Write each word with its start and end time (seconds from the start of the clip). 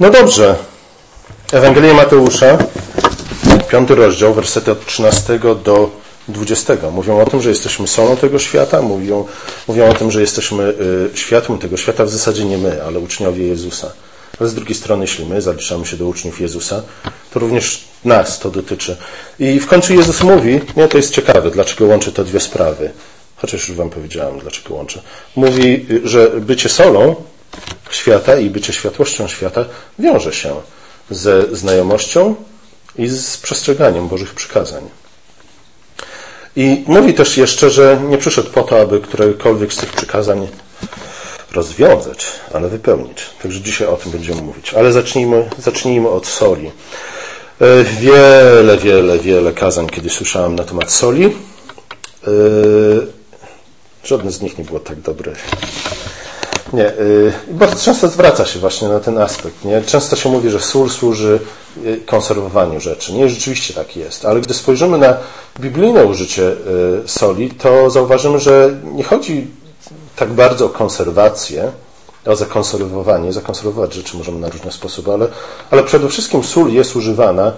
No 0.00 0.10
dobrze. 0.10 0.56
Ewangelia 1.52 1.94
Mateusza, 1.94 2.58
piąty 3.70 3.94
rozdział, 3.94 4.34
wersety 4.34 4.72
od 4.72 4.86
13 4.86 5.38
do 5.64 5.90
20. 6.28 6.74
Mówią 6.92 7.20
o 7.20 7.26
tym, 7.26 7.42
że 7.42 7.48
jesteśmy 7.48 7.88
solą 7.88 8.16
tego 8.16 8.38
świata, 8.38 8.82
mówią, 8.82 9.26
mówią 9.68 9.90
o 9.90 9.94
tym, 9.94 10.10
że 10.10 10.20
jesteśmy 10.20 10.62
y, 11.14 11.16
światłem 11.18 11.58
tego 11.58 11.76
świata, 11.76 12.04
w 12.04 12.10
zasadzie 12.10 12.44
nie 12.44 12.58
my, 12.58 12.82
ale 12.82 12.98
uczniowie 12.98 13.46
Jezusa. 13.46 13.92
Ale 14.40 14.48
z 14.48 14.54
drugiej 14.54 14.74
strony, 14.74 15.04
jeśli 15.04 15.26
my 15.26 15.42
zaliczamy 15.42 15.86
się 15.86 15.96
do 15.96 16.06
uczniów 16.06 16.40
Jezusa, 16.40 16.82
to 17.30 17.40
również 17.40 17.84
nas 18.04 18.38
to 18.38 18.50
dotyczy. 18.50 18.96
I 19.38 19.60
w 19.60 19.66
końcu 19.66 19.94
Jezus 19.94 20.22
mówi, 20.22 20.60
nie, 20.76 20.88
to 20.88 20.96
jest 20.96 21.14
ciekawe, 21.14 21.50
dlaczego 21.50 21.86
łączy 21.86 22.12
te 22.12 22.24
dwie 22.24 22.40
sprawy. 22.40 22.90
Chociaż 23.36 23.68
już 23.68 23.76
Wam 23.76 23.90
powiedziałem, 23.90 24.38
dlaczego 24.38 24.74
łączy. 24.74 25.02
Mówi, 25.36 25.86
że 26.04 26.30
bycie 26.40 26.68
solą 26.68 27.16
świata 27.90 28.36
i 28.36 28.50
bycie 28.50 28.72
światłością 28.72 29.28
świata 29.28 29.64
wiąże 29.98 30.32
się 30.32 30.54
ze 31.10 31.56
znajomością 31.56 32.34
i 32.96 33.08
z 33.08 33.36
przestrzeganiem 33.36 34.08
Bożych 34.08 34.34
przykazań. 34.34 34.88
I 36.56 36.84
mówi 36.86 37.14
też 37.14 37.36
jeszcze, 37.36 37.70
że 37.70 38.00
nie 38.08 38.18
przyszedł 38.18 38.50
po 38.50 38.62
to, 38.62 38.80
aby 38.80 39.00
którekolwiek 39.00 39.72
z 39.72 39.76
tych 39.76 39.92
przykazań 39.92 40.48
rozwiązać, 41.52 42.26
ale 42.54 42.68
wypełnić. 42.68 43.26
Także 43.42 43.60
dzisiaj 43.60 43.88
o 43.88 43.96
tym 43.96 44.12
będziemy 44.12 44.42
mówić. 44.42 44.74
Ale 44.74 44.92
zacznijmy, 44.92 45.50
zacznijmy 45.58 46.08
od 46.08 46.26
soli. 46.26 46.70
E, 47.60 47.84
wiele, 47.84 48.78
wiele, 48.78 49.18
wiele 49.18 49.52
kazań 49.52 49.86
kiedyś 49.86 50.12
słyszałem 50.12 50.54
na 50.54 50.64
temat 50.64 50.92
soli. 50.92 51.24
E, 51.26 52.30
żadne 54.04 54.32
z 54.32 54.40
nich 54.40 54.58
nie 54.58 54.64
było 54.64 54.80
tak 54.80 55.00
dobre. 55.00 55.32
Nie, 56.72 56.88
y, 56.90 57.32
bardzo 57.50 57.76
często 57.76 58.08
zwraca 58.08 58.46
się 58.46 58.58
właśnie 58.58 58.88
na 58.88 59.00
ten 59.00 59.18
aspekt. 59.18 59.64
Nie? 59.64 59.82
Często 59.82 60.16
się 60.16 60.28
mówi, 60.28 60.50
że 60.50 60.60
sól 60.60 60.90
służy 60.90 61.40
y, 61.84 62.00
konserwowaniu 62.06 62.80
rzeczy. 62.80 63.12
Nie, 63.12 63.28
rzeczywiście 63.28 63.74
tak 63.74 63.96
jest. 63.96 64.24
Ale 64.24 64.40
gdy 64.40 64.54
spojrzymy 64.54 64.98
na 64.98 65.16
biblijne 65.60 66.04
użycie 66.04 66.42
y, 66.42 66.56
soli, 67.06 67.50
to 67.50 67.90
zauważymy, 67.90 68.38
że 68.38 68.80
nie 68.84 69.04
chodzi 69.04 69.46
tak 70.16 70.32
bardzo 70.32 70.66
o 70.66 70.68
konserwację, 70.68 71.72
o 72.26 72.36
zakonserwowanie. 72.36 73.32
Zakonserwować 73.32 73.94
rzeczy 73.94 74.16
możemy 74.16 74.38
na 74.38 74.48
różne 74.48 74.72
sposoby, 74.72 75.12
ale, 75.12 75.28
ale 75.70 75.82
przede 75.82 76.08
wszystkim 76.08 76.44
sól 76.44 76.72
jest 76.72 76.96
używana 76.96 77.52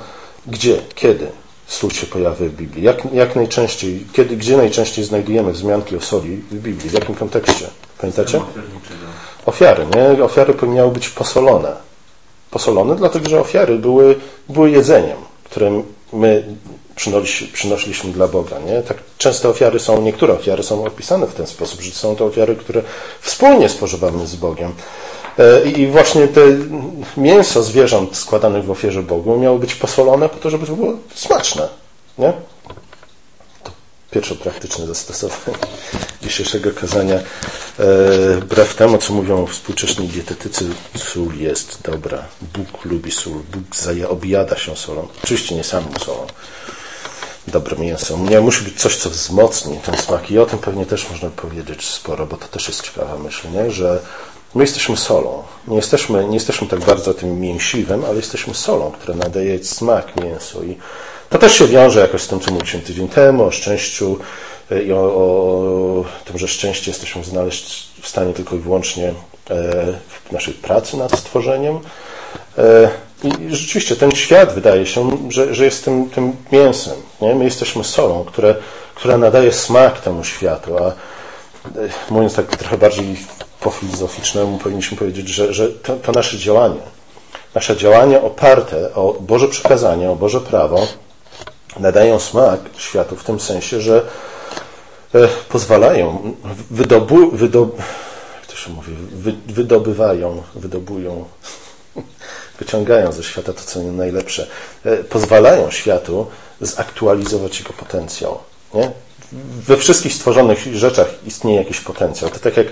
gdzie, 0.46 0.82
kiedy 0.94 1.26
sól 1.66 1.90
się 1.90 2.06
pojawia 2.06 2.48
w 2.48 2.52
Biblii. 2.52 2.84
Jak, 2.84 3.12
jak 3.12 3.36
najczęściej, 3.36 4.06
kiedy, 4.12 4.36
gdzie 4.36 4.56
najczęściej 4.56 5.04
znajdujemy 5.04 5.52
wzmianki 5.52 5.96
o 5.96 6.00
soli 6.00 6.36
w 6.50 6.54
Biblii, 6.54 6.90
w 6.90 6.92
jakim 6.92 7.14
kontekście? 7.14 7.66
Pamiętacie? 8.00 8.40
Ofiary, 9.46 9.86
nie? 9.96 10.24
Ofiary 10.24 10.54
powinny 10.54 10.88
być 10.88 11.08
posolone. 11.08 11.72
Posolone, 12.50 12.96
dlatego 12.96 13.28
że 13.28 13.40
ofiary 13.40 13.78
były, 13.78 14.16
były 14.48 14.70
jedzeniem, 14.70 15.16
które 15.44 15.82
my 16.12 16.44
przynosiliśmy 17.52 18.12
dla 18.12 18.28
Boga. 18.28 18.58
Nie? 18.58 18.82
Tak 18.82 18.96
często 19.18 19.48
ofiary 19.48 19.78
są, 19.78 20.02
niektóre 20.02 20.32
ofiary 20.34 20.62
są 20.62 20.84
opisane 20.84 21.26
w 21.26 21.34
ten 21.34 21.46
sposób, 21.46 21.80
że 21.80 21.90
są 21.90 22.16
to 22.16 22.24
ofiary, 22.24 22.56
które 22.56 22.82
wspólnie 23.20 23.68
spożywamy 23.68 24.26
z 24.26 24.36
Bogiem. 24.36 24.72
E, 25.38 25.70
I 25.70 25.86
właśnie 25.86 26.28
te 26.28 26.40
mięso 27.16 27.62
zwierząt 27.62 28.16
składanych 28.16 28.64
w 28.64 28.70
ofierze 28.70 29.02
Bogu 29.02 29.38
miało 29.38 29.58
być 29.58 29.74
posolone 29.74 30.28
po 30.28 30.36
to, 30.36 30.50
żeby 30.50 30.66
to 30.66 30.72
było 30.72 30.92
smaczne. 31.14 31.68
Nie? 32.18 32.32
Pierwsze 34.10 34.34
praktyczne 34.34 34.86
zastosowanie 34.86 35.58
dzisiejszego 36.22 36.70
kazania. 36.70 37.16
E, 37.16 37.22
wbrew 38.40 38.74
temu, 38.74 38.98
co 38.98 39.12
mówią 39.12 39.46
współczesni 39.46 40.08
dietetycy, 40.08 40.64
sól 40.96 41.34
jest 41.36 41.78
dobra. 41.82 42.24
Bóg 42.42 42.84
lubi 42.84 43.10
sól. 43.10 43.32
Bóg 43.32 43.64
objada 44.08 44.56
się 44.56 44.76
solą. 44.76 45.08
Oczywiście 45.24 45.54
nie 45.54 45.64
samą 45.64 45.88
solą. 46.04 46.26
Dobre 47.46 47.76
mięso. 47.76 48.18
Nie 48.18 48.40
musi 48.40 48.64
być 48.64 48.80
coś, 48.80 48.96
co 48.96 49.10
wzmocni 49.10 49.78
ten 49.78 49.96
smak. 49.96 50.30
I 50.30 50.38
o 50.38 50.46
tym 50.46 50.58
pewnie 50.58 50.86
też 50.86 51.10
można 51.10 51.30
powiedzieć 51.30 51.88
sporo, 51.88 52.26
bo 52.26 52.36
to 52.36 52.48
też 52.48 52.68
jest 52.68 52.82
ciekawa 52.82 53.18
myśl, 53.18 53.48
nie? 53.52 53.70
że 53.70 54.00
my 54.54 54.64
jesteśmy 54.64 54.96
solą. 54.96 55.42
Nie 55.68 55.76
jesteśmy, 55.76 56.24
nie 56.24 56.34
jesteśmy 56.34 56.68
tak 56.68 56.80
bardzo 56.80 57.14
tym 57.14 57.40
mięsiwem, 57.40 58.04
ale 58.04 58.16
jesteśmy 58.16 58.54
solą, 58.54 58.92
która 58.92 59.14
nadaje 59.14 59.64
smak 59.64 60.16
mięsu. 60.16 60.64
I 60.64 60.76
to 61.30 61.38
też 61.38 61.58
się 61.58 61.66
wiąże 61.66 62.00
jakoś 62.00 62.22
z 62.22 62.28
tym, 62.28 62.40
co 62.40 62.50
mówiliśmy 62.50 62.80
tydzień 62.80 63.08
temu, 63.08 63.44
o 63.44 63.50
szczęściu 63.50 64.18
e, 64.70 64.82
i 64.82 64.92
o, 64.92 64.96
o 64.96 66.04
tym, 66.24 66.38
że 66.38 66.48
szczęście 66.48 66.90
jesteśmy 66.90 67.24
znaleźć 67.24 67.88
w 68.02 68.08
stanie 68.08 68.32
tylko 68.32 68.56
i 68.56 68.58
wyłącznie 68.58 69.08
e, 69.08 69.12
w 70.28 70.32
naszej 70.32 70.54
pracy 70.54 70.96
nad 70.96 71.18
stworzeniem. 71.18 71.80
E, 72.58 72.90
I 73.24 73.56
rzeczywiście 73.56 73.96
ten 73.96 74.10
świat 74.10 74.54
wydaje 74.54 74.86
się, 74.86 75.10
że, 75.28 75.54
że 75.54 75.64
jest 75.64 75.84
tym, 75.84 76.10
tym 76.10 76.36
mięsem. 76.52 76.94
Nie? 77.20 77.34
My 77.34 77.44
jesteśmy 77.44 77.84
solą, 77.84 78.24
które, 78.24 78.54
która 78.94 79.18
nadaje 79.18 79.52
smak 79.52 80.00
temu 80.00 80.24
światu, 80.24 80.84
a 80.84 80.92
mówiąc 82.10 82.34
tak 82.34 82.56
trochę 82.56 82.78
bardziej 82.78 83.16
po 83.60 83.70
filozoficznemu, 83.70 84.58
powinniśmy 84.58 84.96
powiedzieć, 84.98 85.28
że, 85.28 85.54
że 85.54 85.68
to, 85.68 85.96
to 85.96 86.12
nasze 86.12 86.38
działanie, 86.38 86.80
nasze 87.54 87.76
działanie 87.76 88.20
oparte 88.22 88.94
o 88.94 89.16
Boże 89.20 89.48
przekazanie, 89.48 90.10
o 90.10 90.16
Boże 90.16 90.40
prawo, 90.40 90.86
nadają 91.78 92.20
smak 92.20 92.60
światu 92.76 93.16
w 93.16 93.24
tym 93.24 93.40
sensie, 93.40 93.80
że 93.80 94.06
e, 95.14 95.28
pozwalają, 95.48 96.34
wydobu, 96.70 97.30
wydob, 97.30 97.78
jak 98.36 98.46
to 98.46 98.56
się 98.56 98.70
mówi, 98.70 98.92
wy, 99.12 99.32
wydobywają, 99.46 100.42
wydobują, 100.54 101.24
wyciągają 102.58 103.12
ze 103.12 103.22
świata 103.22 103.52
to, 103.52 103.60
co 103.60 103.80
najlepsze, 103.82 104.46
e, 104.84 104.96
pozwalają 104.96 105.70
światu 105.70 106.26
zaktualizować 106.60 107.58
jego 107.58 107.72
potencjał. 107.72 108.38
Nie? 108.74 108.90
We 109.66 109.76
wszystkich 109.76 110.14
stworzonych 110.14 110.58
rzeczach 110.58 111.08
istnieje 111.26 111.58
jakiś 111.58 111.80
potencjał. 111.80 112.30
To 112.30 112.38
tak 112.38 112.56
jak 112.56 112.66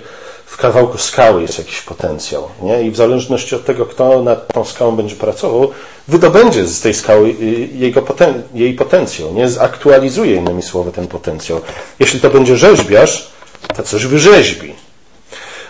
w 0.49 0.57
kawałku 0.57 0.99
skały 0.99 1.43
jest 1.43 1.59
jakiś 1.59 1.83
potencjał. 1.83 2.49
Nie? 2.63 2.83
I 2.83 2.91
w 2.91 2.97
zależności 2.97 3.55
od 3.55 3.65
tego, 3.65 3.87
kto 3.87 4.23
nad 4.23 4.53
tą 4.53 4.65
skałą 4.65 4.97
będzie 4.97 5.17
pracował, 5.17 5.71
wydobędzie 6.09 6.67
z 6.67 6.81
tej 6.81 6.95
skały 6.95 7.29
y, 7.29 7.69
jego 7.73 8.03
poten 8.03 8.43
jej 8.55 8.75
potencjał. 8.75 9.35
Nie? 9.35 9.49
Zaktualizuje 9.49 10.37
innymi 10.37 10.63
słowy 10.63 10.93
ten 10.93 11.07
potencjał. 11.07 11.61
Jeśli 11.99 12.21
to 12.21 12.31
będzie 12.31 12.57
rzeźbiarz, 12.57 13.31
to 13.77 13.83
coś 13.83 14.07
wyrzeźbi. 14.07 14.75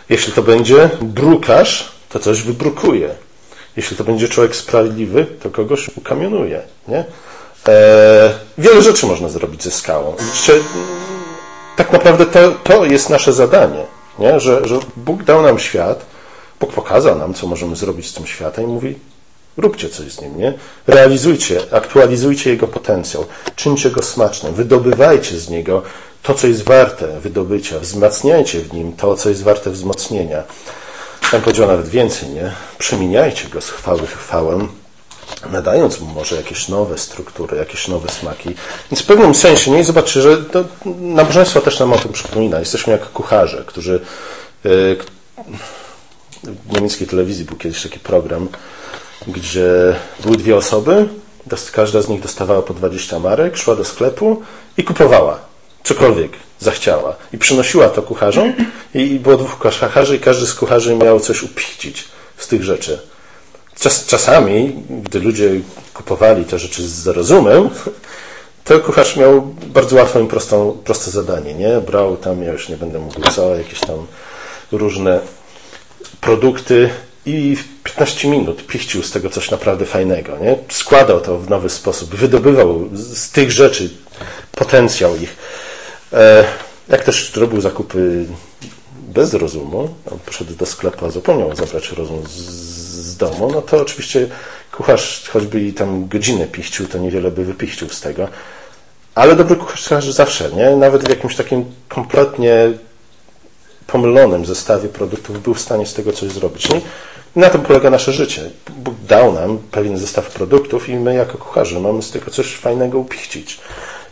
Jeśli 0.09 0.33
to 0.33 0.43
będzie 0.43 0.91
brukarz, 1.00 1.93
to 2.09 2.19
coś 2.19 2.43
wybrukuje. 2.43 3.10
Jeśli 3.77 3.97
to 3.97 4.05
będzie 4.05 4.28
człowiek 4.28 4.56
sprawiedliwy, 4.56 5.27
to 5.43 5.50
kogoś 5.50 5.91
ukamionuje. 5.97 6.62
Nie? 6.89 6.99
Eee, 6.99 8.31
wiele 8.59 8.83
rzeczy 8.83 9.06
można 9.06 9.28
zrobić 9.28 9.62
ze 9.62 9.71
skałą. 9.71 10.16
Widzicie, 10.19 10.53
tak 11.77 11.93
naprawdę 11.93 12.27
to, 12.27 12.50
to 12.65 12.84
jest 12.84 13.10
nasze 13.10 13.33
zadanie. 13.33 13.97
Nie? 14.18 14.40
Że, 14.40 14.68
że 14.68 14.78
Bóg 14.96 15.22
dał 15.22 15.42
nam 15.42 15.58
świat, 15.58 16.06
Bóg 16.60 16.72
pokazał 16.72 17.18
nam, 17.18 17.34
co 17.34 17.46
możemy 17.46 17.76
zrobić 17.76 18.08
z 18.08 18.12
tym 18.12 18.26
światem 18.26 18.64
i 18.64 18.66
mówi, 18.66 18.94
róbcie 19.56 19.88
coś 19.88 20.12
z 20.12 20.20
nim, 20.20 20.38
nie? 20.38 20.54
Realizujcie, 20.86 21.60
aktualizujcie 21.72 22.50
jego 22.50 22.66
potencjał, 22.66 23.26
czyńcie 23.56 23.90
go 23.90 24.02
smacznym, 24.02 24.54
wydobywajcie 24.54 25.38
z 25.38 25.50
niego 25.50 25.82
to, 26.22 26.34
co 26.34 26.46
jest 26.46 26.62
warte 26.62 27.20
wydobycia, 27.20 27.78
wzmacniajcie 27.78 28.60
w 28.60 28.72
nim 28.72 28.92
to, 28.92 29.16
co 29.16 29.28
jest 29.28 29.42
warte 29.42 29.70
wzmocnienia. 29.70 30.42
Tam 31.30 31.40
powiedział 31.40 31.66
nawet 31.66 31.88
więcej, 31.88 32.28
nie? 32.28 32.52
Przemieniajcie 32.78 33.48
go 33.48 33.60
z 33.60 33.70
chwały 33.70 34.06
chwałę, 34.06 34.68
nadając 35.50 36.00
mu 36.00 36.06
może 36.15 36.37
jakieś 36.37 36.69
nowe 36.69 36.99
struktury, 36.99 37.56
jakieś 37.56 37.89
nowe 37.89 38.09
smaki. 38.09 38.55
Więc 38.91 39.03
w 39.03 39.06
pewnym 39.06 39.34
sensie, 39.34 39.71
nie? 39.71 39.84
Zobaczcie, 39.84 40.21
że 40.21 40.37
to 40.37 40.65
nabożeństwo 41.00 41.61
też 41.61 41.81
nam 41.81 41.93
o 41.93 41.99
tym 41.99 42.12
przypomina. 42.12 42.59
Jesteśmy 42.59 42.93
jak 42.93 43.12
kucharze, 43.12 43.65
którzy 43.66 44.00
e, 44.65 44.69
w 46.44 46.72
niemieckiej 46.72 47.06
telewizji 47.06 47.44
był 47.44 47.56
kiedyś 47.56 47.83
taki 47.83 47.98
program, 47.98 48.48
gdzie 49.27 49.97
były 50.21 50.36
dwie 50.36 50.57
osoby, 50.57 51.09
każda 51.72 52.03
z 52.03 52.09
nich 52.09 52.22
dostawała 52.22 52.63
po 52.63 52.74
20 52.74 53.19
marek, 53.19 53.57
szła 53.57 53.77
do 53.77 53.84
sklepu 53.84 54.42
i 54.77 54.84
kupowała 54.84 55.39
cokolwiek 55.84 56.33
zachciała. 56.60 57.16
I 57.33 57.39
przynosiła 57.39 57.89
to 57.89 58.03
kucharzom 58.03 58.53
i 58.95 59.19
było 59.19 59.36
dwóch 59.36 59.59
kucharzy 59.59 60.16
i 60.16 60.21
każdy 60.21 60.47
z 60.47 60.54
kucharzy 60.54 60.95
miał 60.95 61.21
coś 61.21 61.42
upichcić 61.42 62.04
z 62.36 62.48
tych 62.48 62.65
rzeczy. 62.65 62.98
Czas, 63.80 64.07
czasami, 64.07 64.83
gdy 65.03 65.19
ludzie 65.19 65.51
kupowali 65.95 66.45
te 66.45 66.59
rzeczy 66.59 66.89
z 66.89 67.07
rozumem, 67.07 67.71
to 68.65 68.80
kucharz 68.80 69.16
miał 69.16 69.54
bardzo 69.66 69.97
łatwe 69.97 70.22
i 70.22 70.27
prostą, 70.27 70.78
proste 70.84 71.10
zadanie. 71.10 71.54
Nie? 71.54 71.80
Brał 71.80 72.16
tam, 72.16 72.42
ja 72.42 72.53
już 72.53 72.69
nie 72.69 72.77
będę 72.77 72.98
mówił 72.98 73.25
co, 73.25 73.54
jakieś 73.54 73.80
tam 73.80 74.07
różne 74.72 75.21
produkty 76.21 76.91
i 77.27 77.57
w 77.57 77.83
15 77.83 78.28
minut 78.28 78.66
piścił 78.66 79.03
z 79.03 79.10
tego 79.10 79.30
coś 79.30 79.51
naprawdę 79.51 79.86
fajnego. 79.86 80.39
Nie? 80.39 80.57
Składał 80.69 81.21
to 81.21 81.39
w 81.39 81.51
nowy 81.51 81.71
sposób, 81.71 82.15
wydobywał 82.15 82.89
z 82.92 83.31
tych 83.31 83.51
rzeczy 83.51 83.91
potencjał 84.53 85.16
ich. 85.16 85.36
E, 86.13 86.45
jak 86.89 87.04
też 87.04 87.33
robił 87.36 87.60
zakupy 87.60 88.27
bez 89.15 89.34
rozumu, 89.34 89.95
on 90.13 90.19
poszedł 90.19 90.54
do 90.54 90.66
sklepu, 90.66 91.07
a 91.07 91.10
zapomniał 91.10 91.57
zabrać 91.57 91.92
rozum 91.92 92.22
z 92.28 92.87
domu, 93.18 93.50
no 93.53 93.62
to 93.62 93.80
oczywiście 93.80 94.28
kucharz 94.72 95.28
choćby 95.28 95.60
i 95.60 95.72
tam 95.72 96.09
godzinę 96.09 96.47
piścił, 96.47 96.86
to 96.86 96.98
niewiele 96.98 97.30
by 97.30 97.44
wypiścił 97.44 97.88
z 97.88 98.00
tego. 98.00 98.28
Ale 99.15 99.36
dobry 99.36 99.56
kucharz 99.56 100.04
zawsze, 100.04 100.50
nie? 100.53 100.76
Nawet 100.76 101.04
w 101.04 101.09
jakimś 101.09 101.36
takim 101.36 101.65
kompletnie 101.88 102.72
pomylonym 103.86 104.47
zestawie 104.47 104.88
produktów 104.88 105.42
był 105.42 105.54
w 105.54 105.60
stanie 105.60 105.86
z 105.86 105.94
tego 105.94 106.12
coś 106.12 106.30
zrobić. 106.30 106.70
Nie? 106.70 106.80
I 107.36 107.41
na 107.41 107.50
tym 107.50 107.60
polega 107.60 107.91
nasze 107.91 108.12
życie. 108.12 108.50
Bóg 108.76 108.94
dał 109.09 109.32
nam 109.32 109.59
pewien 109.71 109.98
zestaw 109.98 110.30
produktów 110.30 110.88
i 110.88 110.94
my 110.94 111.14
jako 111.14 111.38
kucharze 111.38 111.80
mamy 111.80 112.03
z 112.03 112.10
tego 112.10 112.30
coś 112.30 112.54
fajnego 112.54 112.98
upichcić. 112.98 113.60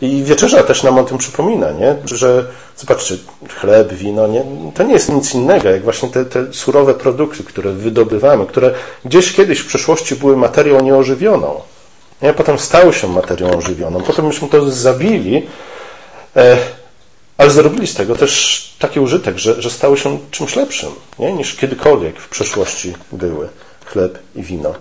I 0.00 0.22
wieczerza 0.24 0.62
też 0.62 0.82
nam 0.82 0.98
o 0.98 1.04
tym 1.04 1.18
przypomina, 1.18 1.70
nie? 1.70 1.96
że 2.04 2.46
zobaczcie, 2.76 3.16
chleb, 3.60 3.92
wino, 3.92 4.26
nie? 4.26 4.44
to 4.74 4.82
nie 4.82 4.92
jest 4.92 5.12
nic 5.12 5.34
innego, 5.34 5.70
jak 5.70 5.82
właśnie 5.82 6.08
te, 6.08 6.24
te 6.24 6.52
surowe 6.52 6.94
produkty, 6.94 7.44
które 7.44 7.72
wydobywamy, 7.72 8.46
które 8.46 8.74
gdzieś 9.04 9.32
kiedyś 9.32 9.58
w 9.58 9.66
przeszłości 9.66 10.16
były 10.16 10.36
materią 10.36 10.80
nieożywioną. 10.80 11.60
Nie? 12.22 12.32
Potem 12.32 12.58
stały 12.58 12.92
się 12.92 13.08
materią 13.08 13.58
ożywioną. 13.58 14.02
Potem 14.02 14.26
myśmy 14.26 14.48
to 14.48 14.70
zabili, 14.70 15.46
e, 16.36 16.56
ale 17.38 17.50
zrobili 17.50 17.86
z 17.86 17.94
tego 17.94 18.16
też 18.16 18.62
taki 18.78 19.00
użytek, 19.00 19.38
że, 19.38 19.62
że 19.62 19.70
stały 19.70 19.96
się 19.96 20.18
czymś 20.30 20.56
lepszym 20.56 20.90
nie? 21.18 21.32
niż 21.32 21.54
kiedykolwiek 21.54 22.20
w 22.20 22.28
przeszłości 22.28 22.94
były 23.12 23.48
chleb 23.86 24.18
i 24.34 24.42
wino. 24.42 24.74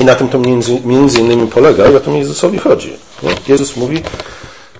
I 0.00 0.04
na 0.04 0.14
tym 0.14 0.28
to 0.28 0.38
między, 0.38 0.80
między 0.80 1.20
innymi 1.20 1.48
polega 1.48 1.90
i 1.90 1.96
o 1.96 2.00
tym 2.00 2.16
Jezusowi 2.16 2.58
chodzi. 2.58 2.96
Nie? 3.22 3.30
Jezus 3.48 3.76
mówi, 3.76 4.02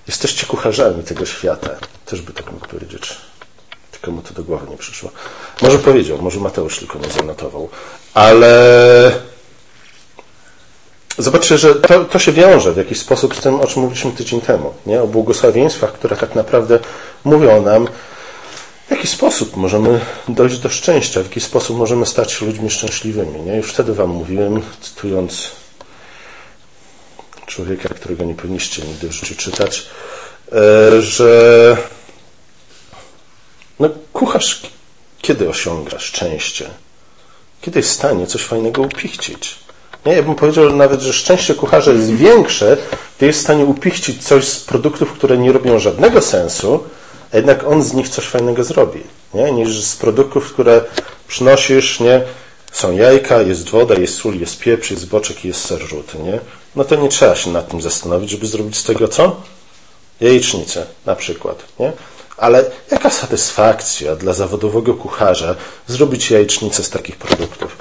jesteście 0.07 0.47
kucharzami 0.47 1.03
tego 1.03 1.27
świata. 1.27 1.71
Też 2.07 2.21
by 2.21 2.33
tak 2.33 2.53
mógł 2.53 2.69
powiedzieć. 2.69 3.17
Tylko 3.91 4.11
mu 4.11 4.23
to 4.23 4.35
do 4.35 4.43
głowy 4.43 4.67
nie 4.71 4.77
przyszło. 4.77 5.11
Może 5.63 5.79
powiedział, 5.79 6.19
może 6.23 6.41
Mateusz 6.41 6.79
tylko 6.79 6.99
nie 6.99 7.11
zanotował. 7.11 7.69
Ale 8.15 9.13
zobaczcie, 11.19 11.59
że 11.59 11.75
to, 11.75 12.05
to, 12.05 12.19
się 12.19 12.33
wiąże 12.33 12.73
w 12.73 12.77
jakiś 12.77 13.01
sposób 13.01 13.37
z 13.37 13.41
tym, 13.41 13.61
o 13.61 13.67
czym 13.67 13.83
mówiliśmy 13.83 14.13
tydzień 14.13 14.41
temu. 14.41 14.75
Nie? 14.87 15.03
O 15.03 15.07
błogosławieństwach, 15.07 15.93
które 15.93 16.17
tak 16.17 16.35
naprawdę 16.35 16.79
mówią 17.25 17.63
nam, 17.63 17.89
w 18.89 18.91
jaki 18.91 19.07
sposób 19.07 19.57
możemy 19.57 20.01
dojść 20.29 20.59
do 20.59 20.69
szczęścia, 20.69 21.21
w 21.21 21.25
jaki 21.25 21.41
sposób 21.41 21.77
możemy 21.77 22.07
stać 22.07 22.33
się 22.33 22.47
ludźmi 22.47 22.71
szczęśliwymi. 22.71 23.41
Nie? 23.41 23.57
Już 23.57 23.73
wtedy 23.73 23.95
Wam 23.95 24.11
mówiłem, 24.11 24.63
cytując 24.81 25.51
człowieka, 27.47 27.89
którego 27.89 28.25
nie 28.25 28.35
powinniście 28.35 28.83
nigdy 28.83 29.09
w 29.09 29.13
życiu 29.13 29.35
czytać, 29.35 29.87
e, 30.53 31.03
że 31.03 31.77
no, 33.81 33.89
kucharz 34.13 34.63
kiedy 35.23 35.49
osiąga 35.49 35.99
szczęście? 35.99 36.71
Kiedy 37.61 37.79
jest 37.79 37.91
w 37.91 37.93
stanie 37.93 38.27
coś 38.27 38.43
fajnego 38.43 38.83
upichcić? 38.83 39.59
Nie, 40.07 40.13
ja 40.13 40.23
bym 40.23 40.35
powiedział 40.35 40.77
nawet, 40.77 41.01
że 41.01 41.13
szczęście 41.13 41.55
kucharza 41.55 41.93
jest 41.93 42.15
większe, 42.15 42.77
gdy 43.17 43.27
jest 43.27 43.39
w 43.39 43.43
stanie 43.43 43.65
upichcić 43.65 44.27
coś 44.27 44.45
z 44.45 44.61
produktów, 44.61 45.13
które 45.13 45.39
nie 45.39 45.53
robią 45.53 45.79
żadnego 45.79 46.21
sensu, 46.21 46.85
a 47.35 47.37
jednak 47.37 47.65
on 47.65 47.83
z 47.83 47.93
nich 47.93 48.09
coś 48.09 48.25
fajnego 48.25 48.65
zrobi, 48.65 49.01
nie? 49.35 49.53
niż 49.53 49.81
z 49.81 49.97
produktów, 49.97 50.53
które 50.53 50.85
przynosisz, 51.29 52.01
nie? 52.01 52.23
Są 52.73 52.93
jajka, 52.97 53.43
jest 53.43 53.69
woda, 53.69 53.95
jest 53.95 54.15
sól, 54.15 54.41
jest 54.41 54.59
pieprz, 54.59 54.91
jest 54.91 55.09
boczek 55.09 55.45
jest 55.45 55.65
ser 55.65 55.81
żółty, 55.81 56.19
nie? 56.19 56.41
No 56.77 56.85
to 56.85 56.97
nie 56.97 57.09
trzeba 57.09 57.37
się 57.37 57.51
nad 57.51 57.69
tym 57.69 57.83
zastanowić, 57.83 58.31
żeby 58.31 58.47
zrobić 58.47 58.77
z 58.77 58.85
tego 58.85 59.09
co? 59.09 59.37
Jajecznicę 60.21 60.87
na 61.07 61.17
przykład, 61.17 61.65
nie? 61.81 61.93
Ale 62.37 62.65
jaka 62.91 63.11
satysfakcja 63.11 64.17
dla 64.17 64.33
zawodowego 64.33 64.95
kucharza 64.95 65.55
zrobić 65.87 66.31
jajecznicę 66.31 66.85
z 66.85 66.91
takich 66.91 67.17
produktów? 67.17 67.77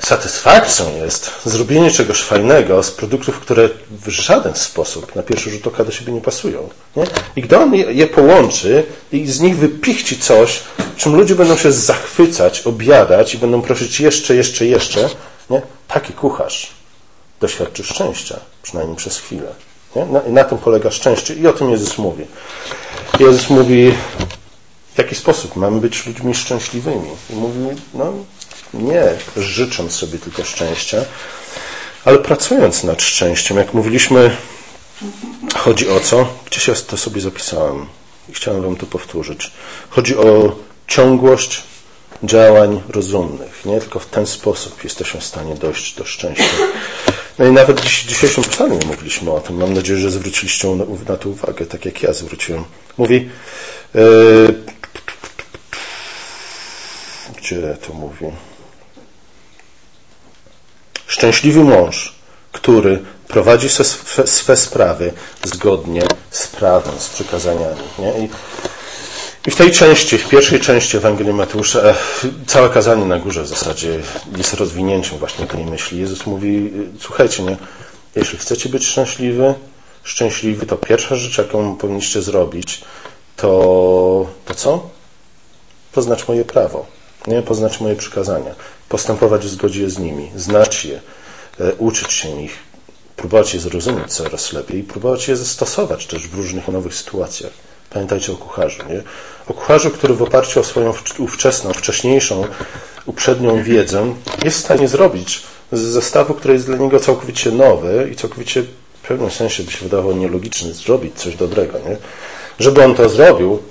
Satysfakcją 0.00 0.96
jest 1.04 1.30
zrobienie 1.44 1.90
czegoś 1.90 2.22
fajnego 2.22 2.82
z 2.82 2.90
produktów, 2.90 3.40
które 3.40 3.68
w 3.90 4.08
żaden 4.08 4.54
sposób 4.54 5.14
na 5.16 5.22
pierwszy 5.22 5.50
rzut 5.50 5.66
oka 5.66 5.84
do 5.84 5.92
siebie 5.92 6.12
nie 6.12 6.20
pasują. 6.20 6.68
Nie? 6.96 7.04
I 7.36 7.42
gdy 7.42 7.58
on 7.58 7.74
je 7.74 8.06
połączy 8.06 8.84
i 9.12 9.26
z 9.26 9.40
nich 9.40 9.56
wypichci 9.56 10.18
coś, 10.18 10.60
czym 10.96 11.16
ludzie 11.16 11.34
będą 11.34 11.56
się 11.56 11.72
zachwycać, 11.72 12.60
objadać 12.60 13.34
i 13.34 13.38
będą 13.38 13.62
prosić 13.62 14.00
jeszcze, 14.00 14.34
jeszcze, 14.34 14.66
jeszcze, 14.66 15.08
nie? 15.50 15.62
taki 15.88 16.12
kucharz 16.12 16.70
doświadczy 17.40 17.84
szczęścia, 17.84 18.40
przynajmniej 18.62 18.96
przez 18.96 19.18
chwilę. 19.18 19.52
Na, 19.96 20.22
na 20.28 20.44
tym 20.44 20.58
polega 20.58 20.90
szczęście 20.90 21.34
i 21.34 21.46
o 21.46 21.52
tym 21.52 21.70
Jezus 21.70 21.98
mówi. 21.98 22.24
Jezus 23.20 23.50
mówi, 23.50 23.94
w 24.94 24.98
jaki 24.98 25.14
sposób 25.14 25.56
mamy 25.56 25.80
być 25.80 26.06
ludźmi 26.06 26.34
szczęśliwymi. 26.34 27.10
I 27.30 27.34
mówi, 27.34 27.58
no 27.94 28.12
nie 28.78 29.04
życząc 29.36 29.92
sobie 29.92 30.18
tylko 30.18 30.44
szczęścia, 30.44 31.04
ale 32.04 32.18
pracując 32.18 32.84
nad 32.84 33.02
szczęściem. 33.02 33.56
Jak 33.56 33.74
mówiliśmy, 33.74 34.36
chodzi 35.56 35.90
o 35.90 36.00
co? 36.00 36.28
Gdzieś 36.46 36.68
ja 36.68 36.74
to 36.74 36.96
sobie 36.96 37.20
zapisałem 37.20 37.86
i 38.28 38.32
chciałem 38.32 38.62
Wam 38.62 38.76
to 38.76 38.86
powtórzyć. 38.86 39.50
Chodzi 39.90 40.16
o 40.16 40.56
ciągłość 40.86 41.62
działań 42.22 42.82
rozumnych. 42.88 43.64
Nie 43.64 43.80
tylko 43.80 43.98
w 43.98 44.06
ten 44.06 44.26
sposób 44.26 44.84
jesteśmy 44.84 45.20
w 45.20 45.24
stanie 45.24 45.54
dojść 45.54 45.94
do 45.94 46.04
szczęścia. 46.04 46.44
No 47.38 47.46
i 47.46 47.52
nawet 47.52 47.80
dziś, 47.80 48.04
w 48.04 48.06
dzisiejszym 48.06 48.44
psalmie 48.44 48.78
mówiliśmy 48.86 49.30
o 49.30 49.40
tym. 49.40 49.56
Mam 49.56 49.74
nadzieję, 49.74 49.98
że 49.98 50.10
zwróciliście 50.10 50.68
na 51.08 51.16
to 51.16 51.28
uwagę, 51.28 51.66
tak 51.66 51.84
jak 51.84 52.02
ja 52.02 52.12
zwróciłem. 52.12 52.64
Mówi, 52.98 53.28
yy, 53.94 54.54
gdzie 57.38 57.76
to 57.86 57.92
mówi? 57.92 58.26
Szczęśliwy 61.06 61.64
mąż, 61.64 62.14
który 62.52 63.02
prowadzi 63.28 63.68
swe, 63.68 64.56
sprawy 64.56 65.12
zgodnie 65.44 66.02
z 66.30 66.46
prawem, 66.46 66.94
z 66.98 67.08
przykazaniami. 67.08 67.82
Nie? 67.98 68.18
I, 68.18 68.28
I, 69.46 69.50
w 69.50 69.56
tej 69.56 69.72
części, 69.72 70.18
w 70.18 70.28
pierwszej 70.28 70.60
części 70.60 70.96
Ewangelii 70.96 71.32
Mateusza, 71.32 71.80
e, 71.80 71.94
całe 72.46 72.70
kazanie 72.70 73.04
na 73.04 73.18
górze 73.18 73.42
w 73.42 73.48
zasadzie 73.48 74.00
jest 74.36 74.54
rozwinięciem 74.54 75.18
właśnie 75.18 75.46
tej 75.46 75.64
myśli. 75.64 75.98
Jezus 75.98 76.26
mówi, 76.26 76.72
słuchajcie, 77.00 77.42
nie? 77.42 77.56
jeśli 78.16 78.38
chcecie 78.38 78.68
być 78.68 78.86
szczęśliwy, 78.86 79.54
szczęśliwy, 80.02 80.66
to 80.66 80.76
pierwsza 80.76 81.16
rzecz, 81.16 81.38
jaką 81.38 81.76
powinniście 81.76 82.22
zrobić, 82.22 82.84
to, 83.36 84.26
to 84.44 84.54
co? 84.54 84.90
Poznać 85.92 86.28
moje 86.28 86.44
prawo, 86.44 86.86
nie? 87.26 87.42
poznać 87.42 87.80
moje 87.80 87.96
przykazania 87.96 88.54
postępować 88.88 89.46
w 89.46 89.50
zgodzie 89.50 89.90
z 89.90 89.98
nimi, 89.98 90.30
znać 90.36 90.84
je, 90.84 91.00
e, 91.60 91.74
uczyć 91.74 92.12
się 92.12 92.42
ich, 92.42 92.58
próbować 93.16 93.54
je 93.54 93.60
zrozumieć 93.60 94.12
coraz 94.12 94.52
lepiej 94.52 94.80
i 94.80 94.84
próbować 94.84 95.28
je 95.28 95.36
zastosować 95.36 96.06
też 96.06 96.28
w 96.28 96.34
różnych 96.34 96.68
nowych 96.68 96.94
sytuacjach. 96.94 97.52
Pamiętajcie 97.90 98.32
o 98.32 98.36
kucharzu, 98.36 98.82
nie? 98.88 99.02
O 99.48 99.54
kucharzu, 99.54 99.90
który 99.90 100.14
w 100.14 100.22
oparciu 100.22 100.60
o 100.60 100.64
swoją 100.64 100.92
ówczesną, 101.18 101.72
wcześniejszą, 101.72 102.44
uprzednią 103.06 103.62
wiedzę 103.62 104.14
jest 104.44 104.56
w 104.58 104.64
stanie 104.64 104.88
zrobić 104.88 105.42
z 105.72 105.80
zestawu, 105.80 106.34
który 106.34 106.54
jest 106.54 106.66
dla 106.66 106.76
niego 106.76 107.00
całkowicie 107.00 107.52
nowy 107.52 108.08
i 108.12 108.16
całkowicie 108.16 108.62
w 109.02 109.08
pewnym 109.08 109.30
sensie 109.30 109.62
by 109.62 109.72
się 109.72 109.84
wydawało 109.84 110.12
nielogiczny, 110.12 110.74
zrobić 110.74 111.14
coś 111.14 111.36
dobrego, 111.36 111.78
nie? 111.78 111.96
Żeby 112.58 112.84
on 112.84 112.94
to 112.94 113.08
zrobił, 113.08 113.62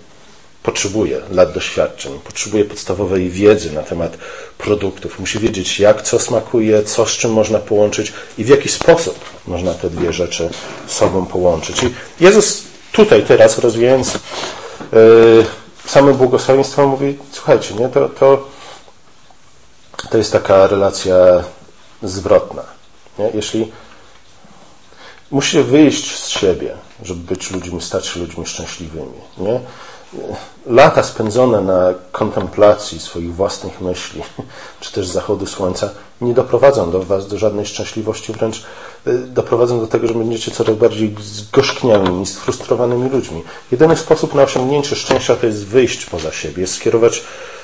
potrzebuje 0.66 1.22
lat 1.32 1.54
doświadczeń, 1.54 2.20
potrzebuje 2.20 2.66
podstawowej 2.66 3.30
wiedzy 3.30 3.72
na 3.72 3.84
temat 3.84 4.18
produktów. 4.58 5.20
Musi 5.20 5.40
wiedzieć, 5.40 5.80
jak 5.80 6.02
co 6.02 6.20
smakuje, 6.20 6.84
co 6.84 7.06
z 7.06 7.10
czym 7.10 7.34
można 7.34 7.60
połączyć 7.60 8.14
i 8.38 8.44
w 8.44 8.48
jaki 8.48 8.70
sposób 8.70 9.20
można 9.48 9.74
te 9.74 9.90
dwie 9.90 10.14
rzeczy 10.14 10.50
sobą 10.88 11.26
połączyć. 11.26 11.84
I 11.84 11.94
Jezus 12.24 12.64
tutaj 12.92 13.24
teraz 13.24 13.60
rozwijając 13.60 14.14
yy, 14.14 15.46
same 15.86 16.14
błogosławieństwo 16.14 16.88
mówi, 16.88 17.18
słuchajcie, 17.32 17.74
nie, 17.74 17.90
to, 17.90 18.10
to, 18.10 18.48
to 20.10 20.18
jest 20.18 20.32
taka 20.32 20.68
relacja 20.68 21.44
zwrotna. 22.04 22.64
Nie? 23.20 23.30
Jeśli 23.34 23.72
musicie 25.32 25.64
wyjść 25.64 26.20
z 26.20 26.28
siebie, 26.28 26.74
żeby 27.04 27.20
być 27.20 27.52
ludźmi, 27.52 27.82
stać 27.82 28.06
się 28.08 28.20
ludźmi 28.20 28.46
szczęśliwymi. 28.46 29.20
Nie? 29.38 29.60
Lata 30.68 31.04
spędzone 31.04 31.62
na 31.62 31.94
kontemplacji 32.12 33.00
swoich 33.00 33.36
własnych 33.36 33.82
myśli, 33.82 34.22
czy 34.80 34.94
też 34.94 35.08
zachodu 35.08 35.46
słońca, 35.46 35.90
nie 36.22 36.34
doprowadzą 36.34 36.92
do 36.92 37.04
Was 37.04 37.28
do 37.28 37.38
żadnej 37.38 37.66
szczęśliwości, 37.66 38.34
wręcz 38.34 38.64
y, 39.08 39.18
doprowadzą 39.18 39.80
do 39.80 39.88
tego, 39.88 40.08
że 40.08 40.14
będziecie 40.14 40.52
coraz 40.52 40.76
bardziej 40.76 41.16
zgorzkniałymi, 41.22 42.26
sfrustrowanymi 42.26 43.10
ludźmi. 43.10 43.44
Jedyny 43.72 43.98
sposób 43.98 44.36
na 44.36 44.44
osiągnięcie 44.44 44.96
szczęścia 44.96 45.36
to 45.36 45.46
jest 45.46 45.66
wyjść 45.66 46.06
poza 46.06 46.32
siebie, 46.32 46.68
skierować, 46.68 47.24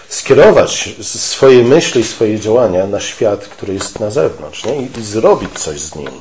skierować 0.10 0.96
swoje 1.02 1.64
myśli, 1.64 2.04
swoje 2.04 2.40
działania 2.40 2.88
na 2.88 3.00
świat, 3.00 3.46
który 3.46 3.74
jest 3.74 4.00
na 4.00 4.10
zewnątrz 4.10 4.66
nie? 4.66 4.82
I, 4.82 5.00
i 5.00 5.04
zrobić 5.04 5.60
coś 5.60 5.82
z 5.82 5.96
nim. 5.96 6.12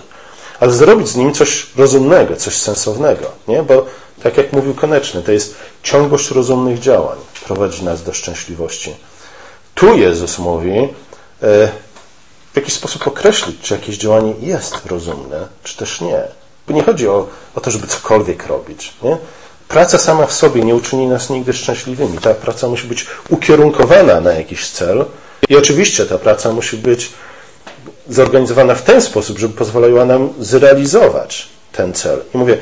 Ale 0.60 0.72
zrobić 0.72 1.08
z 1.08 1.16
nim 1.16 1.34
coś 1.34 1.66
rozumnego, 1.76 2.36
coś 2.36 2.54
sensownego, 2.54 3.30
nie? 3.48 3.62
bo 3.62 3.86
tak 4.22 4.36
jak 4.36 4.52
mówił 4.52 4.74
Koneczny, 4.74 5.22
to 5.22 5.32
jest 5.32 5.54
ciągłość 5.82 6.30
rozumnych 6.30 6.78
działań 6.78 7.18
prowadzi 7.44 7.84
nas 7.84 8.02
do 8.02 8.12
szczęśliwości. 8.12 8.94
Tu 9.74 9.98
Jezus 9.98 10.38
mówi, 10.38 10.78
e, 11.42 11.68
w 12.52 12.56
jakiś 12.56 12.74
sposób 12.74 13.06
określić, 13.06 13.60
czy 13.60 13.74
jakieś 13.74 13.96
działanie 13.96 14.34
jest 14.40 14.86
rozumne, 14.86 15.46
czy 15.64 15.76
też 15.76 16.00
nie. 16.00 16.22
Bo 16.68 16.74
nie 16.74 16.82
chodzi 16.82 17.08
o, 17.08 17.26
o 17.54 17.60
to, 17.60 17.70
żeby 17.70 17.86
cokolwiek 17.86 18.46
robić. 18.46 18.92
Nie? 19.02 19.16
Praca 19.68 19.98
sama 19.98 20.26
w 20.26 20.32
sobie 20.32 20.64
nie 20.64 20.74
uczyni 20.74 21.06
nas 21.06 21.30
nigdy 21.30 21.52
szczęśliwymi. 21.52 22.18
Ta 22.18 22.34
praca 22.34 22.68
musi 22.68 22.86
być 22.86 23.06
ukierunkowana 23.28 24.20
na 24.20 24.32
jakiś 24.32 24.68
cel 24.68 25.04
i 25.48 25.56
oczywiście 25.56 26.06
ta 26.06 26.18
praca 26.18 26.52
musi 26.52 26.76
być 26.76 27.12
zorganizowana 28.08 28.74
w 28.74 28.82
ten 28.82 29.02
sposób, 29.02 29.38
żeby 29.38 29.54
pozwalała 29.54 30.04
nam 30.04 30.32
zrealizować 30.38 31.48
ten 31.72 31.92
cel. 31.92 32.22
I 32.34 32.38
mówię, 32.38 32.58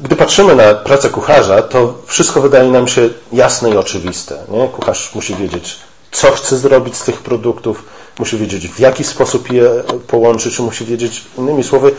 gdy 0.00 0.16
patrzymy 0.16 0.56
na 0.56 0.74
pracę 0.74 1.08
kucharza, 1.08 1.62
to 1.62 1.94
wszystko 2.06 2.40
wydaje 2.40 2.70
nam 2.70 2.88
się 2.88 3.08
jasne 3.32 3.70
i 3.70 3.76
oczywiste. 3.76 4.38
Nie? 4.48 4.68
Kucharz 4.68 5.14
musi 5.14 5.34
wiedzieć, 5.34 5.76
co 6.12 6.30
chce 6.30 6.56
zrobić 6.56 6.96
z 6.96 7.04
tych 7.04 7.22
produktów, 7.22 7.84
musi 8.18 8.38
wiedzieć, 8.38 8.68
w 8.68 8.78
jaki 8.78 9.04
sposób 9.04 9.52
je 9.52 9.70
połączyć, 10.06 10.58
musi 10.58 10.84
wiedzieć, 10.84 11.24
innymi 11.38 11.64
słowy, 11.64 11.94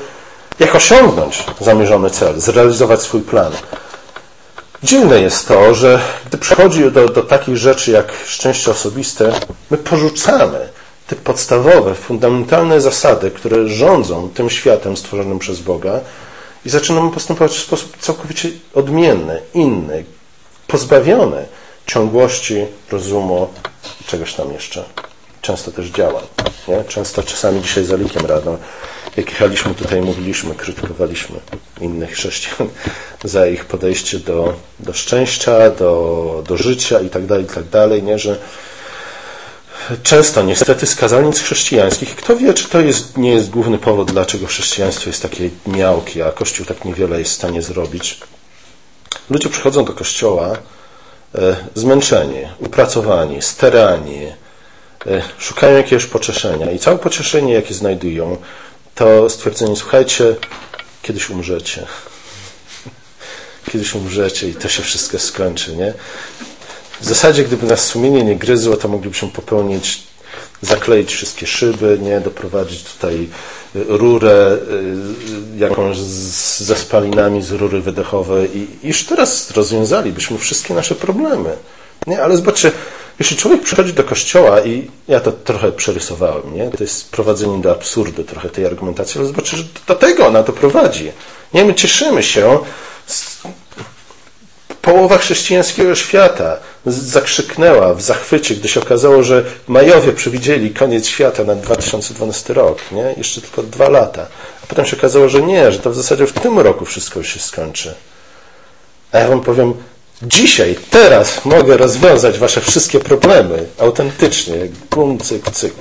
jak 0.60 0.76
osiągnąć 0.76 1.44
zamierzony 1.60 2.10
cel, 2.10 2.40
zrealizować 2.40 3.02
swój 3.02 3.22
plan. 3.22 3.52
Dziwne 4.84 5.22
jest 5.22 5.48
to, 5.48 5.74
że 5.74 6.02
gdy 6.26 6.38
przychodzi 6.38 6.92
do, 6.92 7.10
do 7.10 7.24
takich 7.24 7.58
rzeczy 7.58 7.92
jak 7.92 8.14
szczęście 8.26 8.72
osobiste, 8.72 9.34
my 9.72 9.78
porzucamy 9.78 10.70
te 11.08 11.16
podstawowe, 11.16 11.96
fundamentalne 11.96 12.82
zasady, 12.82 13.32
które 13.32 13.68
rządzą 13.68 14.30
tym 14.30 14.50
światem 14.50 14.98
stworzonym 14.98 15.40
przez 15.40 15.60
Boga 15.60 16.00
i 16.65 16.70
zaczynamy 16.70 17.12
postępować 17.12 17.51
w 17.51 17.63
sposób 17.63 17.98
całkowicie 17.98 18.50
odmienny, 18.74 19.41
inny, 19.53 20.05
pozbawiony 20.67 21.46
ciągłości, 21.88 22.65
rozumu 22.91 23.48
i 24.01 24.03
czegoś 24.03 24.34
tam 24.34 24.53
jeszcze. 24.53 24.84
Często 25.41 25.72
też 25.72 25.88
działa. 25.88 26.22
Nie? 26.67 26.84
Często 26.84 27.24
czasami 27.24 27.62
dzisiaj 27.62 27.86
za 27.86 27.96
likiem 27.96 28.25
rano, 28.25 28.58
jak 29.17 29.29
jechaliśmy 29.29 29.74
tutaj, 29.74 30.01
mówiliśmy, 30.01 30.55
krytykowaliśmy 30.55 31.39
innych 31.82 32.12
chrześcijan 32.12 32.70
za 33.24 33.48
ich 33.48 33.65
podejście 33.65 34.20
do, 34.20 34.53
do 34.79 34.93
szczęścia, 34.93 35.70
do, 35.70 36.43
do 36.48 36.58
życia 36.58 37.00
i 37.00 37.10
tak 37.10 37.25
dalej, 37.25 37.43
i 37.43 37.48
tak 37.48 37.70
dalej, 37.70 38.03
nie? 38.03 38.20
że 38.20 38.39
często 40.03 40.44
niestety 40.44 40.88
z 40.88 40.96
kazalnic 40.96 41.39
chrześcijańskich, 41.39 42.15
kto 42.15 42.36
wie, 42.36 42.53
czy 42.53 42.70
to 42.70 42.82
jest, 42.82 43.18
nie 43.18 43.32
jest 43.32 43.50
główny 43.50 43.77
powód, 43.77 44.12
dlaczego 44.12 44.48
chrześcijaństwo 44.48 45.10
jest 45.10 45.22
takie 45.22 45.50
miałkie, 45.68 46.25
a 46.25 46.32
Kościół 46.32 46.65
tak 46.65 46.86
niewiele 46.86 47.20
jest 47.20 47.32
w 47.32 47.36
stanie 47.36 47.62
zrobić. 47.62 48.20
Ludzie 49.30 49.50
przychodzą 49.50 49.86
do 49.86 49.94
Kościoła 49.94 50.58
e, 51.36 51.56
zmęczeni, 51.75 52.48
upracowani, 52.60 53.42
sterani, 53.42 54.25
e, 55.08 55.22
szukają 55.38 55.77
jakiegoś 55.77 56.06
pocieszenia 56.06 56.72
i 56.72 56.80
całe 56.80 56.98
pocieszenie, 56.98 57.53
jakie 57.53 57.74
znajdują, 57.74 58.38
to 58.96 59.30
stwierdzenie, 59.30 59.75
słuchajcie, 59.75 60.36
kiedyś 61.01 61.30
umrzecie. 61.30 61.86
Kiedyś 63.72 63.96
umrzecie 63.96 64.50
i 64.50 64.56
to 64.56 64.70
się 64.70 64.84
wszystko 64.84 65.20
skończy, 65.20 65.75
nie? 65.75 65.94
W 67.02 67.06
zasadzie, 67.06 67.44
gdyby 67.44 67.68
nas 67.68 67.86
sumienie 67.86 68.24
nie 68.24 68.36
gryzło, 68.36 68.78
to 68.78 68.88
moglibyśmy 68.88 69.28
popełnić, 69.28 70.04
zakleić 70.62 71.14
wszystkie 71.14 71.48
szyby, 71.48 72.00
nie, 72.02 72.22
doprowadzić 72.22 72.84
tutaj 72.84 73.30
y, 73.76 73.84
rurę 73.88 74.58
y, 75.56 75.58
jakąś 75.58 75.98
ze 75.98 76.76
spalinami 76.76 77.42
z 77.42 77.52
rury 77.52 77.82
wydechowej 77.82 78.58
i 78.58 78.88
już 78.88 79.06
teraz 79.06 79.52
rozwiązalibyśmy 79.52 80.38
wszystkie 80.38 80.74
nasze 80.74 80.96
problemy. 80.96 81.56
Nie, 82.08 82.24
ale 82.24 82.38
zobaczcie, 82.38 82.72
jeśli 83.20 83.38
człowiek 83.38 83.62
przychodzi 83.62 83.94
do 83.94 84.04
kościoła 84.04 84.62
i 84.62 84.92
ja 85.08 85.20
to 85.20 85.32
trochę 85.32 85.72
przerysowałem, 85.72 86.54
nie? 86.54 86.70
To 86.70 86.84
jest 86.84 87.12
prowadzenie 87.12 87.62
do 87.62 87.72
absurdu 87.72 88.24
trochę 88.24 88.50
tej 88.50 88.66
argumentacji, 88.66 89.20
ale 89.20 89.28
zobaczcie, 89.28 89.58
że 89.58 89.64
do 89.88 89.96
tego 89.96 90.28
ona 90.28 90.44
to 90.44 90.54
prowadzi. 90.54 91.12
Nie, 91.54 91.66
my 91.66 91.74
cieszymy 91.74 92.24
się 92.24 92.60
połowa 94.82 95.18
chrześcijańskiego 95.18 95.96
świata 95.96 96.58
zakrzyknęła 96.86 97.94
w 97.94 98.02
zachwycie, 98.02 98.56
gdy 98.56 98.68
się 98.68 98.80
okazało, 98.82 99.24
że 99.24 99.44
Majowie 99.68 100.13
przewidzieli 100.13 100.72
koniec 100.72 101.08
świata 101.08 101.44
na 101.44 101.56
2012 101.56 102.54
rok, 102.54 102.80
nie? 102.92 103.13
jeszcze 103.18 103.42
tylko 103.42 103.63
dwa 103.63 103.90
lata. 103.90 104.28
A 104.63 104.68
potem 104.68 104.86
się 104.86 104.98
okazało, 104.98 105.30
że 105.30 105.42
nie, 105.42 105.72
że 105.72 105.80
to 105.80 105.90
w 105.90 105.96
zasadzie 105.96 106.28
w 106.28 106.34
tym 106.34 106.60
roku 106.60 106.86
wszystko 106.86 107.20
już 107.20 107.34
się 107.34 107.40
skończy. 107.40 107.96
A 109.12 109.20
ja 109.20 109.28
wam 109.28 109.42
powiem, 109.42 109.74
dzisiaj, 110.22 110.75
teraz 110.90 111.46
mogę 111.46 111.78
rozwiązać 111.78 112.40
wasze 112.40 112.62
wszystkie 112.62 113.00
problemy 113.00 113.66
autentycznie, 113.80 114.56
bum, 114.92 115.18
cyk, 115.18 115.52
cyk. 115.52 115.74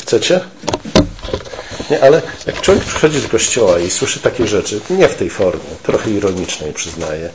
Chcecie? 0.00 0.40
Nie, 1.90 2.02
ale 2.02 2.22
jak 2.46 2.60
człowiek 2.60 2.84
przychodzi 2.84 3.20
do 3.20 3.28
kościoła 3.28 3.78
i 3.78 3.90
słyszy 3.90 4.20
takie 4.20 4.46
rzeczy, 4.46 4.80
nie 4.90 5.08
w 5.08 5.14
tej 5.14 5.30
formie, 5.30 5.60
trochę 5.82 6.10
ironicznej 6.10 6.72
przyznaję, 6.72 7.30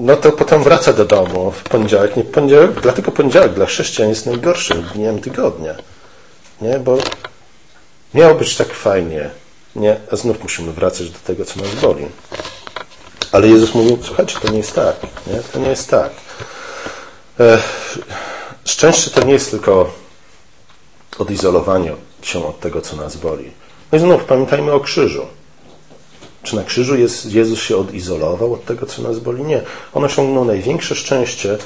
no 0.00 0.16
to 0.16 0.32
potem 0.32 0.62
wraca 0.62 0.92
do 0.92 1.04
domu 1.04 1.50
w 1.50 1.62
poniedziałek. 1.62 2.16
Nie 2.16 2.24
poniedziałek, 2.24 2.80
dlatego 2.80 3.12
poniedziałek 3.12 3.54
dla 3.54 3.66
chrześcijan 3.66 4.08
jest 4.08 4.26
najgorszym 4.26 4.82
dniem 4.82 5.20
tygodnia. 5.20 5.74
Nie, 6.60 6.78
bo 6.78 6.98
miało 8.14 8.34
być 8.34 8.56
tak 8.56 8.72
fajnie. 8.72 9.30
Nie, 9.76 9.96
a 10.12 10.16
znów 10.16 10.42
musimy 10.42 10.72
wracać 10.72 11.10
do 11.10 11.18
tego, 11.18 11.44
co 11.44 11.60
nas 11.60 11.74
boli. 11.74 12.06
Ale 13.32 13.48
Jezus 13.48 13.74
mówił, 13.74 13.98
słuchajcie, 14.02 14.38
to 14.42 14.52
nie 14.52 14.58
jest 14.58 14.74
tak. 14.74 14.96
Nie? 15.02 15.40
To 15.52 15.58
nie 15.58 15.68
jest 15.68 15.90
tak. 15.90 16.10
Szczęście 18.64 19.10
to 19.10 19.24
nie 19.24 19.32
jest 19.32 19.50
tylko 19.50 19.90
odizolowanie 21.18 21.92
się 22.22 22.46
od 22.46 22.60
tego, 22.60 22.80
co 22.80 22.96
nas 22.96 23.16
boli. 23.16 23.50
No 23.92 23.98
i 23.98 24.00
znów 24.00 24.24
pamiętajmy 24.24 24.72
o 24.72 24.80
krzyżu. 24.80 25.26
Czy 26.48 26.56
na 26.56 26.64
krzyżu 26.64 26.96
jest, 26.96 27.32
Jezus 27.32 27.62
się 27.62 27.76
odizolował 27.76 28.54
od 28.54 28.64
tego, 28.64 28.86
co 28.86 29.02
nas 29.02 29.18
boli? 29.18 29.44
Nie. 29.44 29.62
On 29.94 30.04
osiągnął 30.04 30.44
największe 30.44 30.94
szczęście, 30.94 31.58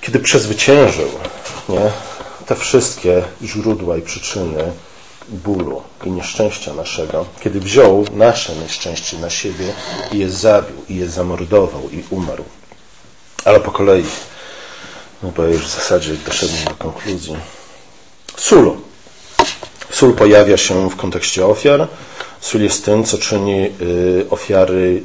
kiedy 0.00 0.18
przezwyciężył 0.18 1.08
nie, 1.68 1.90
te 2.46 2.54
wszystkie 2.54 3.22
źródła 3.42 3.96
i 3.96 4.02
przyczyny 4.02 4.72
bólu 5.28 5.82
i 6.04 6.10
nieszczęścia 6.10 6.74
naszego, 6.74 7.26
kiedy 7.40 7.60
wziął 7.60 8.04
nasze 8.12 8.56
nieszczęście 8.56 9.18
na 9.18 9.30
siebie 9.30 9.72
i 10.12 10.18
je 10.18 10.30
zabił, 10.30 10.76
i 10.88 10.96
je 10.96 11.08
zamordował, 11.08 11.90
i 11.90 12.04
umarł. 12.10 12.44
Ale 13.44 13.60
po 13.60 13.70
kolei, 13.70 14.04
no 15.22 15.32
bo 15.36 15.44
już 15.44 15.66
w 15.66 15.74
zasadzie 15.74 16.14
doszedłem 16.14 16.64
do 16.64 16.74
konkluzji. 16.74 17.36
Sól. 18.36 18.76
Sól 19.90 20.14
pojawia 20.14 20.56
się 20.56 20.90
w 20.90 20.96
kontekście 20.96 21.46
ofiar, 21.46 21.88
Sól 22.40 22.62
jest 22.62 22.84
tym, 22.84 23.04
co 23.04 23.18
czyni 23.18 23.70
y, 23.82 24.26
ofiary 24.30 25.02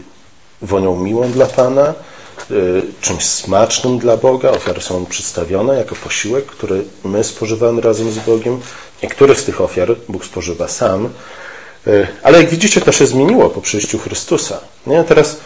wonią 0.61 0.95
miłą 0.95 1.31
dla 1.31 1.45
Pana, 1.45 1.93
y, 2.51 2.81
czymś 3.01 3.25
smacznym 3.25 3.99
dla 3.99 4.17
Boga. 4.17 4.49
Ofiary 4.51 4.81
są 4.81 5.05
przedstawione 5.05 5.77
jako 5.77 5.95
posiłek, 5.95 6.45
który 6.45 6.83
my 7.03 7.23
spożywamy 7.23 7.81
razem 7.81 8.11
z 8.11 8.19
Bogiem. 8.19 8.59
Niektórych 9.03 9.39
z 9.39 9.43
tych 9.43 9.61
ofiar 9.61 9.95
Bóg 10.09 10.25
spożywa 10.25 10.67
sam. 10.67 11.09
Y, 11.87 12.07
ale 12.23 12.37
jak 12.41 12.49
widzicie, 12.49 12.81
to 12.81 12.91
się 12.91 13.05
zmieniło 13.05 13.49
po 13.49 13.61
przyjściu 13.61 13.99
Chrystusa. 13.99 14.59
Nie? 14.87 15.03
Teraz 15.03 15.37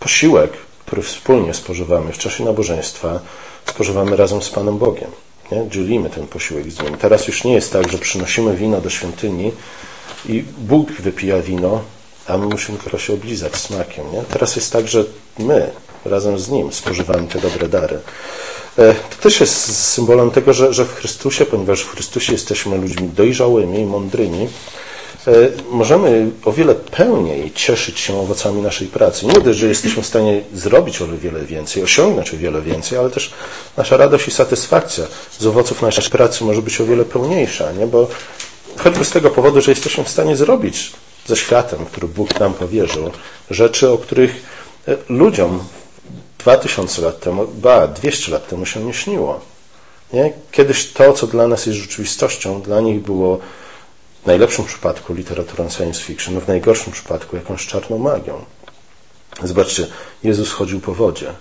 posiłek, 0.00 0.52
który 0.86 1.02
wspólnie 1.02 1.54
spożywamy 1.54 2.12
w 2.12 2.18
czasie 2.18 2.44
nabożeństwa, 2.44 3.20
spożywamy 3.66 4.16
razem 4.16 4.42
z 4.42 4.50
Panem 4.50 4.78
Bogiem. 4.78 5.10
Nie? 5.52 5.68
Dzielimy 5.68 6.10
ten 6.10 6.26
posiłek 6.26 6.70
z 6.70 6.82
Nim. 6.82 6.96
Teraz 6.96 7.28
już 7.28 7.44
nie 7.44 7.52
jest 7.52 7.72
tak, 7.72 7.92
że 7.92 7.98
przynosimy 7.98 8.56
wino 8.56 8.80
do 8.80 8.90
świątyni 8.90 9.52
i 10.28 10.44
Bóg 10.58 10.92
wypija 10.92 11.42
wino, 11.42 11.82
a 12.26 12.38
my 12.38 12.46
musimy 12.46 12.78
tylko 12.78 12.98
się 12.98 13.12
oblizać 13.12 13.56
smakiem. 13.56 14.12
Nie? 14.12 14.22
Teraz 14.22 14.56
jest 14.56 14.72
tak, 14.72 14.88
że 14.88 15.04
my 15.38 15.70
razem 16.04 16.38
z 16.38 16.48
Nim 16.48 16.72
spożywamy 16.72 17.28
te 17.28 17.40
dobre 17.40 17.68
dary. 17.68 17.98
E, 18.78 18.94
to 18.94 19.22
też 19.22 19.40
jest 19.40 19.76
symbolem 19.76 20.30
tego, 20.30 20.52
że, 20.52 20.74
że 20.74 20.84
w 20.84 20.94
Chrystusie, 20.94 21.46
ponieważ 21.46 21.80
w 21.80 21.90
Chrystusie 21.90 22.32
jesteśmy 22.32 22.78
ludźmi 22.78 23.08
dojrzałymi 23.08 23.78
i 23.78 23.86
mądrymi, 23.86 24.48
e, 25.26 25.32
możemy 25.70 26.30
o 26.44 26.52
wiele 26.52 26.74
pełniej 26.74 27.52
cieszyć 27.52 28.00
się 28.00 28.20
owocami 28.20 28.62
naszej 28.62 28.88
pracy. 28.88 29.26
Nie 29.26 29.32
mówię, 29.32 29.54
że 29.54 29.66
jesteśmy 29.66 30.02
w 30.02 30.06
stanie 30.06 30.42
zrobić 30.54 31.02
o 31.02 31.06
wiele 31.06 31.44
więcej, 31.44 31.82
osiągnąć 31.82 32.34
o 32.34 32.36
wiele 32.36 32.62
więcej, 32.62 32.98
ale 32.98 33.10
też 33.10 33.32
nasza 33.76 33.96
radość 33.96 34.28
i 34.28 34.30
satysfakcja 34.30 35.04
z 35.38 35.46
owoców 35.46 35.82
naszej 35.82 36.10
pracy 36.10 36.44
może 36.44 36.62
być 36.62 36.80
o 36.80 36.86
wiele 36.86 37.04
pełniejsza, 37.04 37.72
nie? 37.72 37.86
bo 37.86 38.08
Choćby 38.76 39.04
z 39.04 39.10
tego 39.10 39.30
powodu, 39.30 39.60
że 39.60 39.70
jesteśmy 39.70 40.04
w 40.04 40.08
stanie 40.08 40.36
zrobić 40.36 40.92
ze 41.26 41.36
światem, 41.36 41.86
który 41.86 42.08
Bóg 42.08 42.40
nam 42.40 42.54
powierzył, 42.54 43.10
rzeczy, 43.50 43.90
o 43.90 43.98
których 43.98 44.42
e, 44.88 44.96
ludziom 45.08 45.64
2000 46.38 47.02
lat 47.02 47.20
temu, 47.20 47.46
ba, 47.46 47.86
200 47.86 48.32
lat 48.32 48.48
temu 48.48 48.66
się 48.66 48.84
nie 48.84 48.94
śniło. 48.94 49.40
Nie? 50.12 50.32
Kiedyś 50.52 50.92
to, 50.92 51.12
co 51.12 51.26
dla 51.26 51.48
nas 51.48 51.66
jest 51.66 51.78
rzeczywistością, 51.78 52.62
dla 52.62 52.80
nich 52.80 53.00
było 53.00 53.38
w 54.22 54.26
najlepszym 54.26 54.64
przypadku 54.64 55.14
literaturą 55.14 55.70
science 55.70 56.00
fiction, 56.00 56.40
w 56.40 56.48
najgorszym 56.48 56.92
przypadku 56.92 57.36
jakąś 57.36 57.66
czarną 57.66 57.98
magią. 57.98 58.44
Zobaczcie, 59.42 59.86
Jezus 60.24 60.52
chodził 60.52 60.80
po 60.80 60.94
wodzie. 60.94 61.32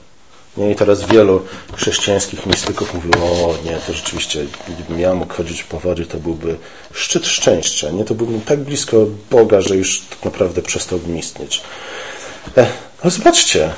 Nie? 0.57 0.71
I 0.71 0.75
teraz 0.75 1.05
wielu 1.05 1.45
chrześcijańskich 1.75 2.45
mistyków 2.45 2.93
mówiło, 2.93 3.25
o 3.25 3.55
nie, 3.65 3.77
to 3.87 3.93
rzeczywiście, 3.93 4.45
gdybym 4.67 4.99
ja 4.99 5.13
mógł 5.13 5.33
chodzić 5.33 5.63
po 5.63 5.79
wodzie, 5.79 6.05
to 6.05 6.17
byłby 6.17 6.57
szczyt 6.93 7.27
szczęścia. 7.27 7.89
Nie, 7.89 8.05
to 8.05 8.15
byłbym 8.15 8.41
tak 8.41 8.59
blisko 8.59 8.97
Boga, 9.31 9.61
że 9.61 9.75
już 9.75 10.01
tak 10.09 10.25
naprawdę 10.25 10.61
przestałbym 10.61 11.17
istnieć. 11.17 11.61
E, 12.57 12.67
ale 13.01 13.11
zobaczcie, 13.11 13.73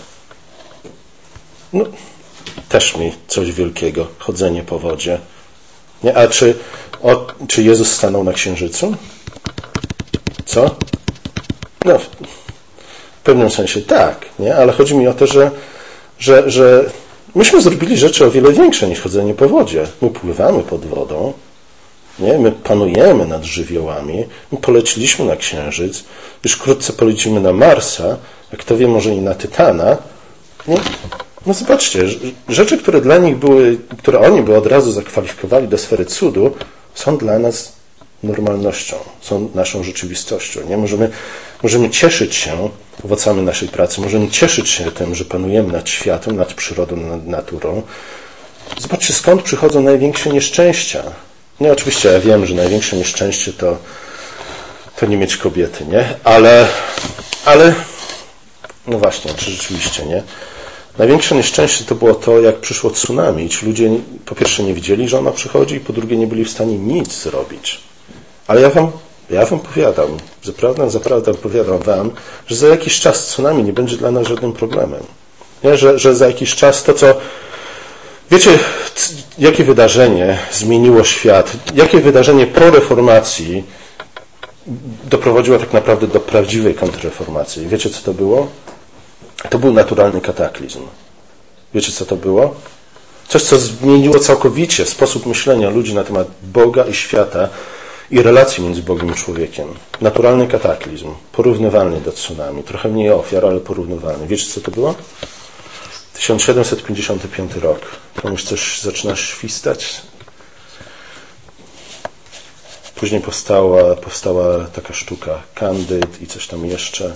no, 1.73 1.85
też 2.69 2.97
mi 2.97 3.13
coś 3.27 3.51
wielkiego, 3.51 4.07
chodzenie 4.19 4.63
po 4.63 4.79
wodzie. 4.79 5.19
Nie? 6.03 6.17
A 6.17 6.27
czy, 6.27 6.55
o, 7.03 7.27
czy 7.47 7.63
Jezus 7.63 7.91
stanął 7.91 8.23
na 8.23 8.33
księżycu? 8.33 8.95
Co? 10.45 10.75
No, 11.85 11.99
w 11.99 13.23
pewnym 13.23 13.49
sensie 13.49 13.81
tak, 13.81 14.25
nie? 14.39 14.55
ale 14.55 14.73
chodzi 14.73 14.95
mi 14.95 15.07
o 15.07 15.13
to, 15.13 15.27
że 15.27 15.51
że, 16.21 16.51
że 16.51 16.91
myśmy 17.35 17.61
zrobili 17.61 17.97
rzeczy 17.97 18.25
o 18.25 18.31
wiele 18.31 18.53
większe 18.53 18.87
niż 18.87 19.01
chodzenie 19.01 19.33
po 19.33 19.49
wodzie. 19.49 19.87
My 20.01 20.09
pływamy 20.09 20.63
pod 20.63 20.85
wodą, 20.85 21.33
nie? 22.19 22.37
my 22.37 22.51
panujemy 22.51 23.25
nad 23.25 23.43
żywiołami, 23.43 24.25
my 24.51 24.57
poleciliśmy 24.57 25.25
na 25.25 25.35
Księżyc, 25.35 26.03
już 26.43 26.53
wkrótce 26.53 26.93
polecimy 26.93 27.39
na 27.41 27.53
Marsa, 27.53 28.17
a 28.53 28.57
kto 28.57 28.77
wie, 28.77 28.87
może 28.87 29.09
i 29.09 29.21
na 29.21 29.35
Tytana. 29.35 29.97
Nie? 30.67 30.77
No 31.45 31.53
zobaczcie, 31.53 32.05
rzeczy, 32.49 32.77
które 32.77 33.01
dla 33.01 33.17
nich 33.17 33.37
były, 33.37 33.77
które 33.97 34.19
oni 34.19 34.41
by 34.41 34.57
od 34.57 34.67
razu 34.67 34.91
zakwalifikowali 34.91 35.67
do 35.67 35.77
sfery 35.77 36.05
cudu, 36.05 36.51
są 36.93 37.17
dla 37.17 37.39
nas 37.39 37.73
normalnością, 38.23 38.95
są 39.21 39.49
naszą 39.55 39.83
rzeczywistością. 39.83 40.59
Nie? 40.69 40.77
Możemy, 40.77 41.09
możemy 41.63 41.89
cieszyć 41.89 42.35
się 42.35 42.69
owocami 43.05 43.41
naszej 43.41 43.67
pracy, 43.67 44.01
możemy 44.01 44.29
cieszyć 44.29 44.69
się 44.69 44.91
tym, 44.91 45.15
że 45.15 45.25
panujemy 45.25 45.73
nad 45.73 45.89
światem, 45.89 46.35
nad 46.35 46.53
przyrodą, 46.53 46.95
nad 46.95 47.27
naturą. 47.27 47.81
Zobaczcie, 48.77 49.13
skąd 49.13 49.41
przychodzą 49.41 49.81
największe 49.81 50.29
nieszczęścia. 50.29 51.03
Nie, 51.59 51.71
oczywiście 51.71 52.09
ja 52.09 52.19
wiem, 52.19 52.45
że 52.45 52.55
największe 52.55 52.95
nieszczęście 52.95 53.53
to, 53.53 53.77
to 54.99 55.05
nie 55.05 55.17
mieć 55.17 55.37
kobiety, 55.37 55.85
nie? 55.85 56.15
Ale, 56.23 56.67
ale, 57.45 57.73
no 58.87 58.97
właśnie, 58.97 59.33
czy 59.33 59.51
rzeczywiście, 59.51 60.05
nie? 60.05 60.23
Największe 60.97 61.35
nieszczęście 61.35 61.85
to 61.85 61.95
było 61.95 62.15
to, 62.15 62.39
jak 62.39 62.59
przyszło 62.59 62.89
tsunami. 62.89 63.49
Ci 63.49 63.65
ludzie 63.65 63.89
po 64.25 64.35
pierwsze 64.35 64.63
nie 64.63 64.73
widzieli, 64.73 65.09
że 65.09 65.19
ona 65.19 65.31
przychodzi, 65.31 65.75
i 65.75 65.79
po 65.79 65.93
drugie 65.93 66.17
nie 66.17 66.27
byli 66.27 66.45
w 66.45 66.51
stanie 66.51 66.77
nic 66.77 67.21
zrobić. 67.23 67.79
Ale 68.47 68.61
ja 68.61 68.69
wam, 68.69 68.91
ja 69.31 69.45
wam 69.45 69.59
powiadam, 69.59 70.17
zaprawdę, 70.43 70.89
zaprawdę 70.89 71.33
powiadam 71.33 71.79
wam, 71.79 72.11
że 72.47 72.55
za 72.55 72.67
jakiś 72.67 72.99
czas 72.99 73.23
tsunami 73.23 73.63
nie 73.63 73.73
będzie 73.73 73.97
dla 73.97 74.11
nas 74.11 74.27
żadnym 74.27 74.53
problemem. 74.53 75.03
Nie? 75.63 75.77
Że, 75.77 75.99
że 75.99 76.15
za 76.15 76.27
jakiś 76.27 76.55
czas 76.55 76.83
to, 76.83 76.93
co 76.93 77.15
Wiecie, 78.31 78.59
jakie 79.37 79.63
wydarzenie 79.63 80.37
zmieniło 80.51 81.03
świat? 81.03 81.51
Jakie 81.75 81.99
wydarzenie 81.99 82.47
po 82.47 82.69
reformacji 82.69 83.63
doprowadziło 85.03 85.59
tak 85.59 85.73
naprawdę 85.73 86.07
do 86.07 86.19
prawdziwej 86.19 86.73
kontrreformacji? 86.73 87.67
Wiecie, 87.67 87.89
co 87.89 88.01
to 88.01 88.13
było? 88.13 88.47
To 89.49 89.59
był 89.59 89.73
naturalny 89.73 90.21
kataklizm. 90.21 90.79
Wiecie, 91.73 91.91
co 91.91 92.05
to 92.05 92.15
było? 92.15 92.55
Coś, 93.27 93.43
co 93.43 93.57
zmieniło 93.57 94.19
całkowicie 94.19 94.85
sposób 94.85 95.25
myślenia 95.25 95.69
ludzi 95.69 95.93
na 95.93 96.03
temat 96.03 96.27
Boga 96.43 96.83
i 96.83 96.93
świata 96.93 97.49
i 98.11 98.21
relacji 98.21 98.63
między 98.63 98.83
Bogiem 98.83 99.11
i 99.11 99.15
człowiekiem. 99.15 99.67
Naturalny 100.01 100.47
kataklizm, 100.47 101.13
porównywalny 101.31 102.01
do 102.01 102.11
tsunami. 102.11 102.63
Trochę 102.63 102.89
mniej 102.89 103.11
ofiar, 103.11 103.45
ale 103.45 103.59
porównywalny. 103.59 104.27
Wiecie, 104.27 104.45
co 104.45 104.61
to 104.61 104.71
było? 104.71 104.95
1755 106.13 107.55
rok. 107.55 107.79
Komuś 108.21 108.43
coś 108.43 108.81
zaczyna 108.81 109.15
świstać. 109.15 110.01
Później 112.95 113.21
powstała, 113.21 113.95
powstała 113.95 114.65
taka 114.65 114.93
sztuka 114.93 115.41
Candyd 115.55 116.21
i 116.21 116.27
coś 116.27 116.47
tam 116.47 116.65
jeszcze. 116.65 117.15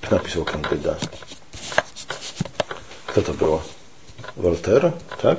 Kto 0.00 0.16
napisał 0.16 0.44
Candyda? 0.44 0.94
Kto 3.06 3.22
to 3.22 3.32
było? 3.34 3.62
Voltaire, 4.36 4.92
tak? 5.22 5.38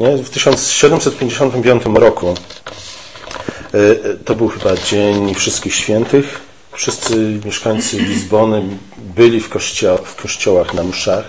Nie? 0.00 0.16
W 0.16 0.30
1755 0.30 1.82
roku 1.94 2.34
to 4.24 4.34
był 4.34 4.48
chyba 4.48 4.76
Dzień 4.76 5.34
Wszystkich 5.34 5.74
Świętych. 5.74 6.40
Wszyscy 6.72 7.40
mieszkańcy 7.44 7.98
Lizbony 7.98 8.62
byli 8.98 9.40
w, 9.40 9.48
kościo 9.48 9.98
w 10.04 10.22
kościołach 10.22 10.74
na 10.74 10.82
mszach 10.82 11.24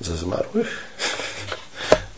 ze 0.00 0.16
zmarłych. 0.16 0.78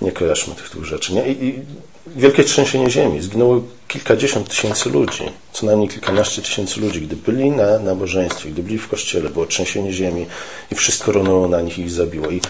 Nie 0.01 0.13
kojarzmy 0.13 0.55
tych 0.55 0.71
dwóch 0.71 0.85
rzeczy. 0.85 1.15
Nie? 1.15 1.29
I, 1.29 1.45
I 1.45 1.63
wielkie 2.07 2.45
trzęsienie 2.45 2.91
ziemi. 2.91 3.23
Zginęło 3.23 3.63
kilkadziesiąt 3.89 4.49
tysięcy 4.49 4.91
ludzi, 4.91 5.25
co 5.53 5.67
najmniej 5.67 5.89
kilkanaście 5.89 6.43
tysięcy 6.43 6.81
ludzi. 6.81 7.01
Gdy 7.01 7.17
byli 7.17 7.51
na 7.51 7.79
nabożeństwie, 7.79 8.51
gdy 8.51 8.63
byli 8.63 8.79
w 8.79 8.89
kościele, 8.89 9.31
było 9.31 9.47
trzęsienie 9.47 9.93
ziemi 9.93 10.27
i 10.71 10.75
wszystko 10.75 11.13
runęło 11.13 11.49
na 11.49 11.61
nich 11.61 11.79
i 11.79 11.83
ich 11.83 11.91
zabiło. 11.91 12.31
I 12.31 12.41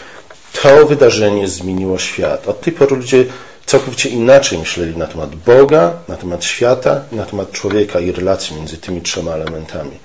to 0.63 0.87
wydarzenie 0.87 1.49
zmieniło 1.49 1.99
świat. 1.99 2.49
Od 2.49 2.61
tej 2.61 2.73
pory 2.73 2.97
ludzie 2.97 3.25
całkowicie 3.73 4.09
inaczej 4.09 4.59
myśleli 4.59 4.97
na 4.97 5.07
temat 5.07 5.35
Boga, 5.35 5.93
na 6.09 6.17
temat 6.17 6.45
świata, 6.45 7.01
na 7.13 7.27
temat 7.27 7.53
człowieka 7.53 8.01
i 8.01 8.13
relacji 8.13 8.57
między 8.57 8.77
tymi 8.77 9.03
trzema 9.03 9.33
elementami. 9.33 9.99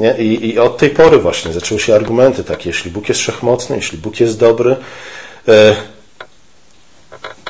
Nie? 0.00 0.14
I, 0.18 0.50
I, 0.50 0.58
od 0.58 0.78
tej 0.78 0.90
pory 0.90 1.18
właśnie 1.18 1.52
zaczęły 1.52 1.80
się 1.80 1.94
argumenty 1.94 2.44
takie, 2.44 2.70
jeśli 2.70 2.90
Bóg 2.90 3.08
jest 3.08 3.20
wszechmocny, 3.20 3.76
jeśli 3.76 3.98
Bóg 3.98 4.20
jest 4.20 4.38
dobry, 4.38 4.76
e, 5.48 5.76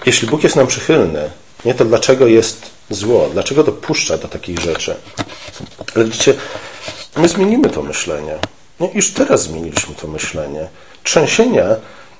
jeśli 0.07 0.29
Bóg 0.29 0.45
jest 0.45 0.57
nam 0.57 0.67
przychylny, 0.67 1.31
nie, 1.65 1.75
to 1.75 1.85
dlaczego 1.85 2.27
jest 2.27 2.71
zło? 2.91 3.29
Dlaczego 3.33 3.65
dopuszcza 3.65 4.19
do 4.19 4.29
takich 4.29 4.59
rzeczy? 4.59 4.95
Ale 5.95 6.05
widzicie, 6.05 6.35
my 7.17 7.29
zmienimy 7.29 7.71
to 7.71 7.83
myślenie. 7.83 8.39
Nie? 8.81 8.91
Już 8.95 9.11
teraz 9.11 9.43
zmieniliśmy 9.43 9.95
to 9.95 10.09
myślenie. 10.09 10.69
Trzęsienia, 11.03 11.65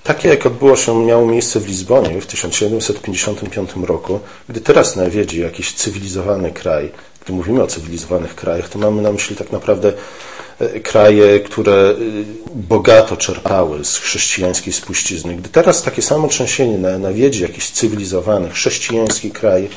takie 0.05 0.29
jak 0.29 0.47
odbyło 0.47 0.77
się, 0.77 1.05
miało 1.05 1.27
miejsce 1.27 1.61
w 1.61 1.69
Lizbonie 1.69 2.21
w 2.21 2.27
1755 2.27 3.71
roku, 3.83 4.21
gdy 4.49 4.61
teraz 4.61 4.97
nawiedzi 4.97 5.41
jakiś 5.41 5.73
cywilizowany 5.73 6.53
kraj, 6.53 6.91
gdy 7.25 7.33
mówimy 7.33 7.63
o 7.63 7.67
cywilizowanych 7.67 8.35
krajach, 8.35 8.69
to 8.69 8.79
mamy 8.79 9.03
na 9.03 9.13
myśli 9.13 9.37
tak 9.37 9.53
naprawdę 9.53 9.93
e, 10.59 10.81
kraje, 10.81 11.41
które 11.41 11.73
e, 11.73 11.95
bogato 12.55 13.17
czerpały 13.17 13.85
z 13.85 13.97
chrześcijańskiej 13.97 14.73
spuścizny. 14.73 15.37
Gdy 15.37 15.49
teraz 15.49 15.83
takie 15.83 16.03
samo 16.03 16.29
trzęsienie 16.29 16.79
nawiedzi 16.79 17.43
jakiś 17.43 17.71
cywilizowany, 17.71 18.51
chrześcijański 18.51 19.31
kraj, 19.31 19.69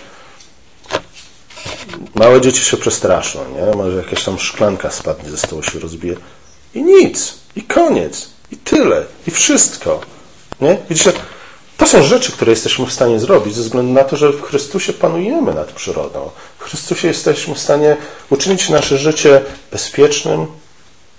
małe 2.16 2.42
dzieci 2.42 2.66
się 2.66 2.78
przestraszą, 2.78 3.40
nie? 3.56 3.78
Może 3.78 3.98
jakaś 3.98 4.24
tam 4.24 4.40
szklanka 4.40 4.92
spadnie, 4.92 5.30
ze 5.30 5.38
stołu 5.38 5.64
się 5.64 5.80
rozbije. 5.80 6.16
I 6.74 6.84
nic, 6.84 7.34
i 7.56 7.62
koniec, 7.62 8.30
i 8.52 8.58
tyle, 8.58 9.06
i 9.28 9.32
wszystko. 9.32 10.02
Nie? 10.62 10.78
To 11.78 11.88
są 11.88 12.04
rzeczy, 12.04 12.32
które 12.32 12.52
jesteśmy 12.52 12.86
w 12.86 12.94
stanie 12.94 13.20
zrobić 13.20 13.56
ze 13.56 13.62
względu 13.62 13.94
na 13.94 14.04
to, 14.04 14.16
że 14.16 14.30
w 14.34 14.42
Chrystusie 14.42 14.94
panujemy 14.94 15.54
nad 15.54 15.72
przyrodą. 15.72 16.30
W 16.60 16.64
Chrystusie 16.64 17.08
jesteśmy 17.08 17.56
w 17.56 17.60
stanie 17.60 17.98
uczynić 18.30 18.70
nasze 18.70 18.98
życie 18.98 19.42
bezpiecznym, 19.72 20.48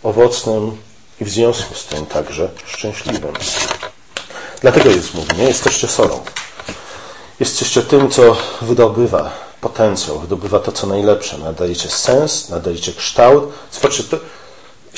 owocnym 0.03 0.77
i 1.20 1.24
w 1.24 1.29
związku 1.29 1.74
z 1.74 1.85
tym 1.85 2.07
także 2.07 2.48
szczęśliwym. 2.66 3.33
Dlatego 4.61 4.90
jest 4.90 5.14
mówi, 5.14 5.37
nie 5.38 5.44
jesteście 5.44 5.88
solą. 5.88 6.20
Jesteście 7.40 7.83
tym, 7.83 8.11
co 8.11 8.37
wydobywa 8.62 9.33
potencjał, 9.61 10.18
wydobywa 10.18 10.59
to, 10.59 10.72
co 10.72 10.87
najlepsze. 10.87 11.38
Nadajecie 11.38 11.88
sens, 11.88 12.48
nadajecie 12.48 12.92
kształt. 12.92 13.53
Zobaczcie, 13.72 14.03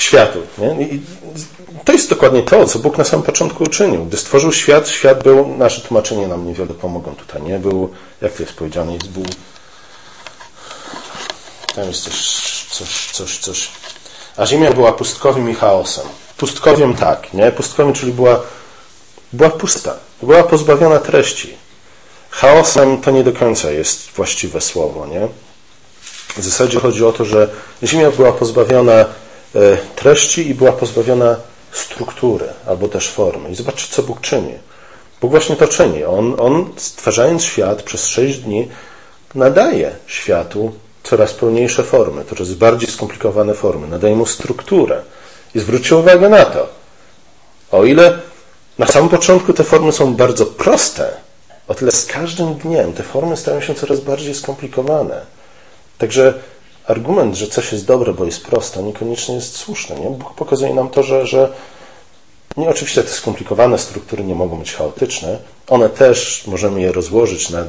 światu. 0.01 0.39
Nie? 0.57 0.81
I 0.81 1.01
to 1.85 1.91
jest 1.91 2.09
dokładnie 2.09 2.43
to, 2.43 2.65
co 2.65 2.79
Bóg 2.79 2.97
na 2.97 3.03
samym 3.03 3.25
początku 3.25 3.63
uczynił. 3.63 4.05
Gdy 4.05 4.17
stworzył 4.17 4.53
świat, 4.53 4.89
świat 4.89 5.23
był, 5.23 5.57
nasze 5.57 5.81
tłumaczenie 5.81 6.27
nam 6.27 6.47
niewiele 6.47 6.73
pomogą 6.73 7.15
tutaj, 7.15 7.41
nie? 7.41 7.59
Był, 7.59 7.89
jak 8.21 8.33
to 8.33 8.43
jest 8.43 8.55
powiedziane, 8.55 8.93
jest 8.93 9.09
był, 9.09 9.23
tam 11.75 11.87
jest 11.87 12.03
coś, 12.03 12.65
coś, 12.69 13.11
coś, 13.11 13.37
coś. 13.37 13.69
A 14.37 14.45
ziemia 14.45 14.71
była 14.71 14.91
pustkowiem 14.91 15.49
i 15.49 15.53
chaosem. 15.53 16.05
Pustkowiem 16.37 16.95
tak, 16.95 17.33
nie? 17.33 17.51
Pustkowiem, 17.51 17.93
czyli 17.93 18.13
była, 18.13 18.39
była 19.33 19.49
pusta, 19.49 19.95
była 20.21 20.43
pozbawiona 20.43 20.99
treści. 20.99 21.57
Chaosem 22.29 23.01
to 23.01 23.11
nie 23.11 23.23
do 23.23 23.33
końca 23.33 23.71
jest 23.71 24.11
właściwe 24.11 24.61
słowo, 24.61 25.07
nie? 25.07 25.27
W 26.37 26.43
zasadzie 26.43 26.79
chodzi 26.79 27.05
o 27.05 27.11
to, 27.11 27.25
że 27.25 27.49
ziemia 27.83 28.11
była 28.11 28.31
pozbawiona 28.31 29.05
treści 29.95 30.49
i 30.49 30.55
była 30.55 30.71
pozbawiona 30.71 31.35
struktury 31.71 32.45
albo 32.67 32.87
też 32.87 33.09
formy. 33.09 33.49
I 33.49 33.55
zobaczcie, 33.55 33.87
co 33.89 34.03
Bóg 34.03 34.21
czyni. 34.21 34.53
Bóg 35.21 35.31
właśnie 35.31 35.55
to 35.55 35.67
czyni. 35.67 36.03
On, 36.03 36.35
on 36.39 36.69
stwarzając 36.77 37.43
świat 37.43 37.83
przez 37.83 38.07
sześć 38.07 38.39
dni, 38.39 38.67
nadaje 39.35 39.91
światu 40.07 40.71
coraz 41.03 41.33
pełniejsze 41.33 41.83
formy, 41.83 42.25
coraz 42.29 42.53
bardziej 42.53 42.89
skomplikowane 42.89 43.53
formy, 43.53 43.87
nadaje 43.87 44.15
mu 44.15 44.25
strukturę. 44.25 45.01
I 45.55 45.59
zwróćcie 45.59 45.95
uwagę 45.95 46.29
na 46.29 46.45
to. 46.45 46.67
O 47.71 47.85
ile 47.85 48.19
na 48.77 48.87
samym 48.87 49.09
początku 49.09 49.53
te 49.53 49.63
formy 49.63 49.91
są 49.91 50.15
bardzo 50.15 50.45
proste, 50.45 51.11
o 51.67 51.73
tyle 51.73 51.91
z 51.91 52.05
każdym 52.05 52.53
dniem 52.53 52.93
te 52.93 53.03
formy 53.03 53.37
stają 53.37 53.61
się 53.61 53.75
coraz 53.75 53.99
bardziej 53.99 54.35
skomplikowane. 54.35 55.21
Także 55.97 56.33
argument, 56.87 57.35
że 57.35 57.47
coś 57.47 57.71
jest 57.71 57.85
dobre, 57.85 58.13
bo 58.13 58.25
jest 58.25 58.45
proste, 58.45 58.83
niekoniecznie 58.83 59.35
jest 59.35 59.55
słuszny. 59.55 59.99
Nie? 59.99 60.09
Bóg 60.09 60.33
pokazuje 60.33 60.73
nam 60.73 60.89
to, 60.89 61.03
że, 61.03 61.27
że 61.27 61.53
nie, 62.57 62.69
oczywiście 62.69 63.03
te 63.03 63.09
skomplikowane 63.09 63.79
struktury 63.79 64.23
nie 64.23 64.35
mogą 64.35 64.59
być 64.59 64.73
chaotyczne. 64.73 65.37
One 65.67 65.89
też 65.89 66.43
możemy 66.47 66.81
je 66.81 66.91
rozłożyć 66.91 67.49
na 67.49 67.63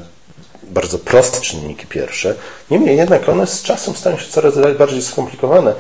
bardzo 0.63 0.99
proste 0.99 1.41
czynniki 1.41 1.87
pierwsze. 1.87 2.35
Niemniej 2.71 2.97
jednak 2.97 3.29
one 3.29 3.47
z 3.47 3.63
czasem 3.63 3.97
stają 3.97 4.19
się 4.19 4.31
coraz 4.31 4.55
bardziej 4.79 5.03
skomplikowane. 5.03 5.75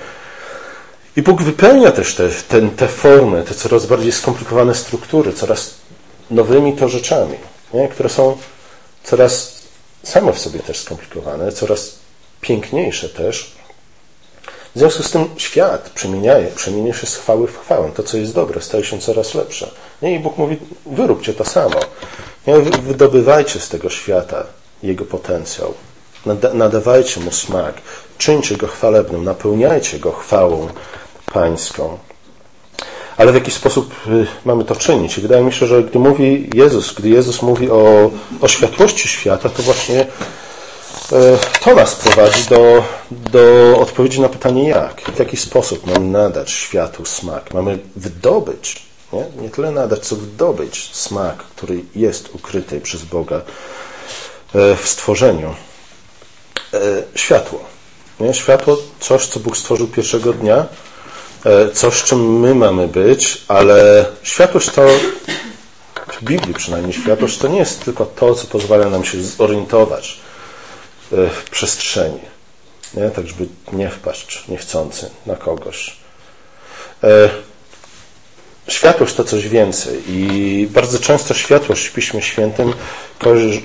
I 1.16 1.22
Bóg 1.22 1.42
wypełnia 1.42 1.92
też 1.92 2.14
te, 2.14 2.28
te, 2.28 2.68
te 2.68 2.88
formy, 2.88 3.42
te 3.42 3.54
coraz 3.54 3.86
bardziej 3.86 4.12
skomplikowane 4.12 4.74
struktury, 4.74 5.32
coraz 5.32 5.74
nowymi 6.30 6.76
to 6.76 6.88
rzeczami, 6.88 7.36
nie? 7.74 7.88
które 7.88 8.08
są 8.08 8.36
coraz 9.04 9.62
same 10.02 10.32
w 10.32 10.38
sobie 10.38 10.60
też 10.60 10.78
skomplikowane, 10.78 11.52
coraz 11.52 12.01
piękniejsze 12.42 13.08
też. 13.08 13.52
W 14.74 14.78
związku 14.78 15.02
z 15.02 15.10
tym 15.10 15.28
świat 15.36 15.90
przemienia, 15.90 16.34
się 16.92 17.06
z 17.06 17.16
chwały 17.16 17.46
w 17.46 17.58
chwałę. 17.58 17.90
To, 17.94 18.02
co 18.02 18.16
jest 18.16 18.34
dobre, 18.34 18.60
staje 18.60 18.84
się 18.84 18.98
coraz 18.98 19.34
lepsze. 19.34 19.70
Nie? 20.02 20.14
I 20.14 20.18
Bóg 20.18 20.38
mówi, 20.38 20.56
wyróbcie 20.86 21.34
to 21.34 21.44
samo. 21.44 21.80
Nie? 22.46 22.54
Wydobywajcie 22.60 23.60
z 23.60 23.68
tego 23.68 23.90
świata 23.90 24.46
jego 24.82 25.04
potencjał. 25.04 25.74
Nadawajcie 26.54 27.20
mu 27.20 27.32
smak. 27.32 27.74
Czyńcie 28.18 28.56
go 28.56 28.66
chwalebnym. 28.66 29.24
Napełniajcie 29.24 29.98
go 29.98 30.12
chwałą 30.12 30.68
pańską. 31.32 31.98
Ale 33.16 33.32
w 33.32 33.34
jaki 33.34 33.50
sposób 33.50 33.94
y, 34.06 34.26
mamy 34.44 34.64
to 34.64 34.76
czynić? 34.76 35.18
I 35.18 35.20
wydaje 35.20 35.44
mi 35.44 35.52
się, 35.52 35.66
że 35.66 35.82
gdy 35.82 35.98
mówi 35.98 36.50
Jezus, 36.54 36.94
gdy 36.94 37.08
Jezus 37.08 37.42
mówi 37.42 37.70
o, 37.70 38.10
o 38.40 38.48
światłości 38.48 39.08
świata, 39.08 39.48
to 39.48 39.62
właśnie 39.62 40.06
to 41.60 41.74
nas 41.74 41.94
prowadzi 41.94 42.44
do, 42.44 42.84
do 43.10 43.78
odpowiedzi 43.80 44.20
na 44.20 44.28
pytanie 44.28 44.68
jak. 44.68 45.00
W 45.00 45.18
jaki 45.18 45.36
sposób 45.36 45.86
mamy 45.86 46.06
nadać 46.06 46.50
światu 46.50 47.04
smak? 47.04 47.54
Mamy 47.54 47.78
wydobyć, 47.96 48.82
nie, 49.12 49.24
nie 49.42 49.50
tyle 49.50 49.70
nadać, 49.70 50.06
co 50.06 50.16
wydobyć 50.16 50.90
smak, 50.92 51.36
który 51.36 51.84
jest 51.94 52.34
ukryty 52.34 52.80
przez 52.80 53.04
Boga 53.04 53.36
y, 53.36 54.76
w 54.76 54.88
stworzeniu. 54.88 55.54
Światło. 57.14 57.60
Nie? 58.20 58.34
Światło, 58.34 58.78
coś, 59.00 59.26
co 59.26 59.40
Bóg 59.40 59.56
stworzył 59.56 59.88
pierwszego 59.88 60.32
dnia, 60.32 60.66
E, 61.44 61.70
coś, 61.70 62.02
czym 62.02 62.40
my 62.40 62.54
mamy 62.54 62.88
być, 62.88 63.42
ale 63.48 64.06
światłość 64.22 64.70
to, 64.70 64.86
w 66.12 66.24
Biblii 66.24 66.54
przynajmniej, 66.54 66.92
światłość 66.92 67.38
to 67.38 67.48
nie 67.48 67.58
jest 67.58 67.84
tylko 67.84 68.06
to, 68.06 68.34
co 68.34 68.46
pozwala 68.46 68.90
nam 68.90 69.04
się 69.04 69.22
zorientować 69.22 70.18
e, 70.18 70.21
w 71.12 71.50
przestrzeni, 71.50 72.20
nie? 72.94 73.10
tak 73.10 73.26
żeby 73.28 73.46
nie 73.72 73.90
wpaść 73.90 74.48
niechcący 74.48 75.10
na 75.26 75.36
kogoś. 75.36 75.96
E, 77.04 77.28
światłość 78.68 79.14
to 79.14 79.24
coś 79.24 79.48
więcej 79.48 80.02
i 80.08 80.68
bardzo 80.70 80.98
często 80.98 81.34
światłość 81.34 81.86
w 81.86 81.92
Piśmie 81.92 82.22
Świętym 82.22 82.72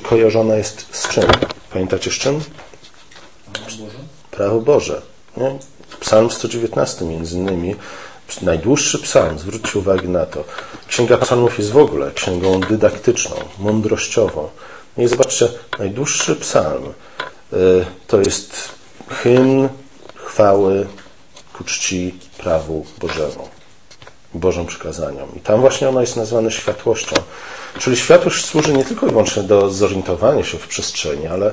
kojarzona 0.03 0.55
jest 0.55 0.85
z 0.91 1.07
czym? 1.07 1.23
Pamiętacie 1.73 2.11
z 2.11 2.13
czym? 2.13 2.41
Prawo 3.53 3.71
Boże. 3.77 3.97
Prawo 4.31 4.61
Boże. 4.61 5.01
Nie? 5.37 5.59
Psalm 5.99 6.31
119 6.31 7.05
między 7.05 7.35
innymi, 7.35 7.75
najdłuższy 8.41 8.99
psalm, 8.99 9.39
zwróćcie 9.39 9.79
uwagę 9.79 10.07
na 10.07 10.25
to. 10.25 10.43
Księga 10.87 11.17
psalmów 11.17 11.57
jest 11.57 11.71
w 11.71 11.77
ogóle 11.77 12.11
księgą 12.11 12.59
dydaktyczną, 12.59 13.35
mądrościową. 13.59 14.49
No 14.97 15.03
I 15.03 15.07
zobaczcie, 15.07 15.47
najdłuższy 15.79 16.35
psalm 16.35 16.93
to 18.07 18.21
jest 18.21 18.69
hymn 19.09 19.69
chwały 20.15 20.87
ku 21.53 21.63
czci 21.63 22.19
prawu 22.37 22.85
Bożemu, 22.99 23.49
Bożym 24.33 24.65
przykazaniom. 24.65 25.29
I 25.35 25.39
tam 25.39 25.61
właśnie 25.61 25.89
ono 25.89 26.01
jest 26.01 26.15
nazwane 26.15 26.51
światłością. 26.51 27.15
Czyli 27.79 27.97
światłość 27.97 28.45
służy 28.45 28.73
nie 28.73 28.85
tylko 28.85 29.07
i 29.07 29.09
wyłącznie 29.09 29.43
do 29.43 29.69
zorientowania 29.69 30.43
się 30.43 30.57
w 30.57 30.67
przestrzeni, 30.67 31.27
ale 31.27 31.51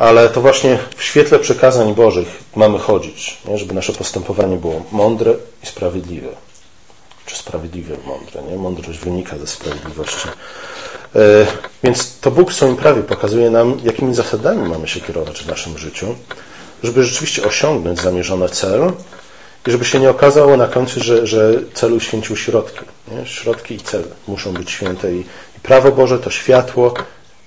ale 0.00 0.28
to 0.28 0.40
właśnie 0.40 0.78
w 0.96 1.02
świetle 1.02 1.38
przekazań 1.38 1.94
Bożych 1.94 2.28
mamy 2.56 2.78
chodzić, 2.78 3.38
nie? 3.44 3.58
żeby 3.58 3.74
nasze 3.74 3.92
postępowanie 3.92 4.56
było 4.56 4.82
mądre 4.92 5.34
i 5.62 5.66
sprawiedliwe. 5.66 6.28
Czy 7.26 7.36
sprawiedliwe 7.36 7.96
mądre, 8.06 8.42
nie? 8.42 8.56
Mądrość 8.56 8.98
wynika 8.98 9.38
ze 9.38 9.46
sprawiedliwości. 9.46 10.28
E, 11.16 11.46
więc 11.82 12.18
to 12.20 12.30
Bóg 12.30 12.50
w 12.50 12.54
swoim 12.54 12.76
prawie 12.76 13.02
pokazuje 13.02 13.50
nam, 13.50 13.80
jakimi 13.84 14.14
zasadami 14.14 14.68
mamy 14.68 14.88
się 14.88 15.00
kierować 15.00 15.42
w 15.42 15.46
naszym 15.46 15.78
życiu, 15.78 16.14
żeby 16.82 17.04
rzeczywiście 17.04 17.44
osiągnąć 17.44 18.00
zamierzony 18.00 18.48
cel 18.48 18.92
i 19.66 19.70
żeby 19.70 19.84
się 19.84 20.00
nie 20.00 20.10
okazało 20.10 20.56
na 20.56 20.68
końcu, 20.68 21.02
że, 21.02 21.26
że 21.26 21.52
celu 21.74 22.00
święcił 22.00 22.36
środki. 22.36 22.80
Nie? 23.08 23.26
Środki 23.26 23.74
i 23.74 23.80
cel 23.80 24.04
muszą 24.28 24.52
być 24.52 24.70
święte 24.70 25.12
i, 25.12 25.20
i 25.56 25.60
prawo 25.62 25.92
Boże, 25.92 26.18
to 26.18 26.30
światło 26.30 26.94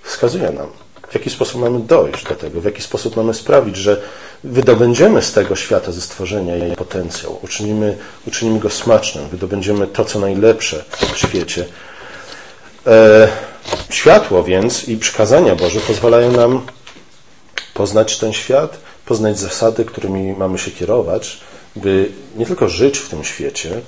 wskazuje 0.03 0.51
nam, 0.51 0.67
w 1.09 1.13
jaki 1.15 1.29
sposób 1.29 1.61
mamy 1.61 1.79
dojść 1.79 2.23
do 2.25 2.35
tego, 2.35 2.61
w 2.61 2.65
jaki 2.65 2.81
sposób 2.81 3.15
mamy 3.15 3.33
sprawić, 3.33 3.75
że 3.77 4.01
wydobędziemy 4.43 5.21
z 5.21 5.33
tego 5.33 5.55
świata 5.55 5.91
ze 5.91 6.01
stworzenia 6.01 6.55
jej 6.55 6.75
potencjał, 6.75 7.39
uczynimy, 7.41 7.97
uczynimy 8.27 8.59
go 8.59 8.69
smacznym, 8.69 9.29
wydobędziemy 9.29 9.87
to, 9.87 10.05
co 10.05 10.19
najlepsze 10.19 10.83
w 11.13 11.17
świecie. 11.17 11.65
E, 12.87 13.27
światło 13.89 14.43
więc 14.43 14.87
i 14.87 14.97
przykazania 14.97 15.55
Boże 15.55 15.79
pozwalają 15.79 16.31
nam 16.31 16.65
poznać 17.73 18.17
ten 18.17 18.33
świat, 18.33 18.77
poznać 19.05 19.39
zasady, 19.39 19.85
którymi 19.85 20.33
mamy 20.33 20.57
się 20.57 20.71
kierować, 20.71 21.39
by 21.75 22.11
nie 22.35 22.45
tylko 22.45 22.69
żyć 22.69 22.97
w 22.97 23.09
tym 23.09 23.23
świecie, 23.23 23.81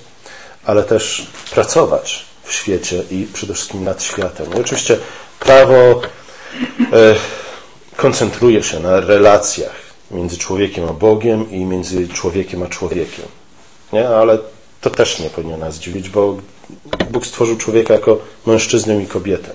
ale 0.65 0.83
też 0.83 1.27
pracować 1.51 2.25
w 2.43 2.53
świecie 2.53 3.03
i 3.11 3.27
przede 3.33 3.53
wszystkim 3.53 3.83
nad 3.83 4.03
światem. 4.03 4.45
I 4.57 4.59
oczywiście 4.59 4.97
prawo 5.39 6.01
E, 6.93 7.15
koncentruje 7.95 8.63
się 8.63 8.79
na 8.79 8.99
relacjach 8.99 9.75
między 10.11 10.37
człowiekiem 10.37 10.85
a 10.89 10.93
Bogiem 10.93 11.51
i 11.51 11.65
między 11.65 12.07
człowiekiem 12.07 12.63
a 12.63 12.67
człowiekiem. 12.67 13.25
Nie? 13.93 14.09
Ale 14.09 14.37
to 14.81 14.89
też 14.89 15.19
nie 15.19 15.29
powinno 15.29 15.57
nas 15.57 15.79
dziwić, 15.79 16.09
bo 16.09 16.37
Bóg 17.11 17.25
stworzył 17.25 17.57
człowieka 17.57 17.93
jako 17.93 18.17
mężczyznę 18.45 19.03
i 19.03 19.07
kobietę. 19.07 19.51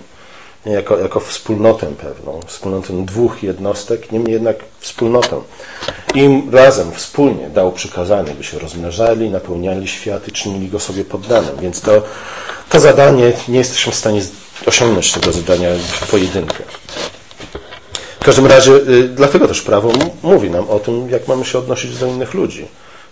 Jako, 0.66 0.98
jako 0.98 1.20
wspólnotę 1.20 1.86
pewną, 1.86 2.40
wspólnotę 2.46 3.04
dwóch 3.06 3.42
jednostek, 3.42 4.12
niemniej 4.12 4.32
jednak 4.32 4.56
wspólnotę. 4.80 5.40
Im 6.14 6.54
razem, 6.54 6.92
wspólnie 6.92 7.48
dał 7.48 7.72
przykazanie, 7.72 8.32
by 8.32 8.44
się 8.44 8.58
rozmnażali, 8.58 9.30
napełniali 9.30 9.88
świat 9.88 10.28
i 10.28 10.32
czynili 10.32 10.68
go 10.68 10.80
sobie 10.80 11.04
poddanym. 11.04 11.56
Więc 11.60 11.80
to, 11.80 12.02
to 12.68 12.80
zadanie 12.80 13.32
nie 13.48 13.58
jesteśmy 13.58 13.92
w 13.92 13.96
stanie 13.96 14.22
osiągnąć 14.66 15.12
tego 15.12 15.32
zadania 15.32 15.68
pojedynkę. 16.10 16.64
W 18.20 18.24
każdym 18.24 18.46
razie, 18.46 18.72
y, 18.72 19.08
dlatego 19.08 19.48
też 19.48 19.62
prawo 19.62 19.92
mówi 20.22 20.50
nam 20.50 20.70
o 20.70 20.78
tym, 20.78 21.10
jak 21.10 21.28
mamy 21.28 21.44
się 21.44 21.58
odnosić 21.58 21.98
do 21.98 22.06
innych 22.06 22.34
ludzi. 22.34 22.68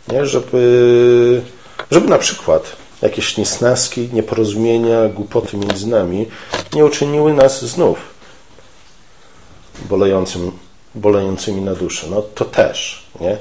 Nie? 0.09 0.27
Żeby, 0.27 1.43
żeby 1.91 2.09
na 2.09 2.19
przykład 2.19 2.77
jakieś 3.03 3.37
niesnaski, 3.37 4.09
nieporozumienia, 4.13 5.09
głupoty 5.09 5.57
między 5.57 5.87
nami 5.87 6.27
nie 6.75 6.85
uczyniły 6.85 7.33
nas 7.33 7.65
znów 7.65 7.99
bolejącym, 9.89 10.53
bolejącymi 10.95 11.61
na 11.61 11.75
duszę. 11.75 12.07
No 12.11 12.23
to 12.23 12.45
też, 12.45 13.07
nie? 13.21 13.37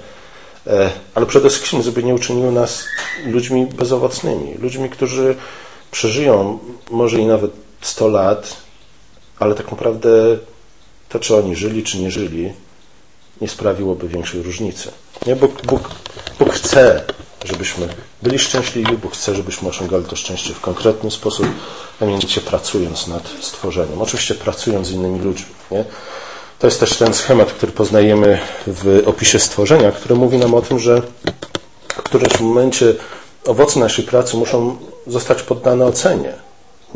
E, 0.68 0.90
ale 1.16 1.26
przede 1.26 1.50
wszystkim, 1.50 1.82
żeby 1.82 2.04
nie 2.04 2.16
uczyniły 2.16 2.52
nas 2.52 2.86
ludźmi 3.26 3.66
bezowocnymi, 3.66 4.54
ludźmi, 4.54 4.90
którzy 4.90 5.36
przeżyją 5.92 6.60
może 6.92 7.20
i 7.20 7.26
nawet 7.26 7.52
100 7.82 8.08
lat, 8.08 8.58
ale 9.40 9.56
tak 9.56 9.72
naprawdę 9.72 10.10
to, 11.10 11.20
czy 11.20 11.36
oni 11.36 11.56
żyli, 11.56 11.84
czy 11.84 12.00
nie 12.00 12.12
żyli, 12.12 12.54
nie 13.42 13.48
sprawiłoby 13.48 14.08
większej 14.08 14.42
różnicy. 14.42 14.92
Nie? 15.26 15.36
Bóg, 15.36 15.66
Bóg, 15.66 15.90
Bóg 16.40 16.54
chce, 16.54 17.04
żebyśmy 17.46 17.88
byli 18.24 18.40
szczęśliwi, 18.40 18.98
Bóg 18.98 19.14
chce, 19.14 19.36
żebyśmy 19.36 19.70
osiągali 19.70 20.06
to 20.06 20.16
szczęście 20.16 20.54
w 20.54 20.62
konkretny 20.62 21.12
sposób, 21.12 21.48
a 22.02 22.06
mianowicie 22.06 22.42
pracując 22.42 23.08
nad 23.08 23.30
stworzeniem. 23.42 24.02
Oczywiście 24.02 24.36
pracując 24.36 24.88
z 24.88 24.92
innymi 24.92 25.20
ludźmi. 25.20 25.50
Nie? 25.72 25.86
To 26.60 26.68
jest 26.68 26.80
też 26.80 26.98
ten 26.98 27.14
schemat, 27.14 27.52
który 27.52 27.72
poznajemy 27.72 28.40
w 28.68 29.04
opisie 29.06 29.40
stworzenia, 29.40 29.92
który 29.92 30.16
mówi 30.16 30.38
nam 30.38 30.54
o 30.54 30.62
tym, 30.62 30.80
że 30.80 31.02
w 31.88 32.04
którymś 32.04 32.40
momencie 32.40 32.94
owoce 33.46 33.80
naszej 33.80 34.06
pracy 34.06 34.38
muszą 34.38 34.78
zostać 35.08 35.44
poddane 35.44 35.86
ocenie. 35.86 36.34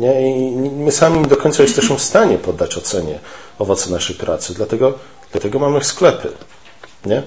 Nie? 0.00 0.38
I 0.38 0.50
my 0.56 0.92
sami 0.92 1.26
do 1.26 1.36
końca 1.36 1.62
jesteśmy 1.62 1.96
w 1.96 2.02
stanie 2.02 2.38
poddać 2.38 2.76
ocenie 2.76 3.18
owoce 3.58 3.90
naszej 3.90 4.16
pracy. 4.16 4.54
Dlatego, 4.54 4.92
dlatego 5.32 5.58
mamy 5.58 5.84
sklepy. 5.84 6.32
Nie? 7.06 7.22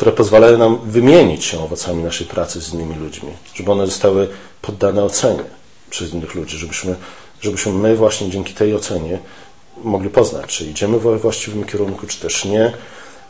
Które 0.00 0.12
pozwalają 0.12 0.58
nam 0.58 0.78
wymienić 0.90 1.44
się 1.44 1.64
owocami 1.64 2.02
naszej 2.02 2.26
pracy 2.26 2.60
z 2.60 2.74
innymi 2.74 2.94
ludźmi, 2.94 3.32
żeby 3.54 3.72
one 3.72 3.86
zostały 3.86 4.28
poddane 4.62 5.04
ocenie 5.04 5.44
przez 5.90 6.12
innych 6.12 6.34
ludzi, 6.34 6.58
żebyśmy, 6.58 6.96
żebyśmy 7.40 7.72
my 7.72 7.96
właśnie 7.96 8.30
dzięki 8.30 8.54
tej 8.54 8.74
ocenie 8.74 9.18
mogli 9.84 10.10
poznać, 10.10 10.46
czy 10.46 10.64
idziemy 10.64 10.98
we 10.98 11.18
właściwym 11.18 11.64
kierunku, 11.64 12.06
czy 12.06 12.20
też 12.20 12.44
nie, 12.44 12.72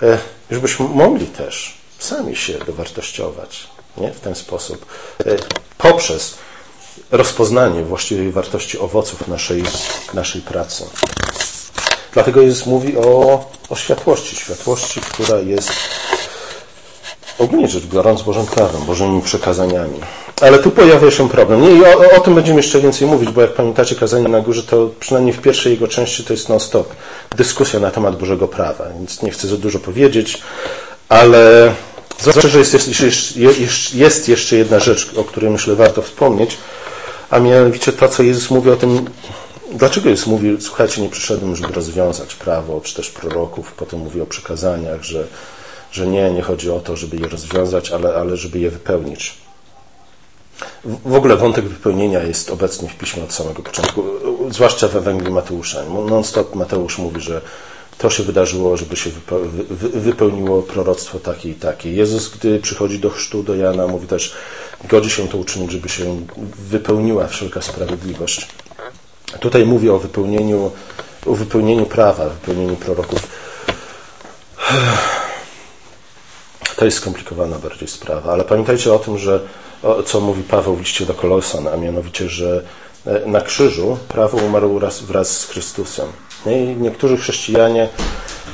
e, 0.02 0.18
żebyśmy 0.50 0.88
mogli 0.88 1.26
też 1.26 1.78
sami 1.98 2.36
się 2.36 2.58
dowartościować 2.58 3.66
nie? 3.96 4.12
w 4.12 4.20
ten 4.20 4.34
sposób, 4.34 4.86
e, 5.26 5.36
poprzez 5.78 6.38
rozpoznanie 7.10 7.84
właściwej 7.84 8.32
wartości 8.32 8.78
owoców 8.78 9.28
naszej, 9.28 9.62
naszej 10.14 10.42
pracy. 10.42 10.84
Dlatego 12.12 12.40
Jezus 12.40 12.66
mówi 12.66 12.96
o, 12.96 13.44
o 13.68 13.76
światłości, 13.76 14.36
światłości, 14.36 15.00
która 15.00 15.38
jest 15.38 15.70
ogólnie 17.40 17.68
rzecz 17.68 17.86
biorąc 17.86 18.22
Bożym 18.22 18.46
prawem, 18.46 18.84
Bożymi 18.86 19.22
przekazaniami. 19.22 20.00
Ale 20.40 20.58
tu 20.58 20.70
pojawia 20.70 21.10
się 21.10 21.28
problem. 21.28 21.62
Nie, 21.62 21.96
o, 21.96 22.16
o, 22.16 22.20
tym 22.20 22.34
będziemy 22.34 22.56
jeszcze 22.56 22.80
więcej 22.80 23.08
mówić, 23.08 23.30
bo 23.30 23.40
jak 23.40 23.54
pamiętacie 23.54 23.94
kazanie 23.94 24.28
na 24.28 24.40
górze, 24.40 24.62
to 24.62 24.90
przynajmniej 25.00 25.34
w 25.34 25.40
pierwszej 25.40 25.72
jego 25.72 25.88
części 25.88 26.24
to 26.24 26.32
jest 26.32 26.48
non-stop 26.48 26.94
dyskusja 27.36 27.80
na 27.80 27.90
temat 27.90 28.18
Bożego 28.18 28.48
prawa, 28.48 28.84
więc 28.98 29.22
nie 29.22 29.30
chcę 29.30 29.48
za 29.48 29.56
dużo 29.56 29.78
powiedzieć, 29.78 30.42
ale 31.08 31.72
zwłaszcza, 32.18 32.48
że 32.48 32.58
jest, 32.58 32.72
jest, 32.74 33.36
jest, 33.36 33.94
jest 33.94 34.28
jeszcze 34.28 34.56
jedna 34.56 34.80
rzecz, 34.80 35.10
o 35.16 35.24
której 35.24 35.50
myślę 35.50 35.74
warto 35.74 36.02
wspomnieć, 36.02 36.58
a 37.30 37.38
mianowicie 37.38 37.92
to, 37.92 38.08
co 38.08 38.22
Jezus 38.22 38.50
mówi 38.50 38.70
o 38.70 38.76
tym, 38.76 39.04
dlaczego 39.72 40.08
Jezus 40.08 40.26
mówi, 40.26 40.56
słuchajcie, 40.60 41.02
nie 41.02 41.08
przyszedłem, 41.08 41.56
żeby 41.56 41.72
rozwiązać 41.72 42.34
prawo, 42.34 42.80
czy 42.84 42.94
też 42.94 43.10
proroków, 43.10 43.72
potem 43.72 44.00
mówi 44.00 44.20
o 44.20 44.26
przekazaniach, 44.26 45.02
że, 45.02 45.26
że 45.92 46.06
nie, 46.06 46.30
nie 46.30 46.42
chodzi 46.42 46.70
o 46.70 46.80
to, 46.80 46.96
żeby 46.96 47.16
je 47.16 47.28
rozwiązać, 47.28 47.90
ale, 47.90 48.14
ale 48.14 48.36
żeby 48.36 48.58
je 48.58 48.70
wypełnić. 48.70 49.34
W 50.84 51.14
ogóle 51.14 51.36
wątek 51.36 51.64
wypełnienia 51.64 52.22
jest 52.22 52.50
obecny 52.50 52.88
w 52.88 52.94
piśmie 52.94 53.22
od 53.22 53.32
samego 53.32 53.62
początku, 53.62 54.04
zwłaszcza 54.50 54.88
w 54.88 54.96
Ewangelii 54.96 55.32
Mateusza. 55.32 55.84
Non-stop 55.84 56.54
Mateusz 56.54 56.98
mówi, 56.98 57.20
że 57.20 57.40
to 57.98 58.10
się 58.10 58.22
wydarzyło, 58.22 58.76
żeby 58.76 58.96
się 58.96 59.10
wypełniło 59.80 60.62
proroctwo 60.62 61.18
takie 61.18 61.48
i 61.48 61.54
takie. 61.54 61.92
Jezus, 61.92 62.28
gdy 62.28 62.58
przychodzi 62.58 62.98
do 62.98 63.10
chrztu, 63.10 63.42
do 63.42 63.54
Jana, 63.54 63.86
mówi 63.86 64.06
też, 64.06 64.34
godzi 64.84 65.10
się 65.10 65.28
to 65.28 65.38
uczynić, 65.38 65.72
żeby 65.72 65.88
się 65.88 66.26
wypełniła 66.70 67.26
wszelka 67.26 67.62
sprawiedliwość. 67.62 68.48
Tutaj 69.40 69.66
mówi 69.66 69.90
o 69.90 69.98
wypełnieniu, 69.98 70.70
o 71.26 71.34
wypełnieniu 71.34 71.86
prawa, 71.86 72.28
wypełnieniu 72.28 72.76
proroków. 72.76 73.28
To 76.80 76.84
jest 76.84 76.96
skomplikowana 76.96 77.58
bardziej 77.58 77.88
sprawa, 77.88 78.32
ale 78.32 78.44
pamiętajcie 78.44 78.92
o 78.92 78.98
tym, 78.98 79.18
że 79.18 79.40
co 80.06 80.20
mówi 80.20 80.42
Paweł 80.42 80.76
w 80.76 80.80
liście 80.80 81.06
do 81.06 81.14
Kolosan, 81.14 81.68
a 81.68 81.76
mianowicie, 81.76 82.28
że 82.28 82.62
e, 83.06 83.26
na 83.26 83.40
krzyżu 83.40 83.98
prawo 84.08 84.38
umarło 84.38 84.78
wraz, 84.78 85.02
wraz 85.02 85.38
z 85.38 85.44
Chrystusem. 85.44 86.06
I 86.46 86.76
niektórzy 86.80 87.16
chrześcijanie 87.16 87.88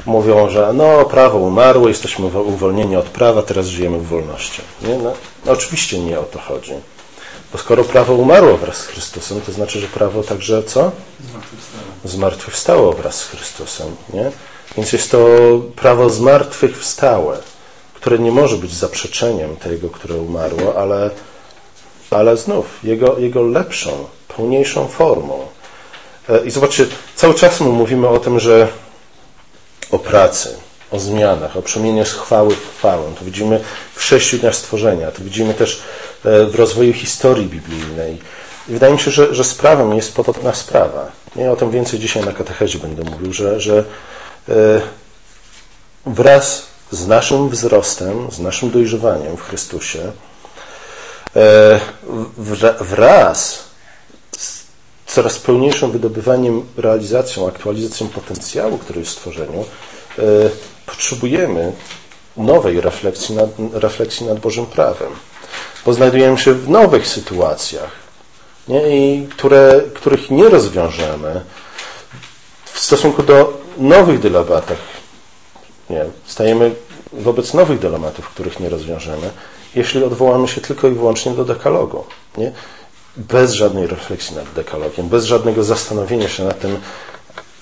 mówią, 0.06 0.48
że 0.48 0.72
no, 0.72 1.04
prawo 1.04 1.38
umarło, 1.38 1.88
jesteśmy 1.88 2.26
uwolnieni 2.26 2.96
od 2.96 3.04
prawa, 3.04 3.42
teraz 3.42 3.66
żyjemy 3.66 3.98
w 3.98 4.06
wolności. 4.06 4.62
Nie? 4.82 4.96
No, 4.98 5.12
no, 5.44 5.52
oczywiście 5.52 5.98
nie 5.98 6.20
o 6.20 6.22
to 6.22 6.38
chodzi. 6.38 6.72
Bo 7.52 7.58
skoro 7.58 7.84
prawo 7.84 8.14
umarło 8.14 8.56
wraz 8.56 8.76
z 8.76 8.86
Chrystusem, 8.86 9.40
to 9.40 9.52
znaczy, 9.52 9.80
że 9.80 9.86
prawo 9.86 10.22
także 10.22 10.62
co? 10.62 10.92
Zmartwychwstało. 11.30 11.84
Zmartwychwstało 12.04 12.92
wraz 12.92 13.14
z 13.14 13.24
Chrystusem. 13.24 13.96
Nie? 14.12 14.30
Więc 14.76 14.92
jest 14.92 15.10
to 15.10 15.18
prawo 15.76 16.10
zmartwychwstałe, 16.10 17.38
które 18.06 18.18
nie 18.18 18.32
może 18.32 18.56
być 18.56 18.74
zaprzeczeniem 18.74 19.56
tego, 19.56 19.90
które 19.90 20.14
umarło, 20.14 20.78
ale, 20.78 21.10
ale 22.10 22.36
znów 22.36 22.84
jego, 22.84 23.18
jego 23.18 23.42
lepszą, 23.42 23.90
pełniejszą 24.36 24.88
formą. 24.88 25.46
E, 26.28 26.46
I 26.46 26.50
zobaczcie, 26.50 26.86
cały 27.14 27.34
czas 27.34 27.60
mu 27.60 27.72
mówimy 27.72 28.08
o 28.08 28.18
tym, 28.18 28.40
że 28.40 28.68
o 29.90 29.98
pracy, 29.98 30.56
o 30.90 30.98
zmianach, 30.98 31.56
o 31.56 31.62
przemianie 31.62 32.04
z 32.04 32.12
chwały 32.12 32.54
w 32.54 32.78
chwałę. 32.78 33.12
To 33.18 33.24
widzimy 33.24 33.60
w 33.94 34.02
sześciu 34.02 34.38
dniach 34.38 34.54
stworzenia, 34.54 35.10
to 35.10 35.24
widzimy 35.24 35.54
też 35.54 35.82
e, 36.24 36.44
w 36.44 36.54
rozwoju 36.54 36.92
historii 36.92 37.46
biblijnej. 37.46 38.18
I 38.68 38.72
wydaje 38.72 38.92
mi 38.92 39.00
się, 39.00 39.10
że, 39.10 39.34
że 39.34 39.44
sprawą 39.44 39.96
jest 39.96 40.14
podobna 40.14 40.54
sprawa. 40.54 41.12
Nie 41.36 41.50
o 41.50 41.56
tym 41.56 41.70
więcej 41.70 41.98
dzisiaj 41.98 42.24
na 42.24 42.32
katechezie 42.32 42.78
będę 42.78 43.10
mówił, 43.10 43.32
że, 43.32 43.60
że 43.60 43.84
e, 44.48 44.80
wraz 46.06 46.75
z 46.90 47.06
naszym 47.06 47.48
wzrostem, 47.48 48.30
z 48.30 48.38
naszym 48.38 48.70
dojrzewaniem 48.70 49.36
w 49.36 49.42
Chrystusie, 49.42 50.12
wraz 52.80 53.64
coraz 55.06 55.38
pełniejszym 55.38 55.90
wydobywaniem, 55.90 56.66
realizacją, 56.76 57.48
aktualizacją 57.48 58.08
potencjału, 58.08 58.78
który 58.78 59.00
jest 59.00 59.12
w 59.12 59.14
stworzeniu, 59.14 59.64
e, 60.18 60.22
potrzebujemy 60.86 61.72
nowej 62.36 62.80
refleksji 62.80 63.34
nad, 63.34 63.50
refleksji 63.72 64.26
nad 64.26 64.40
Bożym 64.40 64.66
prawem. 64.66 65.12
Bo 65.86 65.92
znajdujemy 65.92 66.38
się 66.38 66.54
w 66.54 66.68
nowych 66.68 67.06
sytuacjach, 67.06 67.90
nie? 68.68 68.98
I 68.98 69.26
które, 69.26 69.82
których 69.94 70.30
nie 70.30 70.48
rozwiążemy 70.48 71.44
w 72.64 72.78
stosunku 72.78 73.22
do 73.22 73.60
nowych 73.78 74.20
dylematów. 74.20 74.95
Nie, 75.90 76.04
stajemy 76.26 76.74
wobec 77.12 77.54
nowych 77.54 77.78
dylematów, 77.78 78.28
których 78.28 78.60
nie 78.60 78.68
rozwiążemy, 78.68 79.30
jeśli 79.74 80.04
odwołamy 80.04 80.48
się 80.48 80.60
tylko 80.60 80.88
i 80.88 80.92
wyłącznie 80.92 81.32
do 81.32 81.44
dekalogu. 81.44 82.04
Nie? 82.38 82.52
bez 83.16 83.52
żadnej 83.52 83.86
refleksji 83.86 84.36
nad 84.36 84.52
dekalogiem, 84.52 85.08
bez 85.08 85.24
żadnego 85.24 85.64
zastanowienia 85.64 86.28
się 86.28 86.44
nad 86.44 86.60
tym, 86.60 86.80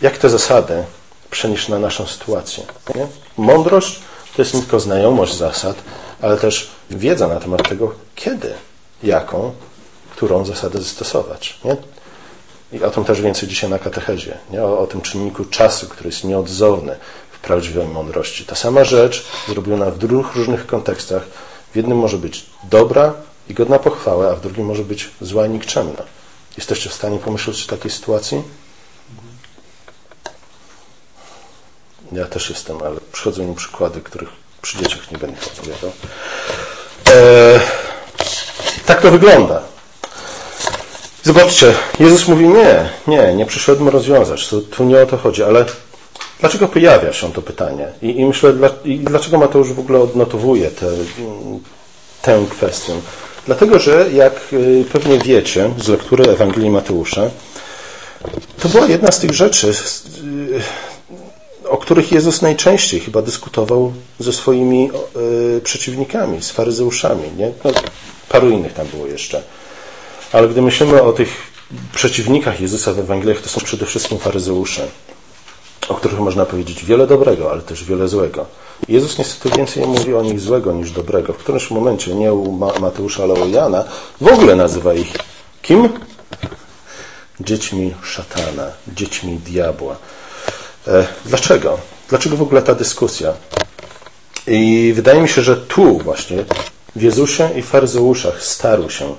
jak 0.00 0.18
te 0.18 0.30
zasady 0.30 0.84
przenieść 1.30 1.68
na 1.68 1.78
naszą 1.78 2.06
sytuację. 2.06 2.64
Nie? 2.94 3.06
Mądrość 3.36 4.00
to 4.36 4.42
jest 4.42 4.54
nie 4.54 4.60
tylko 4.60 4.80
znajomość 4.80 5.34
zasad, 5.36 5.76
ale 6.22 6.36
też 6.36 6.70
wiedza 6.90 7.28
na 7.28 7.40
temat 7.40 7.68
tego, 7.68 7.94
kiedy, 8.14 8.54
jaką, 9.02 9.52
którą 10.16 10.44
zasadę 10.44 10.78
zastosować. 10.78 11.58
Nie? 11.64 11.76
I 12.72 12.82
o 12.84 12.90
tym 12.90 13.04
też 13.04 13.20
więcej 13.20 13.48
dzisiaj 13.48 13.70
na 13.70 13.78
katechezie. 13.78 14.38
Nie? 14.50 14.62
O, 14.62 14.78
o 14.78 14.86
tym 14.86 15.00
czynniku 15.00 15.44
czasu, 15.44 15.88
który 15.88 16.08
jest 16.08 16.24
nieodzowny 16.24 16.96
prawdziwej 17.44 17.86
mądrości. 17.86 18.44
Ta 18.44 18.54
sama 18.54 18.84
rzecz 18.84 19.26
zrobiona 19.48 19.90
w 19.90 19.98
dwóch 19.98 20.36
różnych 20.36 20.66
kontekstach. 20.66 21.22
W 21.72 21.76
jednym 21.76 21.98
może 21.98 22.18
być 22.18 22.46
dobra, 22.64 23.14
i 23.48 23.54
godna 23.54 23.78
pochwały, 23.78 24.30
a 24.30 24.34
w 24.34 24.40
drugim 24.40 24.66
może 24.66 24.84
być 24.84 25.10
zła 25.20 25.46
i 25.46 25.50
nikczemna. 25.50 26.02
Jesteście 26.56 26.90
w 26.90 26.94
stanie 26.94 27.18
pomyśleć 27.18 27.64
o 27.64 27.70
takiej 27.70 27.90
sytuacji? 27.90 28.42
Ja 32.12 32.26
też 32.26 32.50
jestem, 32.50 32.82
ale 32.82 32.96
przychodzą 33.12 33.44
mi 33.44 33.54
przykłady, 33.54 34.00
których 34.00 34.28
przy 34.62 34.78
dzieciach 34.78 35.10
nie 35.10 35.18
będę 35.18 35.36
opowiadał. 35.46 35.92
Eee, 37.06 37.60
tak 38.86 39.02
to 39.02 39.10
wygląda. 39.10 39.62
Zobaczcie, 41.22 41.74
Jezus 42.00 42.28
mówi 42.28 42.48
nie, 42.48 42.90
nie, 43.06 43.34
nie 43.34 43.46
przyszedłem 43.46 43.88
rozwiązać, 43.88 44.48
tu, 44.48 44.60
tu 44.60 44.84
nie 44.84 45.02
o 45.02 45.06
to 45.06 45.16
chodzi, 45.16 45.42
ale 45.42 45.64
dlaczego 46.44 46.68
pojawia 46.68 47.12
się 47.12 47.32
to 47.32 47.42
pytanie? 47.42 47.88
I, 48.02 48.20
i 48.20 48.24
myślę, 48.24 48.52
dla, 48.52 48.68
i 48.84 48.98
dlaczego 48.98 49.38
Mateusz 49.38 49.72
w 49.72 49.78
ogóle 49.78 50.00
odnotowuje 50.00 50.70
te, 50.70 50.86
tę 52.22 52.44
kwestię? 52.50 52.92
Dlatego, 53.46 53.78
że 53.78 54.06
jak 54.12 54.32
y, 54.52 54.84
pewnie 54.92 55.18
wiecie 55.18 55.70
z 55.78 55.88
lektury 55.88 56.30
Ewangelii 56.30 56.70
Mateusza, 56.70 57.30
to 58.62 58.68
była 58.68 58.86
jedna 58.86 59.12
z 59.12 59.20
tych 59.20 59.32
rzeczy, 59.32 59.68
y, 59.68 61.68
o 61.68 61.76
których 61.76 62.12
Jezus 62.12 62.42
najczęściej 62.42 63.00
chyba 63.00 63.22
dyskutował 63.22 63.92
ze 64.18 64.32
swoimi 64.32 64.90
y, 65.56 65.60
przeciwnikami, 65.60 66.42
z 66.42 66.50
faryzeuszami. 66.50 67.30
Nie? 67.36 67.52
No, 67.64 67.70
paru 68.28 68.50
innych 68.50 68.72
tam 68.72 68.86
było 68.86 69.06
jeszcze. 69.06 69.42
Ale 70.32 70.48
gdy 70.48 70.62
myślimy 70.62 71.02
o 71.02 71.12
tych 71.12 71.28
przeciwnikach 71.94 72.60
Jezusa 72.60 72.92
w 72.92 72.98
Ewangeliach, 72.98 73.40
to 73.40 73.48
są 73.48 73.60
przede 73.60 73.86
wszystkim 73.86 74.18
faryzeusze, 74.18 74.86
o 75.88 75.94
których 75.94 76.18
można 76.18 76.46
powiedzieć 76.46 76.84
wiele 76.84 77.06
dobrego, 77.06 77.50
ale 77.52 77.62
też 77.62 77.84
wiele 77.84 78.08
złego. 78.08 78.46
Jezus 78.88 79.18
niestety 79.18 79.56
więcej 79.56 79.86
mówi 79.86 80.14
o 80.14 80.22
nich 80.22 80.40
złego 80.40 80.72
niż 80.72 80.90
dobrego. 80.90 81.32
W 81.32 81.36
którymś 81.36 81.70
momencie, 81.70 82.14
nie 82.14 82.32
u 82.32 82.52
Mateusza, 82.80 83.22
ale 83.22 83.34
u 83.34 83.48
Jana, 83.48 83.84
w 84.20 84.28
ogóle 84.28 84.56
nazywa 84.56 84.94
ich 84.94 85.12
kim? 85.62 85.88
Dziećmi 87.40 87.94
szatana, 88.02 88.66
dziećmi 88.88 89.36
diabła. 89.36 89.96
E, 90.86 91.06
dlaczego? 91.24 91.78
Dlaczego 92.08 92.36
w 92.36 92.42
ogóle 92.42 92.62
ta 92.62 92.74
dyskusja? 92.74 93.32
I 94.46 94.92
wydaje 94.96 95.22
mi 95.22 95.28
się, 95.28 95.42
że 95.42 95.56
tu 95.56 95.98
właśnie 95.98 96.44
w 96.96 97.02
Jezusie 97.02 97.50
i 97.56 97.62
faryzeuszach 97.62 98.42
starł 98.42 98.90
się 98.90 99.14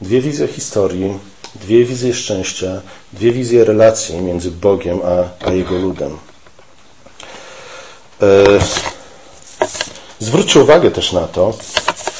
dwie 0.00 0.20
wizje 0.20 0.48
historii, 0.48 1.18
dwie 1.60 1.84
wizje 1.84 2.14
szczęścia, 2.14 2.80
dwie 3.12 3.32
wizje 3.32 3.64
relacji 3.64 4.20
między 4.22 4.50
Bogiem 4.50 5.00
a, 5.04 5.46
a 5.48 5.52
Jego 5.52 5.78
ludem. 5.78 6.18
E, 8.22 8.26
Zwróćcie 10.20 10.60
uwagę 10.60 10.90
też 10.90 11.12
na 11.12 11.28
to, 11.28 11.54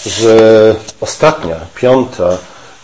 że 0.06 0.76
ostatnia, 1.00 1.56
piąta, 1.74 2.28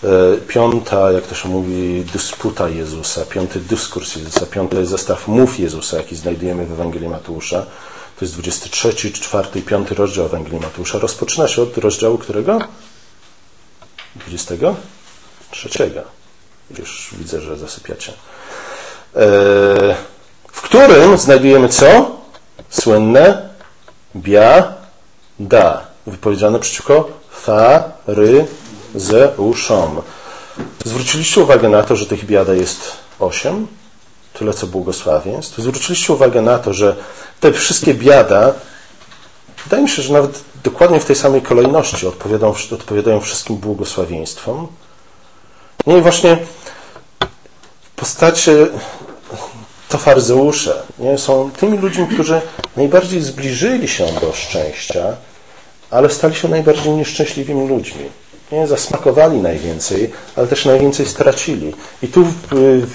e, 0.04 0.36
piąta, 0.48 1.12
jak 1.12 1.26
to 1.26 1.34
się 1.34 1.48
mówi, 1.48 2.04
dysputa 2.12 2.68
Jezusa, 2.68 3.26
piąty 3.26 3.60
dyskurs 3.60 4.16
Jezusa, 4.16 4.46
piąty 4.46 4.86
zestaw 4.86 5.28
mów 5.28 5.58
Jezusa, 5.58 5.96
jaki 5.96 6.16
znajdujemy 6.16 6.66
w 6.66 6.72
Ewangelii 6.72 7.08
Mateusza, 7.08 7.66
to 8.18 8.24
jest 8.24 8.34
23, 8.34 9.12
4 9.12 9.48
i 9.54 9.62
5 9.62 9.90
rozdział 9.90 10.26
Ewangelii 10.26 10.60
Mateusza, 10.60 10.98
rozpoczyna 10.98 11.48
się 11.48 11.62
od 11.62 11.78
rozdziału 11.78 12.18
którego? 12.18 12.58
23. 14.16 15.68
Już 16.78 17.14
widzę, 17.18 17.40
że 17.40 17.56
zasypiacie. 17.56 18.12
E, 18.12 18.16
w 20.52 20.60
którym 20.62 21.18
znajdujemy 21.18 21.68
co? 21.68 22.10
Słynne 22.70 23.48
biada, 24.16 25.86
wypowiedziane 26.06 26.60
przeciwko 26.60 27.08
faryzeuszom. 27.30 30.02
Zwróciliście 30.84 31.40
uwagę 31.40 31.68
na 31.68 31.82
to, 31.82 31.96
że 31.96 32.06
tych 32.06 32.26
biada 32.26 32.54
jest 32.54 32.92
osiem, 33.20 33.66
tyle 34.32 34.52
co 34.52 34.66
błogosławieństw. 34.66 35.58
Zwróciliście 35.58 36.12
uwagę 36.12 36.42
na 36.42 36.58
to, 36.58 36.72
że 36.72 36.96
te 37.40 37.52
wszystkie 37.52 37.94
biada, 37.94 38.54
wydaje 39.64 39.82
mi 39.82 39.88
się, 39.88 40.02
że 40.02 40.12
nawet 40.12 40.40
dokładnie 40.64 41.00
w 41.00 41.04
tej 41.04 41.16
samej 41.16 41.42
kolejności 41.42 42.06
odpowiadają, 42.06 42.54
odpowiadają 42.72 43.20
wszystkim 43.20 43.56
błogosławieństwom. 43.56 44.68
No 45.86 45.96
i 45.96 46.00
właśnie 46.00 46.38
w 47.82 47.90
postaci 47.96 48.50
to 49.88 49.98
faryzeusze 49.98 50.82
nie? 50.98 51.18
są 51.18 51.50
tymi 51.50 51.78
ludźmi, 51.78 52.06
którzy 52.06 52.40
najbardziej 52.76 53.20
zbliżyli 53.20 53.88
się 53.88 54.06
do 54.20 54.32
szczęścia, 54.32 55.16
ale 55.90 56.10
stali 56.10 56.34
się 56.34 56.48
najbardziej 56.48 56.92
nieszczęśliwymi 56.92 57.68
ludźmi. 57.68 58.04
Nie? 58.52 58.66
Zasmakowali 58.66 59.36
najwięcej, 59.36 60.10
ale 60.36 60.46
też 60.46 60.64
najwięcej 60.64 61.06
stracili. 61.06 61.74
I 62.02 62.08
tu 62.08 62.24
w, 62.24 62.36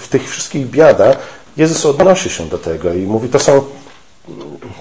w 0.02 0.08
tych 0.08 0.30
wszystkich 0.30 0.68
biadach 0.70 1.18
Jezus 1.58 1.86
odnosi 1.86 2.30
się 2.30 2.46
do 2.50 2.58
tego 2.58 2.94
i 2.94 3.02
mówi, 3.02 3.30
to 3.30 3.40
są, 3.40 3.64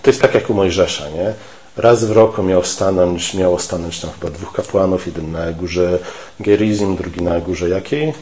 to 0.02 0.10
jest 0.10 0.22
tak 0.22 0.34
jak 0.34 0.50
u 0.50 0.54
Mojżesza, 0.54 1.08
nie? 1.08 1.34
Raz 1.76 2.04
w 2.04 2.10
roku 2.10 2.42
miał 2.42 2.64
stanąć, 2.64 3.34
miało 3.34 3.58
stanąć 3.58 4.00
tam 4.00 4.10
chyba 4.10 4.30
dwóch 4.30 4.52
kapłanów, 4.52 5.06
jeden 5.06 5.32
na 5.32 5.52
górze 5.52 5.98
Gerizim, 6.40 6.96
drugi 6.96 7.22
na 7.22 7.40
górze 7.40 7.68
jakiej? 7.68 8.12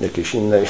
Jakiejś 0.00 0.34
innej 0.34 0.66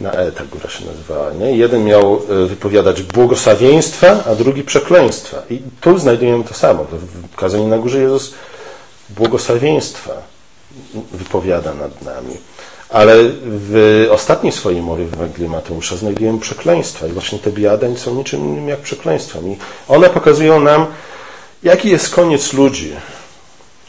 na 0.00 0.12
E 0.12 0.32
ta 0.32 0.44
góra 0.44 0.70
się 0.70 0.84
nazywała. 0.86 1.32
Nie? 1.32 1.56
Jeden 1.56 1.84
miał 1.84 2.22
e, 2.30 2.46
wypowiadać 2.46 3.02
błogosławieństwa, 3.02 4.24
a 4.26 4.34
drugi 4.34 4.62
przekleństwa. 4.62 5.42
I 5.50 5.60
tu 5.80 5.98
znajdujemy 5.98 6.44
to 6.44 6.54
samo. 6.54 6.86
W 7.32 7.36
kazaniu 7.36 7.68
na 7.68 7.78
górze 7.78 7.98
Jezus 7.98 8.34
błogosławieństwa 9.10 10.12
wypowiada 11.12 11.74
nad 11.74 12.02
nami. 12.02 12.36
Ale 12.90 13.14
w 13.42 14.06
ostatniej 14.10 14.52
swojej 14.52 14.82
mowie 14.82 15.04
w 15.04 15.14
Ewangelii 15.14 15.48
Mateusza 15.48 15.96
znajdujemy 15.96 16.38
przekleństwa. 16.38 17.06
I 17.06 17.12
właśnie 17.12 17.38
te 17.38 17.50
biadań 17.50 17.96
są 17.96 18.14
niczym 18.14 18.40
innym 18.40 18.68
jak 18.68 18.80
przekleństwem. 18.80 19.48
I 19.48 19.56
one 19.88 20.10
pokazują 20.10 20.60
nam, 20.60 20.86
jaki 21.62 21.88
jest 21.88 22.14
koniec 22.14 22.52
ludzi, 22.52 22.92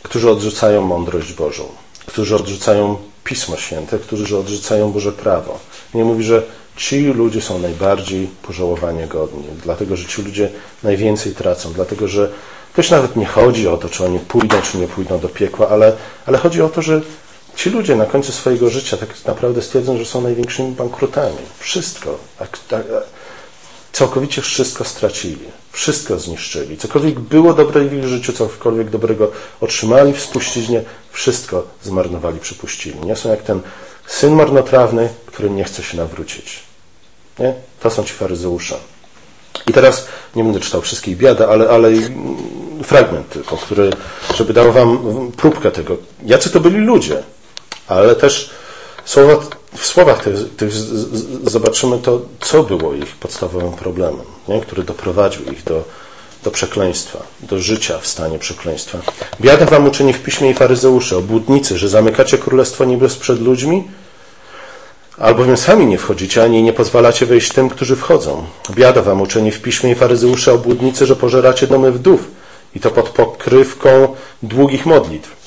którzy 0.04 0.30
odrzucają 0.32 0.82
mądrość 0.82 1.34
Bożą, 1.34 1.64
którzy 2.06 2.36
odrzucają 2.36 2.98
Pismo 3.24 3.58
Święte, 3.58 4.00
którzy 4.00 4.38
odrzucają 4.38 4.92
Boże 4.92 5.12
prawo. 5.12 5.60
Nie 5.94 6.04
mówi, 6.04 6.24
że 6.24 6.44
ci 6.78 7.06
ludzie 7.06 7.42
są 7.42 7.60
najbardziej 7.60 8.28
pożałowania 8.42 9.08
godni, 9.08 9.44
dlatego 9.64 9.96
że 9.96 10.08
ci 10.08 10.22
ludzie 10.22 10.50
najwięcej 10.84 11.34
tracą, 11.34 11.74
dlatego 11.74 12.08
że 12.08 12.32
też 12.76 12.92
nawet 12.92 13.16
nie 13.16 13.26
chodzi 13.26 13.68
o 13.68 13.78
to, 13.78 13.90
czy 13.90 14.06
oni 14.06 14.20
pójdą, 14.20 14.62
czy 14.62 14.78
nie 14.78 14.88
pójdą 14.88 15.20
do 15.20 15.30
piekła, 15.30 15.70
ale, 15.70 15.94
ale 16.26 16.38
chodzi 16.38 16.62
o 16.62 16.70
to, 16.70 16.82
że 16.82 17.02
ci 17.56 17.70
ludzie 17.70 17.96
na 17.96 18.06
końcu 18.06 18.32
swojego 18.32 18.70
życia 18.70 18.98
tak 18.98 19.10
naprawdę 19.26 19.62
stwierdzą, 19.62 19.98
że 19.98 20.06
są 20.06 20.22
największymi 20.22 20.72
bankrutami. 20.72 21.38
Wszystko. 21.60 22.18
Całkowicie 23.92 24.42
wszystko 24.42 24.84
stracili. 24.84 25.46
Wszystko 25.72 26.20
zniszczyli. 26.20 26.78
Cokolwiek 26.78 27.20
było 27.20 27.54
dobre 27.54 27.82
w 27.82 27.94
ich 27.94 28.08
życiu, 28.08 28.34
cokolwiek 28.34 28.90
dobrego 28.90 29.32
otrzymali 29.62 30.14
w 30.14 30.22
spuściźnie, 30.22 30.84
wszystko 31.12 31.68
zmarnowali, 31.84 32.40
przypuścili. 32.40 33.00
Nie 33.00 33.16
są 33.16 33.30
jak 33.30 33.42
ten 33.42 33.62
syn 34.08 34.34
marnotrawny, 34.34 35.10
który 35.26 35.50
nie 35.50 35.64
chce 35.64 35.84
się 35.84 35.98
nawrócić. 35.98 36.60
Nie? 37.40 37.54
To 37.80 37.90
są 37.90 38.04
ci 38.04 38.14
faryzeusze. 38.14 38.76
I 39.68 39.74
teraz 39.74 40.08
nie 40.36 40.44
będę 40.44 40.60
czytał 40.60 40.82
wszystkich 40.82 41.18
biada, 41.18 41.48
ale, 41.48 41.70
ale 41.70 41.90
fragment 42.84 43.30
tylko, 43.30 43.58
który, 43.58 43.90
żeby 44.36 44.54
dał 44.54 44.72
wam 44.72 45.32
próbkę 45.38 45.72
tego, 45.72 45.98
jacy 46.26 46.50
to 46.50 46.60
byli 46.60 46.78
ludzie. 46.78 47.24
Ale 47.92 48.16
też 48.16 48.50
słowa, 49.06 49.38
w 49.78 49.86
słowach 49.86 50.24
tych, 50.24 50.56
tych 50.56 50.72
zobaczymy 51.44 52.00
to, 52.00 52.22
co 52.40 52.64
było 52.64 52.94
ich 52.94 53.16
podstawowym 53.16 53.72
problemem, 53.72 54.26
nie? 54.48 54.62
który 54.62 54.84
doprowadził 54.84 55.46
ich 55.46 55.64
do, 55.64 55.84
do 56.44 56.52
przekleństwa, 56.52 57.20
do 57.40 57.60
życia 57.60 58.00
w 58.00 58.08
stanie 58.08 58.40
przekleństwa. 58.40 58.98
Biada 59.42 59.66
wam 59.66 59.88
uczyni 59.88 60.14
w 60.14 60.24
piśmie 60.24 60.50
i 60.50 60.54
faryzeusze, 60.54 61.18
obłudnicy, 61.18 61.78
że 61.78 61.90
zamykacie 61.90 62.38
królestwo 62.38 62.86
niebie 62.86 63.08
przed 63.08 63.42
ludźmi, 63.42 63.84
albowiem 65.18 65.58
sami 65.58 65.86
nie 65.86 65.98
wchodzicie, 65.98 66.44
ani 66.44 66.64
nie 66.64 66.74
pozwalacie 66.74 67.26
wejść 67.26 67.54
tym, 67.54 67.70
którzy 67.70 67.96
wchodzą. 67.96 68.46
Biada 68.72 69.02
wam 69.02 69.22
uczeni 69.22 69.52
w 69.52 69.62
piśmie 69.62 69.92
i 69.92 69.96
faryzeusze, 69.96 70.54
obłudnicy, 70.54 71.06
że 71.06 71.16
pożeracie 71.16 71.68
domy 71.68 71.92
wdów 71.92 72.28
i 72.76 72.80
to 72.80 72.92
pod 72.92 73.10
pokrywką 73.10 74.16
długich 74.44 74.86
modlitw. 74.86 75.41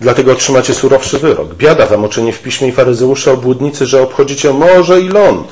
Dlatego 0.00 0.32
otrzymacie 0.32 0.74
surowszy 0.74 1.18
wyrok. 1.18 1.54
Biada 1.54 1.86
wam 1.86 2.04
uczeni 2.04 2.32
w 2.32 2.42
piśmie 2.42 2.68
i 2.68 2.72
faryzeusze, 2.72 3.32
obłudnicy, 3.32 3.86
że 3.86 4.02
obchodzicie 4.02 4.52
morze 4.52 5.00
i 5.00 5.08
ląd, 5.08 5.48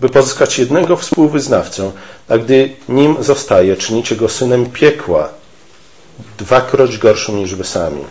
by 0.00 0.08
pozyskać 0.08 0.58
jednego 0.58 0.96
współwyznawcę, 0.96 1.90
a 2.28 2.38
gdy 2.38 2.76
nim 2.88 3.16
zostaje, 3.20 3.76
czynicie 3.76 4.16
go 4.16 4.28
synem 4.28 4.66
piekła, 4.66 5.28
dwakroć 6.38 6.98
gorszym 6.98 7.38
niż 7.38 7.54
wy 7.54 7.64
sami. 7.64 8.04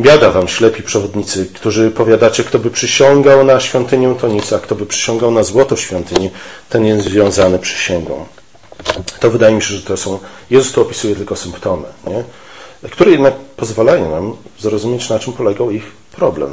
Biada 0.00 0.30
wam, 0.30 0.48
ślepi 0.48 0.82
przewodnicy, 0.82 1.46
którzy 1.54 1.90
powiadacie, 1.90 2.44
kto 2.44 2.58
by 2.58 2.70
przysiągał 2.70 3.44
na 3.44 3.60
świątynię, 3.60 4.14
to 4.20 4.28
nic, 4.28 4.52
a 4.52 4.58
kto 4.58 4.74
by 4.74 4.86
przysiągał 4.86 5.30
na 5.30 5.42
złoto 5.42 5.76
świątyni, 5.76 6.30
ten 6.68 6.84
jest 6.84 7.04
związany 7.04 7.58
przysięgą. 7.58 8.26
To 9.20 9.30
wydaje 9.30 9.54
mi 9.54 9.62
się, 9.62 9.74
że 9.74 9.82
to 9.82 9.96
są, 9.96 10.18
Jezus 10.50 10.72
tu 10.72 10.82
opisuje 10.82 11.16
tylko 11.16 11.36
symptomy, 11.36 11.86
nie? 12.06 12.24
Które 12.88 13.10
jednak 13.10 13.34
pozwalają 13.34 14.10
nam 14.10 14.36
zrozumieć, 14.58 15.08
na 15.08 15.18
czym 15.18 15.32
polegał 15.32 15.70
ich 15.70 15.92
problem. 16.12 16.52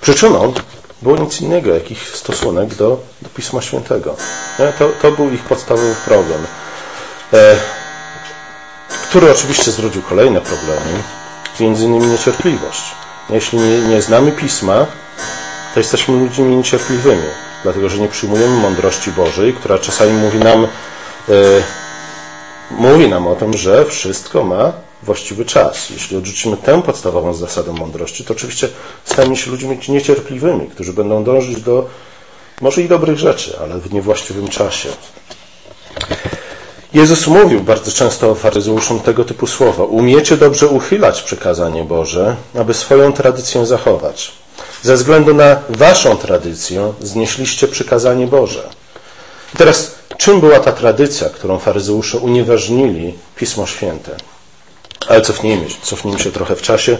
Przyczyną 0.00 0.52
było 1.02 1.16
nic 1.16 1.40
innego, 1.40 1.74
jak 1.74 1.90
ich 1.90 2.08
stosunek 2.08 2.74
do, 2.74 3.00
do 3.22 3.28
Pisma 3.28 3.62
Świętego. 3.62 4.16
Nie? 4.58 4.72
To, 4.78 4.88
to 5.02 5.12
był 5.12 5.32
ich 5.32 5.42
podstawowy 5.42 5.94
problem, 6.04 6.46
e, 7.32 7.56
który 9.08 9.30
oczywiście 9.30 9.70
zrodził 9.70 10.02
kolejne 10.02 10.40
problemy, 10.40 11.02
między 11.60 11.84
innymi 11.84 12.06
niecierpliwość. 12.06 12.82
Jeśli 13.30 13.58
nie, 13.58 13.80
nie 13.80 14.02
znamy 14.02 14.32
Pisma, 14.32 14.86
to 15.74 15.80
jesteśmy 15.80 16.16
ludźmi 16.16 16.56
niecierpliwymi, 16.56 17.28
dlatego 17.62 17.88
że 17.88 17.98
nie 17.98 18.08
przyjmujemy 18.08 18.56
mądrości 18.56 19.10
Bożej, 19.10 19.54
która 19.54 19.78
czasami 19.78 20.12
mówi 20.12 20.38
nam, 20.38 20.64
e, 20.64 20.68
mówi 22.70 23.08
nam 23.08 23.26
o 23.26 23.34
tym, 23.34 23.56
że 23.56 23.84
wszystko 23.84 24.44
ma 24.44 24.72
właściwy 25.06 25.44
czas. 25.44 25.90
Jeśli 25.90 26.16
odrzucimy 26.16 26.56
tę 26.56 26.82
podstawową 26.82 27.34
zasadę 27.34 27.72
mądrości, 27.72 28.24
to 28.24 28.34
oczywiście 28.34 28.68
stajemy 29.04 29.36
się 29.36 29.50
ludźmi 29.50 29.78
niecierpliwymi, 29.88 30.66
którzy 30.66 30.92
będą 30.92 31.24
dążyć 31.24 31.60
do 31.60 31.86
może 32.60 32.82
i 32.82 32.88
dobrych 32.88 33.18
rzeczy, 33.18 33.58
ale 33.62 33.78
w 33.78 33.92
niewłaściwym 33.92 34.48
czasie. 34.48 34.88
Jezus 36.94 37.26
mówił 37.26 37.60
bardzo 37.60 37.92
często 37.92 38.34
faryzeuszom 38.34 39.00
tego 39.00 39.24
typu 39.24 39.46
słowa. 39.46 39.84
Umiecie 39.84 40.36
dobrze 40.36 40.68
uchylać 40.68 41.22
przekazanie 41.22 41.84
Boże, 41.84 42.36
aby 42.58 42.74
swoją 42.74 43.12
tradycję 43.12 43.66
zachować. 43.66 44.32
Ze 44.82 44.94
względu 44.94 45.34
na 45.34 45.62
waszą 45.68 46.16
tradycję 46.16 46.92
znieśliście 47.00 47.68
przykazanie 47.68 48.26
Boże. 48.26 48.68
I 49.54 49.56
teraz, 49.56 49.94
czym 50.16 50.40
była 50.40 50.60
ta 50.60 50.72
tradycja, 50.72 51.28
którą 51.28 51.58
faryzeusze 51.58 52.18
unieważnili 52.18 53.14
Pismo 53.36 53.66
Święte? 53.66 54.16
Ale 55.08 55.20
cofnijmy, 55.20 55.66
cofnijmy 55.82 56.20
się 56.20 56.32
trochę 56.32 56.56
w 56.56 56.62
czasie. 56.62 56.98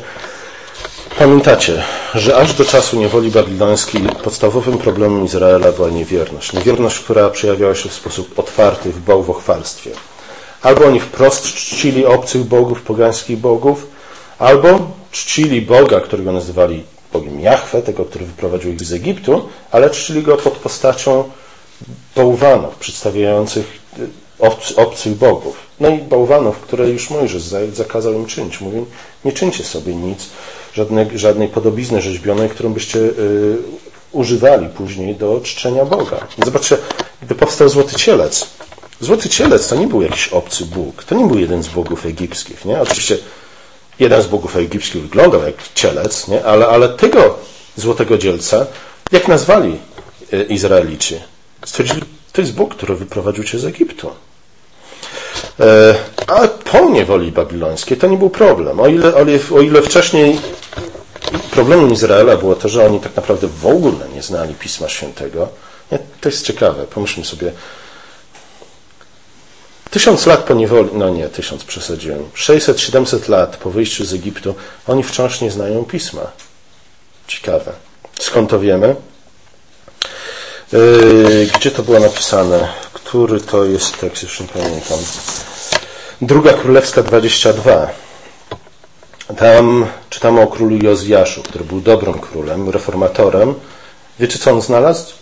Pamiętacie, 1.18 1.82
że 2.14 2.36
aż 2.36 2.54
do 2.54 2.64
czasu 2.64 2.96
niewoli 2.96 3.30
babilońskiej 3.30 4.02
podstawowym 4.02 4.78
problemem 4.78 5.24
Izraela 5.24 5.72
była 5.72 5.90
niewierność. 5.90 6.52
Niewierność, 6.52 6.98
która 6.98 7.30
przejawiała 7.30 7.74
się 7.74 7.88
w 7.88 7.94
sposób 7.94 8.38
otwarty 8.38 8.90
w 8.90 9.00
bałwochwalstwie. 9.00 9.90
Albo 10.62 10.86
oni 10.86 11.00
wprost 11.00 11.44
czcili 11.44 12.06
obcych 12.06 12.44
bogów, 12.44 12.82
pogańskich 12.82 13.38
bogów, 13.38 13.86
albo 14.38 14.90
czcili 15.12 15.62
Boga, 15.62 16.00
którego 16.00 16.32
nazywali 16.32 16.84
Bogiem 17.12 17.40
Jahwe, 17.40 17.82
tego, 17.82 18.04
który 18.04 18.26
wyprowadził 18.26 18.72
ich 18.72 18.84
z 18.84 18.92
Egiptu, 18.92 19.48
ale 19.70 19.90
czcili 19.90 20.22
go 20.22 20.36
pod 20.36 20.52
postacią 20.52 21.30
bałwanów 22.16 22.76
przedstawiających 22.76 23.78
obcych 24.76 25.14
bogów. 25.14 25.65
No 25.80 25.88
i 25.88 25.98
bałwanów, 25.98 26.60
które 26.60 26.90
już 26.90 27.10
Mojżesz 27.10 27.42
zakazał 27.72 28.12
im 28.12 28.26
czynić. 28.26 28.60
Mówi, 28.60 28.84
nie 29.24 29.32
czyńcie 29.32 29.64
sobie 29.64 29.94
nic, 29.94 30.26
żadnej, 30.74 31.18
żadnej 31.18 31.48
podobizny 31.48 32.02
rzeźbionej, 32.02 32.48
którą 32.48 32.72
byście 32.72 32.98
y, 32.98 33.56
używali 34.12 34.68
później 34.68 35.14
do 35.14 35.40
czczenia 35.44 35.84
Boga. 35.84 36.26
Zobaczcie, 36.44 36.78
gdy 37.22 37.34
powstał 37.34 37.68
Złoty 37.68 37.96
Cielec. 37.96 38.46
Złoty 39.00 39.28
Cielec 39.28 39.68
to 39.68 39.76
nie 39.76 39.86
był 39.86 40.02
jakiś 40.02 40.28
obcy 40.28 40.64
Bóg, 40.64 41.04
to 41.04 41.14
nie 41.14 41.26
był 41.26 41.38
jeden 41.38 41.62
z 41.62 41.68
bogów 41.68 42.06
egipskich. 42.06 42.64
Nie? 42.64 42.80
Oczywiście 42.80 43.18
jeden 43.98 44.22
z 44.22 44.26
bogów 44.26 44.56
egipskich 44.56 45.02
wyglądał 45.02 45.42
jak 45.42 45.54
cielec, 45.74 46.28
nie? 46.28 46.44
Ale, 46.44 46.66
ale 46.66 46.88
tego 46.88 47.38
złotego 47.76 48.18
dzielca, 48.18 48.66
jak 49.12 49.28
nazwali 49.28 49.78
y, 50.32 50.42
Izraelici? 50.42 51.20
Stwierdzili, 51.64 52.02
to 52.32 52.40
jest 52.40 52.54
Bóg, 52.54 52.74
który 52.74 52.96
wyprowadził 52.96 53.44
cię 53.44 53.58
z 53.58 53.64
Egiptu. 53.64 54.10
E, 55.60 55.94
a 56.26 56.48
po 56.48 56.90
niewoli 56.90 57.32
babilońskiej 57.32 57.96
to 57.96 58.06
nie 58.06 58.16
był 58.16 58.30
problem. 58.30 58.80
O 58.80 58.86
ile, 58.86 59.14
o 59.54 59.60
ile 59.60 59.82
wcześniej 59.82 60.40
problemem 61.50 61.92
Izraela 61.92 62.36
było 62.36 62.54
to, 62.54 62.68
że 62.68 62.86
oni 62.86 63.00
tak 63.00 63.16
naprawdę 63.16 63.46
w 63.46 63.66
ogóle 63.66 64.08
nie 64.14 64.22
znali 64.22 64.54
Pisma 64.54 64.88
Świętego. 64.88 65.48
To 66.20 66.28
jest 66.28 66.46
ciekawe. 66.46 66.86
Pomyślmy 66.86 67.24
sobie. 67.24 67.52
Tysiąc 69.90 70.26
lat 70.26 70.44
po 70.44 70.54
niewoli, 70.54 70.90
no 70.92 71.08
nie, 71.08 71.28
tysiąc 71.28 71.64
przesadziłem. 71.64 72.24
600-700 72.34 73.28
lat 73.28 73.56
po 73.56 73.70
wyjściu 73.70 74.04
z 74.04 74.14
Egiptu, 74.14 74.54
oni 74.86 75.02
wciąż 75.02 75.40
nie 75.40 75.50
znają 75.50 75.84
Pisma. 75.84 76.22
Ciekawe. 77.26 77.72
Skąd 78.20 78.50
to 78.50 78.60
wiemy? 78.60 78.96
Yy, 80.72 81.48
gdzie 81.54 81.70
to 81.70 81.82
było 81.82 82.00
napisane? 82.00 82.68
Który 83.08 83.40
to 83.40 83.64
jest 83.64 84.00
tekst? 84.00 84.22
Już 84.22 84.40
nie 84.40 84.46
pamiętam. 84.46 84.98
Druga 86.22 86.52
Królewska 86.52 87.02
22. 87.02 87.88
Tam 89.38 89.86
czytamy 90.10 90.40
o 90.40 90.46
królu 90.46 90.76
Jozjaszu, 90.76 91.42
który 91.42 91.64
był 91.64 91.80
dobrym 91.80 92.18
królem, 92.18 92.70
reformatorem. 92.70 93.54
Wiecie, 94.20 94.38
co 94.38 94.50
on 94.52 94.62
znalazł? 94.62 95.12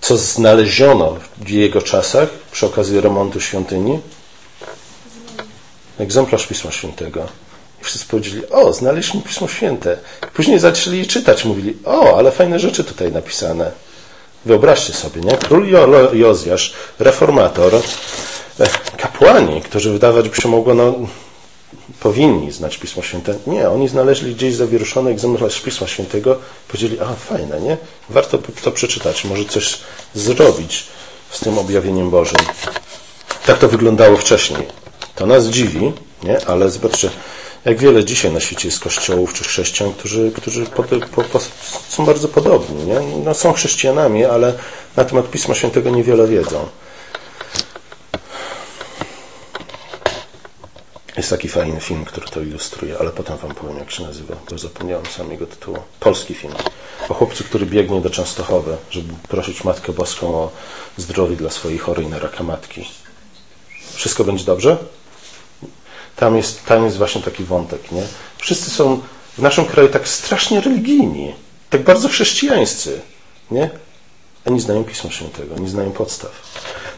Co 0.00 0.16
znaleziono 0.16 1.16
w 1.36 1.48
jego 1.48 1.82
czasach 1.82 2.28
przy 2.52 2.66
okazji 2.66 3.00
remontu 3.00 3.40
świątyni? 3.40 4.00
Egzemplarz 5.98 6.46
Pisma 6.46 6.70
Świętego. 6.70 7.26
I 7.80 7.84
wszyscy 7.84 8.08
powiedzieli, 8.08 8.48
o, 8.48 8.72
znaleźliśmy 8.72 9.22
Pismo 9.22 9.48
Święte. 9.48 9.98
Później 10.34 10.58
zaczęli 10.58 11.06
czytać, 11.06 11.44
mówili, 11.44 11.76
o, 11.84 12.18
ale 12.18 12.32
fajne 12.32 12.58
rzeczy 12.58 12.84
tutaj 12.84 13.12
napisane. 13.12 13.85
Wyobraźcie 14.46 14.92
sobie, 14.92 15.20
nie? 15.20 15.36
Król 15.36 15.66
Jozjasz, 16.12 16.74
reformator, 16.98 17.74
e, 18.60 18.68
kapłani, 18.96 19.62
którzy 19.62 19.92
wydawać 19.92 20.28
by 20.28 20.36
się 20.36 20.48
mogło, 20.48 20.74
no, 20.74 20.94
powinni 22.00 22.52
znać 22.52 22.78
Pismo 22.78 23.02
Święte. 23.02 23.34
Nie, 23.46 23.70
oni 23.70 23.88
znaleźli 23.88 24.34
gdzieś 24.34 24.54
zawiruszony 24.54 25.10
egzemplarz 25.10 25.60
Pisma 25.60 25.86
Świętego, 25.86 26.38
powiedzieli, 26.68 27.00
a 27.00 27.14
fajne, 27.14 27.60
nie? 27.60 27.76
Warto 28.10 28.38
to 28.62 28.72
przeczytać, 28.72 29.24
może 29.24 29.44
coś 29.44 29.78
zrobić 30.14 30.86
z 31.30 31.40
tym 31.40 31.58
objawieniem 31.58 32.10
Bożym. 32.10 32.38
Tak 33.46 33.58
to 33.58 33.68
wyglądało 33.68 34.16
wcześniej. 34.16 34.62
To 35.14 35.26
nas 35.26 35.46
dziwi, 35.46 35.92
nie? 36.22 36.46
Ale 36.46 36.70
zobaczcie, 36.70 37.10
jak 37.66 37.78
wiele 37.78 38.04
dzisiaj 38.04 38.32
na 38.32 38.40
świecie 38.40 38.68
jest 38.68 38.80
kościołów 38.80 39.34
czy 39.34 39.44
chrześcijan, 39.44 39.92
którzy, 39.92 40.32
którzy 40.32 40.66
po, 40.66 40.82
po, 40.82 41.22
po, 41.22 41.40
są 41.88 42.04
bardzo 42.06 42.28
podobni. 42.28 42.84
Nie? 42.84 43.00
No, 43.24 43.34
są 43.34 43.52
chrześcijanami, 43.52 44.24
ale 44.24 44.54
na 44.96 45.04
temat 45.04 45.30
Pisma 45.30 45.54
Świętego 45.54 45.90
niewiele 45.90 46.26
wiedzą. 46.26 46.68
Jest 51.16 51.30
taki 51.30 51.48
fajny 51.48 51.80
film, 51.80 52.04
który 52.04 52.26
to 52.26 52.40
ilustruje, 52.40 52.98
ale 52.98 53.10
potem 53.10 53.36
wam 53.36 53.54
powiem, 53.54 53.76
jak 53.76 53.90
się 53.90 54.02
nazywa, 54.02 54.34
bo 54.50 54.58
zapomniałem 54.58 55.06
sam 55.06 55.30
jego 55.30 55.46
tytułu. 55.46 55.78
Polski 56.00 56.34
film. 56.34 56.54
O 57.08 57.14
chłopcu, 57.14 57.44
który 57.44 57.66
biegnie 57.66 58.00
do 58.00 58.10
Częstochowy, 58.10 58.76
żeby 58.90 59.14
prosić 59.28 59.64
Matkę 59.64 59.92
Boską 59.92 60.34
o 60.34 60.50
zdrowie 60.96 61.36
dla 61.36 61.50
swojej 61.50 61.78
chorej 61.78 62.06
na 62.06 62.18
raka 62.18 62.44
matki. 62.44 62.88
Wszystko 63.94 64.24
będzie 64.24 64.44
dobrze? 64.44 64.76
Tam 66.16 66.36
jest, 66.36 66.64
tam 66.64 66.84
jest 66.84 66.96
właśnie 66.96 67.22
taki 67.22 67.44
wątek. 67.44 67.92
Nie? 67.92 68.02
Wszyscy 68.38 68.70
są 68.70 69.00
w 69.38 69.42
naszym 69.42 69.64
kraju 69.64 69.88
tak 69.88 70.08
strasznie 70.08 70.60
religijni, 70.60 71.34
tak 71.70 71.82
bardzo 71.82 72.08
chrześcijańscy. 72.08 73.00
Nie? 73.50 73.70
A 74.44 74.50
nie 74.50 74.60
znają 74.60 74.84
Pisma 74.84 75.10
Świętego, 75.10 75.54
nie 75.58 75.68
znają 75.68 75.90
podstaw. 75.90 76.30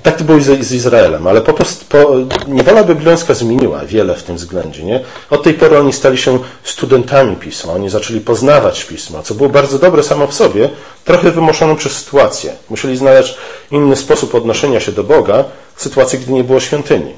Tak 0.02 0.16
to 0.16 0.24
było 0.24 0.40
z, 0.40 0.66
z 0.66 0.72
Izraelem, 0.72 1.26
ale 1.26 1.40
po, 1.40 1.52
po, 1.88 1.98
niewola 2.46 2.84
babilońska 2.84 3.34
zmieniła 3.34 3.84
wiele 3.84 4.14
w 4.14 4.22
tym 4.22 4.36
względzie. 4.36 4.84
Nie? 4.84 5.04
Od 5.30 5.42
tej 5.42 5.54
pory 5.54 5.78
oni 5.78 5.92
stali 5.92 6.18
się 6.18 6.38
studentami 6.64 7.36
Pisma, 7.36 7.72
oni 7.72 7.90
zaczęli 7.90 8.20
poznawać 8.20 8.84
Pismo, 8.84 9.22
co 9.22 9.34
było 9.34 9.48
bardzo 9.48 9.78
dobre 9.78 10.02
samo 10.02 10.26
w 10.26 10.34
sobie, 10.34 10.70
trochę 11.04 11.30
wymuszone 11.30 11.76
przez 11.76 11.92
sytuację. 11.92 12.52
Musieli 12.70 12.96
znaleźć 12.96 13.34
inny 13.70 13.96
sposób 13.96 14.34
odnoszenia 14.34 14.80
się 14.80 14.92
do 14.92 15.04
Boga 15.04 15.44
w 15.74 15.82
sytuacji, 15.82 16.18
gdy 16.18 16.32
nie 16.32 16.44
było 16.44 16.60
świątyni. 16.60 17.14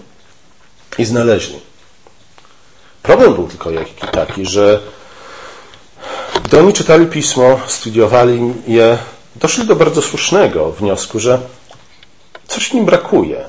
I 0.98 1.04
znaleźli. 1.04 1.69
Problem 3.02 3.34
był 3.34 3.48
tylko 3.48 3.70
taki, 4.12 4.46
że 4.46 4.80
gdy 6.44 6.58
oni 6.58 6.72
czytali 6.72 7.06
pismo, 7.06 7.60
studiowali 7.66 8.54
je, 8.66 8.98
doszli 9.36 9.66
do 9.66 9.76
bardzo 9.76 10.02
słusznego 10.02 10.72
wniosku, 10.72 11.20
że 11.20 11.40
coś 12.46 12.68
w 12.68 12.74
nim 12.74 12.84
brakuje. 12.84 13.44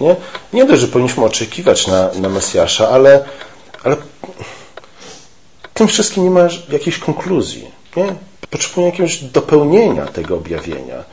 Nie, 0.00 0.16
nie 0.52 0.64
dość, 0.64 0.80
że 0.80 0.88
powinniśmy 0.88 1.24
oczekiwać 1.24 1.86
na, 1.86 2.10
na 2.14 2.28
Mesjasza, 2.28 2.88
ale, 2.88 3.24
ale 3.84 3.96
tym 5.74 5.88
wszystkim 5.88 6.24
nie 6.24 6.30
ma 6.30 6.48
jakiejś 6.68 6.98
konkluzji. 6.98 7.70
Nie? 7.96 8.14
Potrzebujemy 8.50 8.90
jakiegoś 8.90 9.18
dopełnienia 9.18 10.06
tego 10.06 10.34
objawienia. 10.34 11.04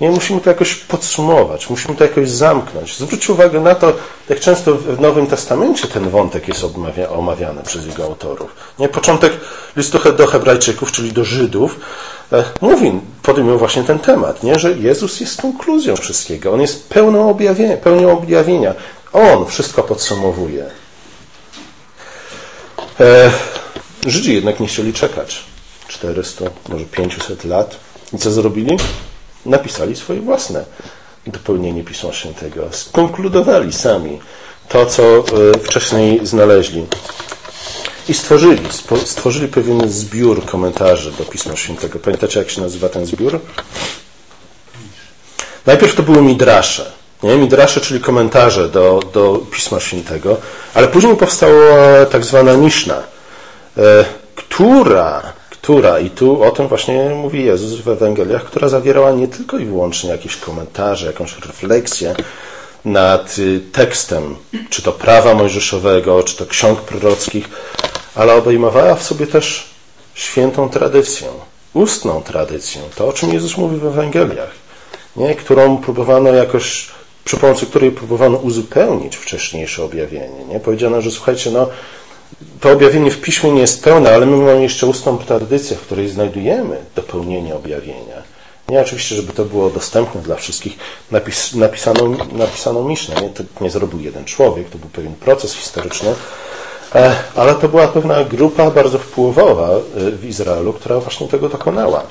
Nie, 0.00 0.10
musimy 0.10 0.40
to 0.40 0.50
jakoś 0.50 0.74
podsumować, 0.74 1.70
musimy 1.70 1.94
to 1.94 2.04
jakoś 2.04 2.30
zamknąć. 2.30 2.96
Zwróćcie 2.98 3.32
uwagę 3.32 3.60
na 3.60 3.74
to, 3.74 3.92
jak 4.28 4.40
często 4.40 4.74
w 4.74 5.00
Nowym 5.00 5.26
Testamencie 5.26 5.88
ten 5.88 6.10
wątek 6.10 6.48
jest 6.48 6.64
omawiany 7.08 7.62
przez 7.62 7.86
jego 7.86 8.04
autorów. 8.04 8.54
Nie, 8.78 8.88
początek 8.88 9.32
listu 9.76 10.12
do 10.12 10.26
Hebrajczyków, 10.26 10.92
czyli 10.92 11.12
do 11.12 11.24
Żydów, 11.24 11.80
e, 12.32 12.44
mówi, 12.60 13.00
podejmują 13.22 13.58
właśnie 13.58 13.84
ten 13.84 13.98
temat, 13.98 14.42
nie, 14.42 14.58
że 14.58 14.72
Jezus 14.72 15.20
jest 15.20 15.42
konkluzją 15.42 15.96
wszystkiego. 15.96 16.52
On 16.52 16.60
jest 16.60 16.88
pełną, 16.88 17.30
objawienia, 17.30 17.76
pełnią 17.76 18.12
objawienia. 18.12 18.74
On 19.12 19.46
wszystko 19.46 19.82
podsumowuje. 19.82 20.64
E, 23.00 23.30
Żydzi 24.06 24.34
jednak 24.34 24.60
nie 24.60 24.66
chcieli 24.66 24.92
czekać 24.92 25.44
400, 25.88 26.44
może 26.68 26.84
500 26.84 27.44
lat. 27.44 27.76
I 28.12 28.18
co 28.18 28.30
zrobili? 28.30 28.76
Napisali 29.46 29.96
swoje 29.96 30.20
własne 30.20 30.64
dopełnienie 31.26 31.84
Pisma 31.84 32.12
Świętego. 32.12 32.68
Skonkludowali 32.70 33.72
sami 33.72 34.20
to, 34.68 34.86
co 34.86 35.02
e, 35.02 35.24
wcześniej 35.64 36.26
znaleźli. 36.26 36.86
I 38.08 38.14
stworzyli, 38.14 38.62
stworzyli 39.04 39.48
pewien 39.48 39.90
zbiór 39.90 40.44
komentarzy 40.44 41.12
do 41.12 41.24
Pisma 41.24 41.56
Świętego. 41.56 41.98
Pamiętacie, 41.98 42.38
jak 42.38 42.50
się 42.50 42.60
nazywa 42.60 42.88
ten 42.88 43.06
zbiór? 43.06 43.40
Najpierw 45.66 45.94
to 45.94 46.02
były 46.02 46.22
midrasze. 46.22 46.92
Nie? 47.22 47.36
Midrasze, 47.36 47.80
czyli 47.80 48.00
komentarze 48.00 48.68
do, 48.68 49.00
do 49.12 49.40
Pisma 49.50 49.80
Świętego, 49.80 50.36
ale 50.74 50.88
później 50.88 51.16
powstała 51.16 52.06
tak 52.06 52.24
zwana 52.24 52.56
Miszna, 52.56 53.02
e, 53.76 54.04
która 54.34 55.32
która, 55.68 55.98
i 56.00 56.10
tu 56.10 56.42
o 56.42 56.50
tym 56.50 56.68
właśnie 56.68 57.10
mówi 57.14 57.44
Jezus 57.44 57.80
w 57.80 57.88
Ewangeliach, 57.88 58.44
która 58.44 58.68
zawierała 58.68 59.12
nie 59.12 59.28
tylko 59.28 59.58
i 59.58 59.64
wyłącznie 59.64 60.10
jakieś 60.10 60.36
komentarze, 60.36 61.06
jakąś 61.06 61.38
refleksję 61.38 62.14
nad 62.84 63.38
y, 63.38 63.60
tekstem, 63.72 64.36
czy 64.70 64.82
to 64.82 64.92
prawa 64.92 65.34
mojżeszowego, 65.34 66.22
czy 66.22 66.36
to 66.36 66.46
ksiąg 66.46 66.80
prorockich, 66.80 67.48
ale 68.14 68.34
obejmowała 68.34 68.94
w 68.94 69.02
sobie 69.02 69.26
też 69.26 69.70
świętą 70.14 70.68
tradycję, 70.68 71.28
ustną 71.74 72.22
tradycję, 72.22 72.82
to 72.94 73.08
o 73.08 73.12
czym 73.12 73.32
Jezus 73.32 73.56
mówi 73.56 73.76
w 73.76 73.86
Ewangeliach, 73.86 74.50
nie? 75.16 75.34
którą 75.34 75.76
próbowano 75.76 76.32
jakoś, 76.32 76.88
przy 77.24 77.36
pomocy 77.36 77.66
której 77.66 77.90
próbowano 77.90 78.38
uzupełnić 78.38 79.16
wcześniejsze 79.16 79.84
objawienie. 79.84 80.44
Nie? 80.48 80.60
Powiedziano, 80.60 81.00
że 81.00 81.10
słuchajcie, 81.10 81.50
no 81.50 81.68
to 82.60 82.72
objawienie 82.72 83.10
w 83.10 83.20
piśmie 83.20 83.50
nie 83.50 83.60
jest 83.60 83.84
pełne, 83.84 84.14
ale 84.14 84.26
my 84.26 84.36
mamy 84.36 84.62
jeszcze 84.62 84.86
ustną 84.86 85.18
tradycję, 85.18 85.76
w 85.76 85.80
której 85.80 86.08
znajdujemy 86.08 86.76
dopełnienie 86.96 87.54
objawienia. 87.54 88.22
Nie 88.68 88.80
oczywiście, 88.80 89.14
żeby 89.14 89.32
to 89.32 89.44
było 89.44 89.70
dostępne 89.70 90.20
dla 90.20 90.36
wszystkich, 90.36 90.78
napis, 91.10 91.54
napisano, 91.54 92.02
napisano 92.32 92.82
Miszne. 92.82 93.14
Nie? 93.14 93.28
To 93.28 93.44
nie 93.60 93.70
zrobił 93.70 94.00
jeden 94.00 94.24
człowiek, 94.24 94.70
to 94.70 94.78
był 94.78 94.88
pewien 94.88 95.14
proces 95.14 95.54
historyczny, 95.54 96.14
e, 96.94 97.16
ale 97.36 97.54
to 97.54 97.68
była 97.68 97.88
pewna 97.88 98.24
grupa 98.24 98.70
bardzo 98.70 98.98
wpływowa 98.98 99.68
e, 99.68 99.80
w 100.10 100.24
Izraelu, 100.24 100.72
która 100.72 101.00
właśnie 101.00 101.28
tego 101.28 101.48
dokonała. 101.48 102.02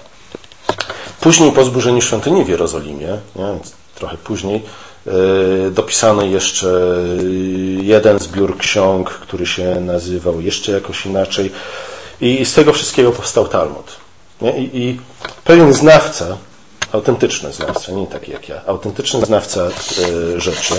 Później 1.21 1.51
po 1.51 1.63
zburzeniu 1.63 2.01
świątyni 2.01 2.43
w 2.43 2.49
Jerozolimie, 2.49 3.17
nie? 3.35 3.59
trochę 3.95 4.17
później, 4.17 4.63
Dopisano 5.71 6.25
jeszcze 6.25 7.03
jeden 7.81 8.19
zbiór 8.19 8.57
ksiąg, 8.57 9.09
który 9.09 9.45
się 9.45 9.75
nazywał 9.75 10.41
jeszcze 10.41 10.71
jakoś 10.71 11.05
inaczej. 11.05 11.51
I 12.21 12.45
z 12.45 12.53
tego 12.53 12.73
wszystkiego 12.73 13.11
powstał 13.11 13.47
Talmud. 13.47 13.95
I, 14.41 14.69
I 14.73 14.99
pewien 15.43 15.73
znawca, 15.73 16.37
autentyczny 16.91 17.53
znawca, 17.53 17.91
nie 17.91 18.07
taki 18.07 18.31
jak 18.31 18.49
ja, 18.49 18.61
autentyczny 18.65 19.25
znawca 19.25 19.67
rzeczy, 20.37 20.73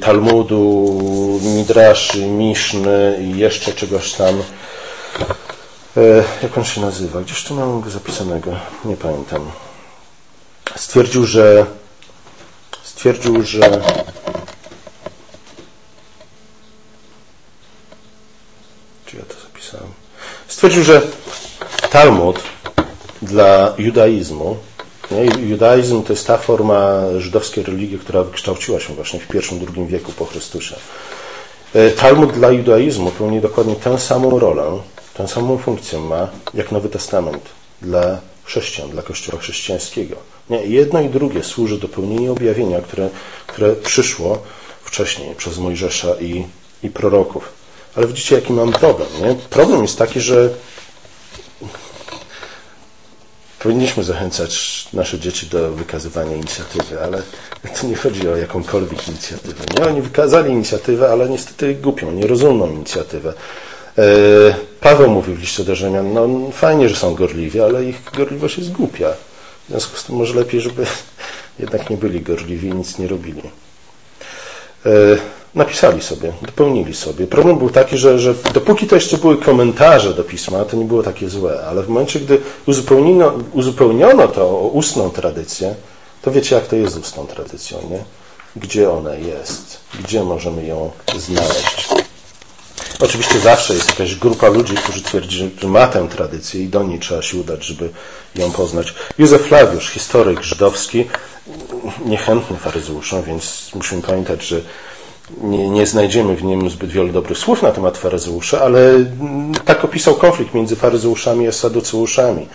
Talmudu, 0.00 1.00
Midraszy, 1.42 2.26
Miszny 2.26 3.18
i 3.22 3.38
jeszcze 3.38 3.72
czegoś 3.72 4.12
tam. 4.12 4.42
Jak 6.42 6.58
on 6.58 6.64
się 6.64 6.80
nazywa? 6.80 7.20
Gdzieś 7.20 7.44
tu 7.44 7.54
mam 7.54 7.80
go 7.80 7.90
zapisanego, 7.90 8.50
nie 8.84 8.96
pamiętam. 8.96 9.50
Stwierdził, 10.76 11.26
że 11.26 11.66
stwierdził, 12.94 13.42
że 13.42 13.60
czy 19.06 19.16
ja 19.16 19.22
to 19.22 19.34
zapisałem? 19.42 19.92
Stwierdził, 20.48 20.84
że 20.84 21.02
Talmud 21.90 22.40
dla 23.22 23.74
judaizmu 23.78 24.56
nie? 25.10 25.24
Judaizm 25.24 26.02
to 26.02 26.12
jest 26.12 26.26
ta 26.26 26.36
forma 26.38 27.00
żydowskiej 27.18 27.64
religii, 27.64 27.98
która 27.98 28.22
wykształciła 28.22 28.80
się 28.80 28.94
właśnie 28.94 29.20
w 29.20 29.34
I-II 29.34 29.86
wieku 29.86 30.12
po 30.12 30.24
Chrystusie. 30.24 30.76
E, 31.74 31.90
Talmud 31.90 32.32
dla 32.32 32.50
judaizmu 32.50 33.10
pełni 33.10 33.40
dokładnie 33.40 33.76
tę 33.76 33.98
samą 33.98 34.38
rolę, 34.38 34.78
tę 35.14 35.28
samą 35.28 35.58
funkcję 35.58 35.98
ma 35.98 36.28
jak 36.54 36.72
Nowy 36.72 36.88
Testament 36.88 37.42
dla 37.82 38.20
chrześcijan, 38.44 38.90
dla 38.90 39.02
Kościoła 39.02 39.42
chrześcijańskiego. 39.42 40.16
Nie, 40.50 40.66
jedno 40.66 41.00
i 41.00 41.08
drugie 41.08 41.42
służy 41.42 41.78
do 41.78 41.88
pełnienia 41.88 42.30
objawienia, 42.30 42.80
które, 42.80 43.10
które 43.46 43.72
przyszło 43.76 44.38
wcześniej 44.84 45.34
przez 45.34 45.58
Mojżesza 45.58 46.14
i, 46.20 46.44
i 46.82 46.90
proroków. 46.90 47.52
Ale 47.96 48.06
widzicie, 48.06 48.34
jaki 48.34 48.52
mam 48.52 48.72
problem. 48.72 49.08
Nie? 49.22 49.34
Problem 49.34 49.82
jest 49.82 49.98
taki, 49.98 50.20
że 50.20 50.50
powinniśmy 53.58 54.04
zachęcać 54.04 54.84
nasze 54.92 55.18
dzieci 55.18 55.46
do 55.46 55.70
wykazywania 55.72 56.36
inicjatywy, 56.36 57.02
ale 57.02 57.22
tu 57.80 57.86
nie 57.86 57.96
chodzi 57.96 58.28
o 58.28 58.36
jakąkolwiek 58.36 59.08
inicjatywę. 59.08 59.64
Nie? 59.78 59.86
Oni 59.86 60.02
wykazali 60.02 60.52
inicjatywę, 60.52 61.10
ale 61.10 61.28
niestety 61.28 61.74
głupią, 61.74 62.12
nierozumną 62.12 62.70
inicjatywę. 62.70 63.32
E, 63.98 64.02
Paweł 64.80 65.10
mówił 65.10 65.34
w 65.34 65.40
liście 65.40 65.64
do 65.64 65.74
Rzymian, 65.74 66.12
no 66.12 66.28
fajnie, 66.52 66.88
że 66.88 66.96
są 66.96 67.14
gorliwi, 67.14 67.60
ale 67.60 67.84
ich 67.84 68.02
gorliwość 68.16 68.58
jest 68.58 68.72
głupia. 68.72 69.08
W 69.70 69.72
związku 69.72 69.96
z 69.96 70.04
tym 70.04 70.16
może 70.16 70.34
lepiej, 70.34 70.60
żeby 70.60 70.86
jednak 71.58 71.90
nie 71.90 71.96
byli 71.96 72.20
gorliwi 72.20 72.68
i 72.68 72.74
nic 72.74 72.98
nie 72.98 73.08
robili. 73.08 73.42
E, 74.86 74.90
napisali 75.54 76.02
sobie, 76.02 76.32
dopełnili 76.42 76.94
sobie. 76.94 77.26
Problem 77.26 77.58
był 77.58 77.70
taki, 77.70 77.98
że, 77.98 78.18
że 78.18 78.34
dopóki 78.54 78.86
to 78.86 78.94
jeszcze 78.94 79.18
były 79.18 79.38
komentarze 79.38 80.14
do 80.14 80.24
pisma, 80.24 80.64
to 80.64 80.76
nie 80.76 80.84
było 80.84 81.02
takie 81.02 81.28
złe, 81.28 81.64
ale 81.68 81.82
w 81.82 81.88
momencie, 81.88 82.20
gdy 82.20 82.40
uzupełniono, 82.66 83.32
uzupełniono 83.52 84.28
to 84.28 84.42
o 84.42 84.68
ustną 84.68 85.10
tradycję, 85.10 85.74
to 86.22 86.30
wiecie, 86.30 86.54
jak 86.54 86.66
to 86.66 86.76
jest 86.76 86.94
z 86.94 86.98
ustną 86.98 87.26
tradycją, 87.26 87.78
nie? 87.90 88.04
Gdzie 88.56 88.90
ona 88.90 89.14
jest? 89.14 89.80
Gdzie 90.04 90.24
możemy 90.24 90.66
ją 90.66 90.90
znaleźć? 91.18 92.09
Oczywiście 92.98 93.40
zawsze 93.40 93.74
jest 93.74 93.88
jakaś 93.90 94.14
grupa 94.14 94.48
ludzi, 94.48 94.74
którzy 94.74 95.02
twierdzi, 95.02 95.50
że 95.60 95.68
ma 95.68 95.86
tę 95.86 96.08
tradycję 96.08 96.62
i 96.62 96.68
do 96.68 96.82
niej 96.82 96.98
trzeba 96.98 97.22
się 97.22 97.38
udać, 97.38 97.64
żeby 97.64 97.90
ją 98.34 98.52
poznać. 98.52 98.94
Józef 99.18 99.42
Flawiusz, 99.42 99.90
historyk 99.90 100.42
żydowski, 100.42 101.04
niechętny 102.04 102.56
faryzeuszom, 102.56 103.22
więc 103.22 103.70
musimy 103.74 104.02
pamiętać, 104.02 104.46
że 104.46 104.60
nie, 105.42 105.70
nie, 105.70 105.86
znajdziemy 105.86 106.36
w 106.36 106.42
nim 106.42 106.70
zbyt 106.70 106.90
wielu 106.90 107.12
dobrych 107.12 107.38
słów 107.38 107.62
na 107.62 107.70
temat 107.70 107.98
faryzeusza, 107.98 108.60
ale 108.60 108.80
tak 109.64 109.84
opisał 109.84 110.14
konflikt 110.14 110.54
między 110.54 110.76
faryzeuszami 110.76 111.48
a 111.48 111.52
saduceuszami 111.52 112.48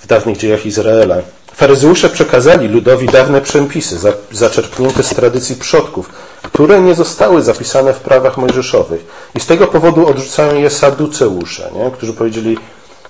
w 0.00 0.06
dawnych 0.06 0.36
dziejach 0.36 0.66
Izraela. 0.66 1.16
Faryzeusze 1.58 2.08
przekazali 2.08 2.68
ludowi 2.68 3.06
dawne 3.06 3.40
przepisy, 3.40 3.98
zaczerpnięte 4.30 5.02
z 5.02 5.08
tradycji 5.08 5.56
przodków, 5.56 6.08
które 6.42 6.80
nie 6.80 6.94
zostały 6.94 7.42
zapisane 7.42 7.92
w 7.94 8.00
prawach 8.00 8.36
mojżeszowych. 8.36 9.04
I 9.34 9.40
z 9.40 9.46
tego 9.46 9.66
powodu 9.66 10.06
odrzucają 10.06 10.54
je 10.54 10.70
saduceusze, 10.70 11.70
nie? 11.74 11.90
którzy 11.90 12.12
powiedzieli, 12.12 12.58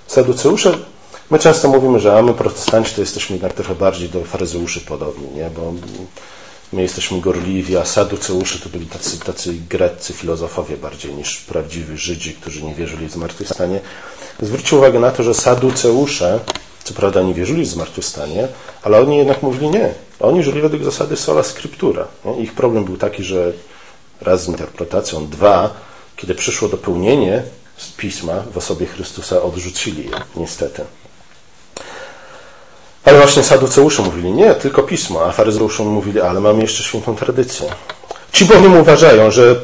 saduceusze, 0.07 0.77
my 1.29 1.39
często 1.39 1.67
mówimy, 1.67 1.99
że 1.99 2.17
a 2.17 2.21
my 2.21 2.33
protestanci 2.33 2.95
to 2.95 3.01
jesteśmy 3.01 3.35
jednak 3.35 3.53
trochę 3.53 3.75
bardziej 3.75 4.09
do 4.09 4.23
faryzeuszy 4.23 4.81
podobni, 4.81 5.27
nie? 5.35 5.49
bo 5.49 5.73
my 6.73 6.81
jesteśmy 6.81 7.21
gorliwi, 7.21 7.77
a 7.77 7.85
saduceusze 7.85 8.59
to 8.59 8.69
byli 8.69 8.85
tacy, 8.85 9.19
tacy 9.19 9.53
greccy 9.69 10.13
filozofowie 10.13 10.77
bardziej 10.77 11.13
niż 11.13 11.37
prawdziwi 11.37 11.97
Żydzi, 11.97 12.33
którzy 12.33 12.63
nie 12.63 12.75
wierzyli 12.75 13.07
w 13.07 13.11
zmartwychwstanie. 13.11 13.79
Zwróćcie 14.41 14.75
uwagę 14.75 14.99
na 14.99 15.11
to, 15.11 15.23
że 15.23 15.33
saduceusze 15.33 16.39
co 16.89 16.95
prawda 16.95 17.21
nie 17.21 17.33
wierzyli 17.33 17.63
w 17.63 17.67
zmartwychwstanie, 17.67 18.47
ale 18.83 18.99
oni 18.99 19.17
jednak 19.17 19.43
mówili 19.43 19.69
nie. 19.69 19.93
Oni 20.19 20.43
żyli 20.43 20.61
według 20.61 20.83
zasady 20.83 21.17
sola 21.17 21.43
scriptura. 21.43 22.07
Ich 22.39 22.53
problem 22.53 22.85
był 22.85 22.97
taki, 22.97 23.23
że 23.23 23.53
raz 24.21 24.43
z 24.43 24.47
interpretacją, 24.47 25.27
dwa, 25.27 25.69
kiedy 26.15 26.35
przyszło 26.35 26.67
dopełnienie 26.67 27.43
pisma 27.97 28.43
w 28.53 28.57
osobie 28.57 28.85
Chrystusa, 28.85 29.41
odrzucili 29.41 30.09
je, 30.09 30.21
niestety. 30.35 30.85
Ale 33.05 33.17
właśnie 33.17 33.43
saduceusze 33.43 34.01
mówili 34.01 34.31
nie, 34.31 34.55
tylko 34.55 34.83
pismo, 34.83 35.25
a 35.25 35.31
faryzeusze 35.31 35.83
mówili, 35.83 36.21
ale 36.21 36.39
mamy 36.39 36.61
jeszcze 36.61 36.83
świętą 36.83 37.15
tradycję. 37.15 37.69
Ci 38.31 38.45
bowiem 38.45 38.77
uważają, 38.77 39.31
że 39.31 39.55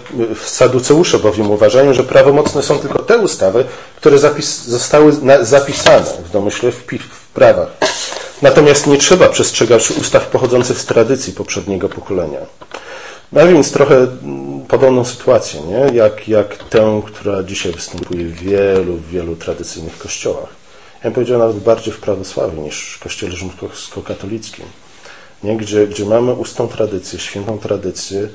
saduceusze 0.46 1.20
bowiem 1.20 1.52
uważają, 1.52 1.94
że 1.94 2.04
prawomocne 2.04 2.64
są 2.64 2.80
tylko 2.80 3.00
te 3.00 3.18
ustawy, 3.18 3.66
które 3.96 4.18
zapis, 4.18 4.64
zostały 4.64 5.14
na, 5.22 5.44
zapisane 5.44 6.06
w 6.26 6.32
domyśle 6.32 6.72
w, 6.72 6.84
w 7.10 7.28
prawach. 7.34 7.68
Natomiast 8.42 8.88
nie 8.88 8.98
trzeba 8.98 9.30
przestrzegać 9.30 9.92
ustaw 9.92 10.28
pochodzących 10.28 10.78
z 10.78 10.86
tradycji 10.86 11.34
poprzedniego 11.34 11.90
pokolenia. 11.90 12.40
Ma 13.32 13.46
więc 13.46 13.72
trochę 13.72 13.96
mm, 13.96 14.62
podobną 14.68 15.06
sytuację, 15.06 15.62
nie? 15.62 15.98
Jak, 15.98 16.28
jak 16.28 16.58
tę, 16.58 17.02
która 17.06 17.44
dzisiaj 17.44 17.72
występuje 17.72 18.26
w 18.26 18.34
wielu, 18.34 18.98
wielu 19.12 19.36
tradycyjnych 19.36 19.98
kościołach. 19.98 20.50
Ja 20.96 21.04
bym 21.04 21.14
powiedział 21.14 21.40
nawet 21.40 21.60
bardziej 21.60 21.94
w 21.94 22.00
prawosławiu 22.00 22.62
niż 22.62 22.94
w 22.94 23.00
kościele 23.00 23.36
rzymskokatolickim, 23.36 24.66
nie? 25.44 25.58
Gdzie, 25.58 25.88
gdzie 25.88 26.06
mamy 26.06 26.34
ustną 26.34 26.68
tradycję, 26.68 27.20
świętą 27.20 27.60
tradycję, 27.60 28.30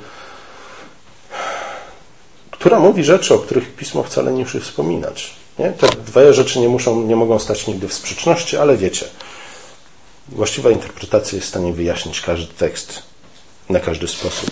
która 2.61 2.81
mówi 2.81 3.05
rzeczy, 3.05 3.35
o 3.35 3.39
których 3.39 3.77
Pismo 3.77 4.03
wcale 4.03 4.33
nie 4.33 4.43
musi 4.43 4.61
wspominać. 4.61 5.35
Nie? 5.59 5.71
Te 5.73 5.89
dwie 5.89 6.35
rzeczy 6.35 6.59
nie, 6.59 6.69
muszą, 6.69 7.03
nie 7.03 7.17
mogą 7.17 7.39
stać 7.39 7.67
nigdy 7.67 7.89
w 7.89 7.95
sprzeczności, 7.95 8.57
ale 8.57 8.77
wiecie, 8.77 9.07
właściwa 10.29 10.71
interpretacja 10.71 11.37
jest 11.37 11.47
w 11.47 11.51
stanie 11.51 11.73
wyjaśnić 11.73 12.21
każdy 12.21 12.55
tekst 12.55 13.03
na 13.71 13.81
każdy 13.81 14.09
sposób. 14.09 14.51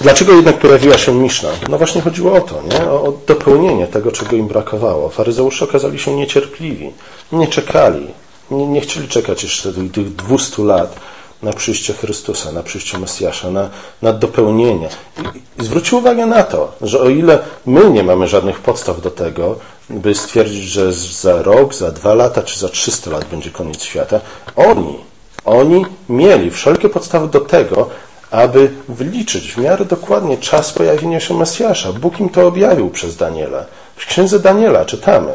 Dlaczego 0.00 0.32
jednak 0.32 0.58
pojawiła 0.58 0.98
się 0.98 1.14
Miszna? 1.14 1.48
No 1.68 1.78
właśnie 1.78 2.00
chodziło 2.00 2.32
o 2.32 2.40
to, 2.40 2.62
nie? 2.62 2.90
O, 2.90 3.12
dopełnienie 3.26 3.86
tego, 3.86 4.12
czego 4.12 4.36
im 4.36 4.48
brakowało. 4.48 5.08
Faryzeusze 5.08 5.64
okazali 5.64 5.98
się 5.98 6.16
niecierpliwi, 6.16 6.92
nie 7.32 7.48
czekali, 7.48 8.06
nie, 8.50 8.66
nie 8.66 8.80
chcieli 8.80 9.08
czekać 9.08 9.42
jeszcze 9.42 9.72
tych 9.72 10.14
200 10.14 10.62
lat, 10.62 11.00
na 11.42 11.52
przyjście 11.52 11.92
Chrystusa, 11.92 12.52
na 12.52 12.62
przyjście 12.62 12.98
Mesjasza, 12.98 13.50
na, 13.50 13.70
na 14.02 14.12
dopełnienie. 14.12 14.88
I, 15.34 15.62
I 15.62 15.64
zwróćcie 15.64 15.96
uwagę 15.96 16.26
na 16.26 16.42
to, 16.42 16.72
że 16.80 17.00
o 17.00 17.08
ile 17.08 17.38
my 17.66 17.90
nie 17.90 18.02
mamy 18.02 18.28
żadnych 18.28 18.58
podstaw 18.58 19.00
do 19.00 19.10
tego, 19.10 19.58
by 19.90 20.14
stwierdzić, 20.14 20.64
że 20.64 20.92
za 20.92 21.42
rok, 21.42 21.74
za 21.74 21.90
dwa 21.90 22.14
lata 22.14 22.42
czy 22.42 22.58
za 22.58 22.68
300 22.68 23.10
lat 23.10 23.24
będzie 23.24 23.50
koniec 23.50 23.82
świata, 23.82 24.20
oni, 24.56 24.98
oni 25.44 25.86
mieli 26.08 26.50
wszelkie 26.50 26.88
podstawy 26.88 27.28
do 27.28 27.40
tego, 27.40 27.90
aby 28.30 28.70
wliczyć 28.88 29.52
w 29.52 29.58
miarę 29.58 29.84
dokładnie 29.84 30.38
czas 30.38 30.72
pojawienia 30.72 31.20
się 31.20 31.34
Mesjasza. 31.34 31.92
Bóg 31.92 32.20
im 32.20 32.28
to 32.28 32.46
objawił 32.46 32.90
przez 32.90 33.16
Daniela. 33.16 33.64
W 33.96 34.06
księdze 34.06 34.40
Daniela 34.40 34.84
czytamy. 34.84 35.32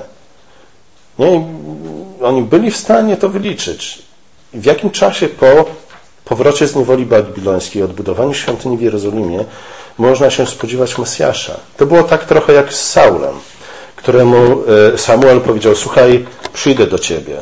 Nie? 1.19 1.45
Oni 2.21 2.41
byli 2.41 2.71
w 2.71 2.77
stanie 2.77 3.17
to 3.17 3.29
wyliczyć. 3.29 4.01
W 4.53 4.65
jakim 4.65 4.89
czasie 4.89 5.27
po 5.27 5.65
powrocie 6.30 6.67
z 6.67 6.75
niewoli 6.75 7.05
babilońskiej, 7.05 7.84
odbudowaniu 7.84 8.34
świątyni 8.34 8.77
w 8.77 8.82
Jerozolimie, 8.82 9.45
można 9.97 10.30
się 10.30 10.45
spodziewać 10.45 10.97
Mesjasza. 10.97 11.59
To 11.77 11.86
było 11.86 12.03
tak 12.03 12.25
trochę 12.25 12.53
jak 12.53 12.73
z 12.73 12.91
Saulem, 12.91 13.36
któremu 13.95 14.63
e, 14.93 14.97
Samuel 14.97 15.41
powiedział, 15.41 15.75
słuchaj, 15.75 16.25
przyjdę 16.53 16.88
do 16.88 16.99
ciebie 16.99 17.38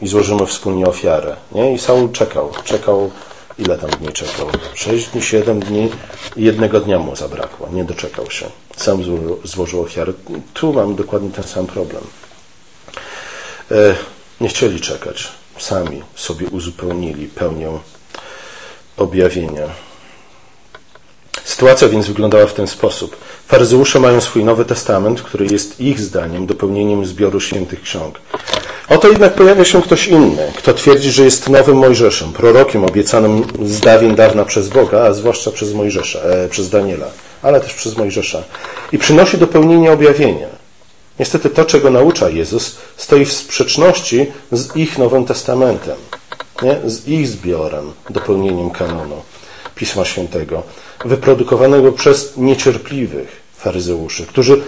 i 0.00 0.08
złożymy 0.08 0.46
wspólnie 0.46 0.86
ofiarę. 0.86 1.36
Nie? 1.52 1.74
I 1.74 1.78
Saul 1.78 2.12
czekał, 2.12 2.50
czekał, 2.64 3.10
ile 3.58 3.78
tam 3.78 3.90
dni 3.90 4.12
czekał? 4.12 4.46
Sześć 4.74 5.08
dni, 5.08 5.22
siedem 5.22 5.60
dni 5.60 5.90
i 6.36 6.44
jednego 6.44 6.80
dnia 6.80 6.98
mu 6.98 7.16
zabrakło. 7.16 7.68
Nie 7.72 7.84
doczekał 7.84 8.30
się. 8.30 8.46
Sam 8.76 9.02
złożył, 9.44 9.82
ofiarę. 9.82 10.12
Tu 10.54 10.72
mamy 10.72 10.94
dokładnie 10.94 11.30
ten 11.30 11.44
sam 11.44 11.66
problem. 11.66 12.02
E, 13.70 13.94
nie 14.40 14.48
chcieli 14.48 14.80
czekać. 14.80 15.28
Sami 15.58 16.02
sobie 16.14 16.46
uzupełnili 16.46 17.26
pełnią 17.28 17.78
objawienia. 19.00 19.66
Sytuacja 21.44 21.88
więc 21.88 22.06
wyglądała 22.06 22.46
w 22.46 22.54
ten 22.54 22.66
sposób. 22.66 23.16
Faryzeusze 23.46 24.00
mają 24.00 24.20
swój 24.20 24.44
Nowy 24.44 24.64
Testament, 24.64 25.22
który 25.22 25.46
jest 25.46 25.80
ich 25.80 26.00
zdaniem 26.00 26.46
dopełnieniem 26.46 27.06
zbioru 27.06 27.40
świętych 27.40 27.82
ksiąg. 27.82 28.20
Oto 28.88 29.08
jednak 29.08 29.34
pojawia 29.34 29.64
się 29.64 29.82
ktoś 29.82 30.08
inny, 30.08 30.52
kto 30.56 30.74
twierdzi, 30.74 31.10
że 31.10 31.24
jest 31.24 31.48
nowym 31.48 31.76
Mojżeszem, 31.76 32.32
prorokiem 32.32 32.84
obiecanym 32.84 33.46
z 33.64 33.80
dawien 33.80 34.14
dawna 34.14 34.44
przez 34.44 34.68
Boga, 34.68 35.00
a 35.00 35.12
zwłaszcza 35.12 35.50
przez 35.50 35.74
Mojżesza, 35.74 36.18
e, 36.18 36.48
przez 36.48 36.70
Daniela, 36.70 37.06
ale 37.42 37.60
też 37.60 37.74
przez 37.74 37.96
Mojżesza. 37.96 38.42
I 38.92 38.98
przynosi 38.98 39.38
dopełnienie 39.38 39.92
objawienia. 39.92 40.48
Niestety 41.18 41.50
to, 41.50 41.64
czego 41.64 41.90
naucza 41.90 42.28
Jezus, 42.28 42.76
stoi 42.96 43.24
w 43.24 43.32
sprzeczności 43.32 44.26
z 44.52 44.76
ich 44.76 44.98
Nowym 44.98 45.24
Testamentem, 45.24 45.96
nie? 46.62 46.90
z 46.90 47.08
ich 47.08 47.28
zbiorem, 47.28 47.92
dopełnieniem 48.10 48.70
kanonu 48.70 49.16
Pisma 49.74 50.04
Świętego, 50.04 50.62
wyprodukowanego 51.04 51.92
przez 51.92 52.36
niecierpliwych 52.36 53.42
faryzeuszy, 53.56 54.26
którzy 54.26 54.62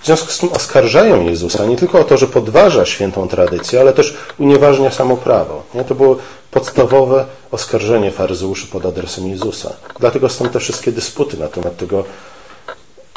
w 0.00 0.06
związku 0.06 0.32
z 0.32 0.38
tym 0.38 0.48
oskarżają 0.52 1.22
Jezusa 1.22 1.66
nie 1.66 1.76
tylko 1.76 2.00
o 2.00 2.04
to, 2.04 2.16
że 2.16 2.26
podważa 2.26 2.86
świętą 2.86 3.28
tradycję, 3.28 3.80
ale 3.80 3.92
też 3.92 4.16
unieważnia 4.38 4.90
samo 4.90 5.16
prawo. 5.16 5.62
Nie? 5.74 5.84
To 5.84 5.94
było 5.94 6.16
podstawowe 6.50 7.26
oskarżenie 7.50 8.10
faryzeuszy 8.10 8.66
pod 8.66 8.86
adresem 8.86 9.28
Jezusa. 9.28 9.72
Dlatego 10.00 10.28
są 10.28 10.48
te 10.48 10.60
wszystkie 10.60 10.92
dysputy 10.92 11.36
na 11.36 11.48
temat 11.48 11.76
tego, 11.76 12.04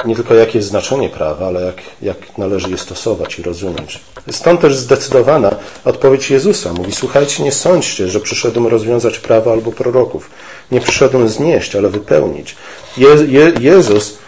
nie 0.04 0.16
tylko 0.16 0.34
jakie 0.34 0.58
jest 0.58 0.68
znaczenie 0.68 1.08
prawa, 1.08 1.46
ale 1.46 1.62
jak, 1.62 1.76
jak 2.02 2.38
należy 2.38 2.70
je 2.70 2.78
stosować 2.78 3.38
i 3.38 3.42
rozumieć. 3.42 4.00
Stąd 4.30 4.60
też 4.60 4.76
zdecydowana 4.76 5.50
odpowiedź 5.84 6.30
Jezusa. 6.30 6.72
Mówi, 6.72 6.92
słuchajcie, 6.92 7.42
nie 7.42 7.52
sądźcie, 7.52 8.08
że 8.08 8.20
przyszedłem 8.20 8.66
rozwiązać 8.66 9.18
prawo 9.18 9.52
albo 9.52 9.72
proroków. 9.72 10.30
Nie 10.70 10.80
przyszedłem 10.80 11.28
znieść, 11.28 11.76
ale 11.76 11.88
wypełnić. 11.88 12.56
Je, 12.96 13.08
Je, 13.08 13.52
Jezus 13.60 14.18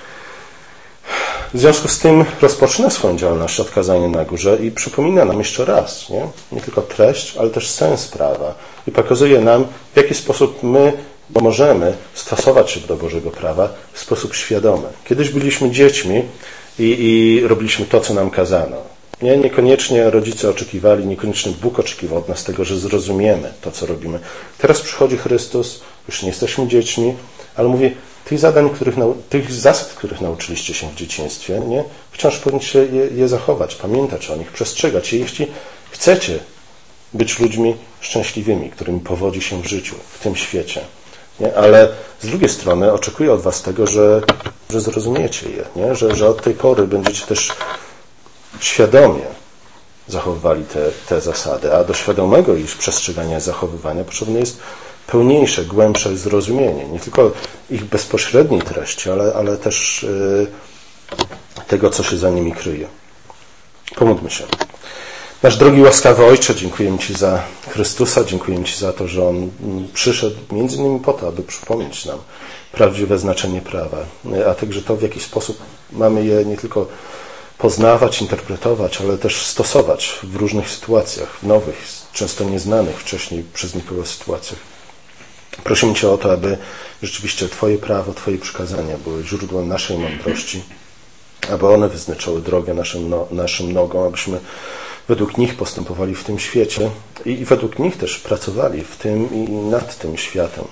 w 1.54 1.58
związku 1.58 1.88
z 1.88 1.98
tym 1.98 2.24
rozpoczyna 2.42 2.90
swoją 2.90 3.16
działalność 3.16 3.60
od 3.60 3.70
kazania 3.70 4.08
na 4.08 4.24
górze 4.24 4.56
i 4.56 4.70
przypomina 4.70 5.24
nam 5.24 5.38
jeszcze 5.38 5.64
raz, 5.64 6.10
nie? 6.10 6.26
nie 6.52 6.60
tylko 6.60 6.82
treść, 6.82 7.36
ale 7.36 7.50
też 7.50 7.70
sens 7.70 8.08
prawa 8.08 8.54
i 8.86 8.90
pokazuje 8.90 9.40
nam, 9.40 9.64
w 9.94 9.96
jaki 9.96 10.14
sposób 10.14 10.62
my 10.62 10.92
możemy 11.40 11.96
stosować 12.14 12.70
się 12.70 12.80
do 12.80 12.96
Bożego 12.96 13.30
prawa 13.30 13.68
w 13.92 14.00
sposób 14.00 14.34
świadomy. 14.34 14.88
Kiedyś 15.04 15.30
byliśmy 15.30 15.70
dziećmi 15.70 16.22
i, 16.78 16.82
i 16.82 17.40
robiliśmy 17.46 17.86
to, 17.86 18.00
co 18.00 18.14
nam 18.14 18.30
kazano. 18.30 18.76
Nie, 19.22 19.36
niekoniecznie 19.36 20.10
rodzice 20.10 20.50
oczekiwali, 20.50 21.06
niekoniecznie 21.06 21.52
Bóg 21.62 21.78
oczekiwał 21.78 22.18
od 22.18 22.28
nas 22.28 22.44
tego, 22.44 22.64
że 22.64 22.78
zrozumiemy 22.78 23.52
to, 23.60 23.70
co 23.70 23.86
robimy. 23.86 24.18
Teraz 24.58 24.80
przychodzi 24.80 25.16
Chrystus, 25.16 25.80
już 26.08 26.22
nie 26.22 26.28
jesteśmy 26.28 26.68
dziećmi, 26.68 27.14
ale 27.56 27.68
mówi, 27.68 27.90
tych 28.24 28.38
zadań, 28.38 28.70
których, 28.70 28.94
tych 29.28 29.52
zasad, 29.52 29.88
których 29.88 30.20
nauczyliście 30.20 30.74
się 30.74 30.90
w 30.90 30.94
dzieciństwie, 30.94 31.60
nie? 31.68 31.84
wciąż 32.10 32.38
powinniście 32.38 32.78
je, 32.78 33.08
je 33.16 33.28
zachować, 33.28 33.74
pamiętać 33.74 34.30
o 34.30 34.36
nich, 34.36 34.52
przestrzegać 34.52 35.12
je, 35.12 35.18
jeśli 35.18 35.46
chcecie 35.90 36.38
być 37.14 37.38
ludźmi 37.38 37.76
szczęśliwymi, 38.00 38.70
którymi 38.70 39.00
powodzi 39.00 39.40
się 39.40 39.62
w 39.62 39.66
życiu, 39.66 39.94
w 40.12 40.18
tym 40.18 40.36
świecie. 40.36 40.80
Nie? 41.40 41.56
Ale 41.56 41.88
z 42.20 42.26
drugiej 42.26 42.48
strony 42.48 42.92
oczekuję 42.92 43.32
od 43.32 43.40
Was 43.40 43.62
tego, 43.62 43.86
że, 43.86 44.22
że 44.70 44.80
zrozumiecie 44.80 45.50
je, 45.50 45.64
nie? 45.76 45.94
Że, 45.94 46.16
że 46.16 46.28
od 46.28 46.42
tej 46.42 46.54
pory 46.54 46.86
będziecie 46.86 47.26
też 47.26 47.52
świadomie 48.60 49.26
zachowywali 50.08 50.64
te, 50.64 50.90
te 51.08 51.20
zasady, 51.20 51.74
a 51.74 51.84
do 51.84 51.94
świadomego 51.94 52.54
ich 52.54 52.76
przestrzegania 52.76 53.38
i 53.38 53.40
zachowywania 53.40 54.04
potrzebne 54.04 54.38
jest 54.38 54.58
pełniejsze, 55.06 55.64
głębsze 55.64 56.16
zrozumienie, 56.16 56.84
nie 56.84 57.00
tylko 57.00 57.32
ich 57.70 57.84
bezpośredniej 57.84 58.62
treści, 58.62 59.10
ale, 59.10 59.34
ale 59.34 59.56
też 59.56 60.02
yy, 60.02 60.46
tego, 61.66 61.90
co 61.90 62.02
się 62.02 62.16
za 62.16 62.30
nimi 62.30 62.52
kryje. 62.52 62.88
Pomódlmy 63.94 64.30
się. 64.30 64.44
Nasz 65.44 65.56
drogi 65.56 65.82
łaskawy 65.82 66.26
Ojcze, 66.26 66.54
dziękujemy 66.54 66.98
Ci 66.98 67.14
za 67.14 67.42
Chrystusa, 67.68 68.24
dziękujemy 68.24 68.64
Ci 68.64 68.78
za 68.78 68.92
to, 68.92 69.08
że 69.08 69.28
On 69.28 69.50
przyszedł 69.94 70.36
między 70.52 70.76
innymi 70.76 71.00
po 71.00 71.12
to, 71.12 71.28
aby 71.28 71.42
przypomnieć 71.42 72.04
nam 72.04 72.18
prawdziwe 72.72 73.18
znaczenie 73.18 73.60
prawa, 73.60 73.98
a 74.50 74.54
także 74.54 74.82
to, 74.82 74.96
w 74.96 75.02
jaki 75.02 75.20
sposób 75.20 75.58
mamy 75.92 76.24
je 76.24 76.44
nie 76.44 76.56
tylko 76.56 76.86
poznawać, 77.58 78.20
interpretować, 78.22 79.00
ale 79.00 79.18
też 79.18 79.46
stosować 79.46 80.18
w 80.22 80.36
różnych 80.36 80.70
sytuacjach, 80.70 81.38
w 81.42 81.46
nowych, 81.46 81.76
często 82.12 82.44
nieznanych 82.44 83.00
wcześniej 83.00 83.44
przez 83.54 83.74
nikogo 83.74 84.06
sytuacjach. 84.06 84.60
Prosimy 85.64 85.94
Cię 85.94 86.10
o 86.10 86.18
to, 86.18 86.32
aby 86.32 86.58
rzeczywiście 87.02 87.48
Twoje 87.48 87.78
prawo, 87.78 88.14
Twoje 88.14 88.38
przykazania 88.38 88.98
były 88.98 89.24
źródłem 89.24 89.68
naszej 89.68 89.98
mądrości, 89.98 90.62
aby 91.50 91.68
one 91.68 91.88
wyznaczały 91.88 92.40
drogę 92.40 92.74
naszym, 92.74 93.10
no, 93.10 93.26
naszym 93.30 93.72
nogom, 93.72 94.06
abyśmy 94.06 94.40
według 95.08 95.38
nich 95.38 95.56
postępowali 95.56 96.14
w 96.14 96.24
tym 96.24 96.38
świecie 96.38 96.90
i, 97.24 97.30
i 97.30 97.44
według 97.44 97.78
nich 97.78 97.96
też 97.96 98.18
pracowali 98.18 98.84
w 98.84 98.96
tym 98.96 99.34
i 99.34 99.50
nad 99.50 99.98
tym 99.98 100.16
światem. 100.16 100.64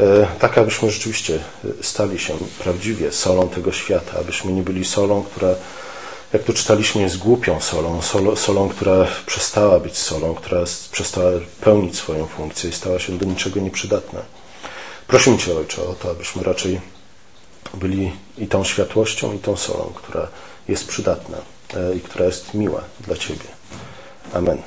E, 0.00 0.26
tak, 0.38 0.58
abyśmy 0.58 0.90
rzeczywiście 0.90 1.38
stali 1.82 2.18
się 2.18 2.34
prawdziwie 2.58 3.12
solą 3.12 3.48
tego 3.48 3.72
świata, 3.72 4.12
abyśmy 4.20 4.52
nie 4.52 4.62
byli 4.62 4.84
solą, 4.84 5.22
która 5.22 5.54
jak 6.32 6.42
tu 6.42 6.52
czytaliśmy, 6.52 7.02
jest 7.02 7.18
głupią 7.18 7.60
solą, 7.60 8.02
solą, 8.02 8.36
solą, 8.36 8.68
która 8.68 9.06
przestała 9.26 9.80
być 9.80 9.98
solą, 9.98 10.34
która 10.34 10.64
przestała 10.92 11.30
pełnić 11.60 11.96
swoją 11.96 12.26
funkcję 12.26 12.70
i 12.70 12.72
stała 12.72 12.98
się 12.98 13.18
do 13.18 13.26
niczego 13.26 13.60
nieprzydatna. 13.60 14.20
Prosimy 15.06 15.38
Cię, 15.38 15.56
Ojcze, 15.58 15.82
o 15.82 15.94
to, 15.94 16.10
abyśmy 16.10 16.42
raczej 16.42 16.80
byli 17.74 18.12
i 18.38 18.46
tą 18.46 18.64
światłością, 18.64 19.32
i 19.32 19.38
tą 19.38 19.56
solą, 19.56 19.92
która 19.94 20.28
jest 20.68 20.88
przydatna 20.88 21.36
e, 21.74 21.94
i 21.94 22.00
która 22.00 22.24
jest 22.24 22.54
miła 22.54 22.82
dla 23.06 23.16
Ciebie. 23.16 23.48
Amen. 24.34 24.62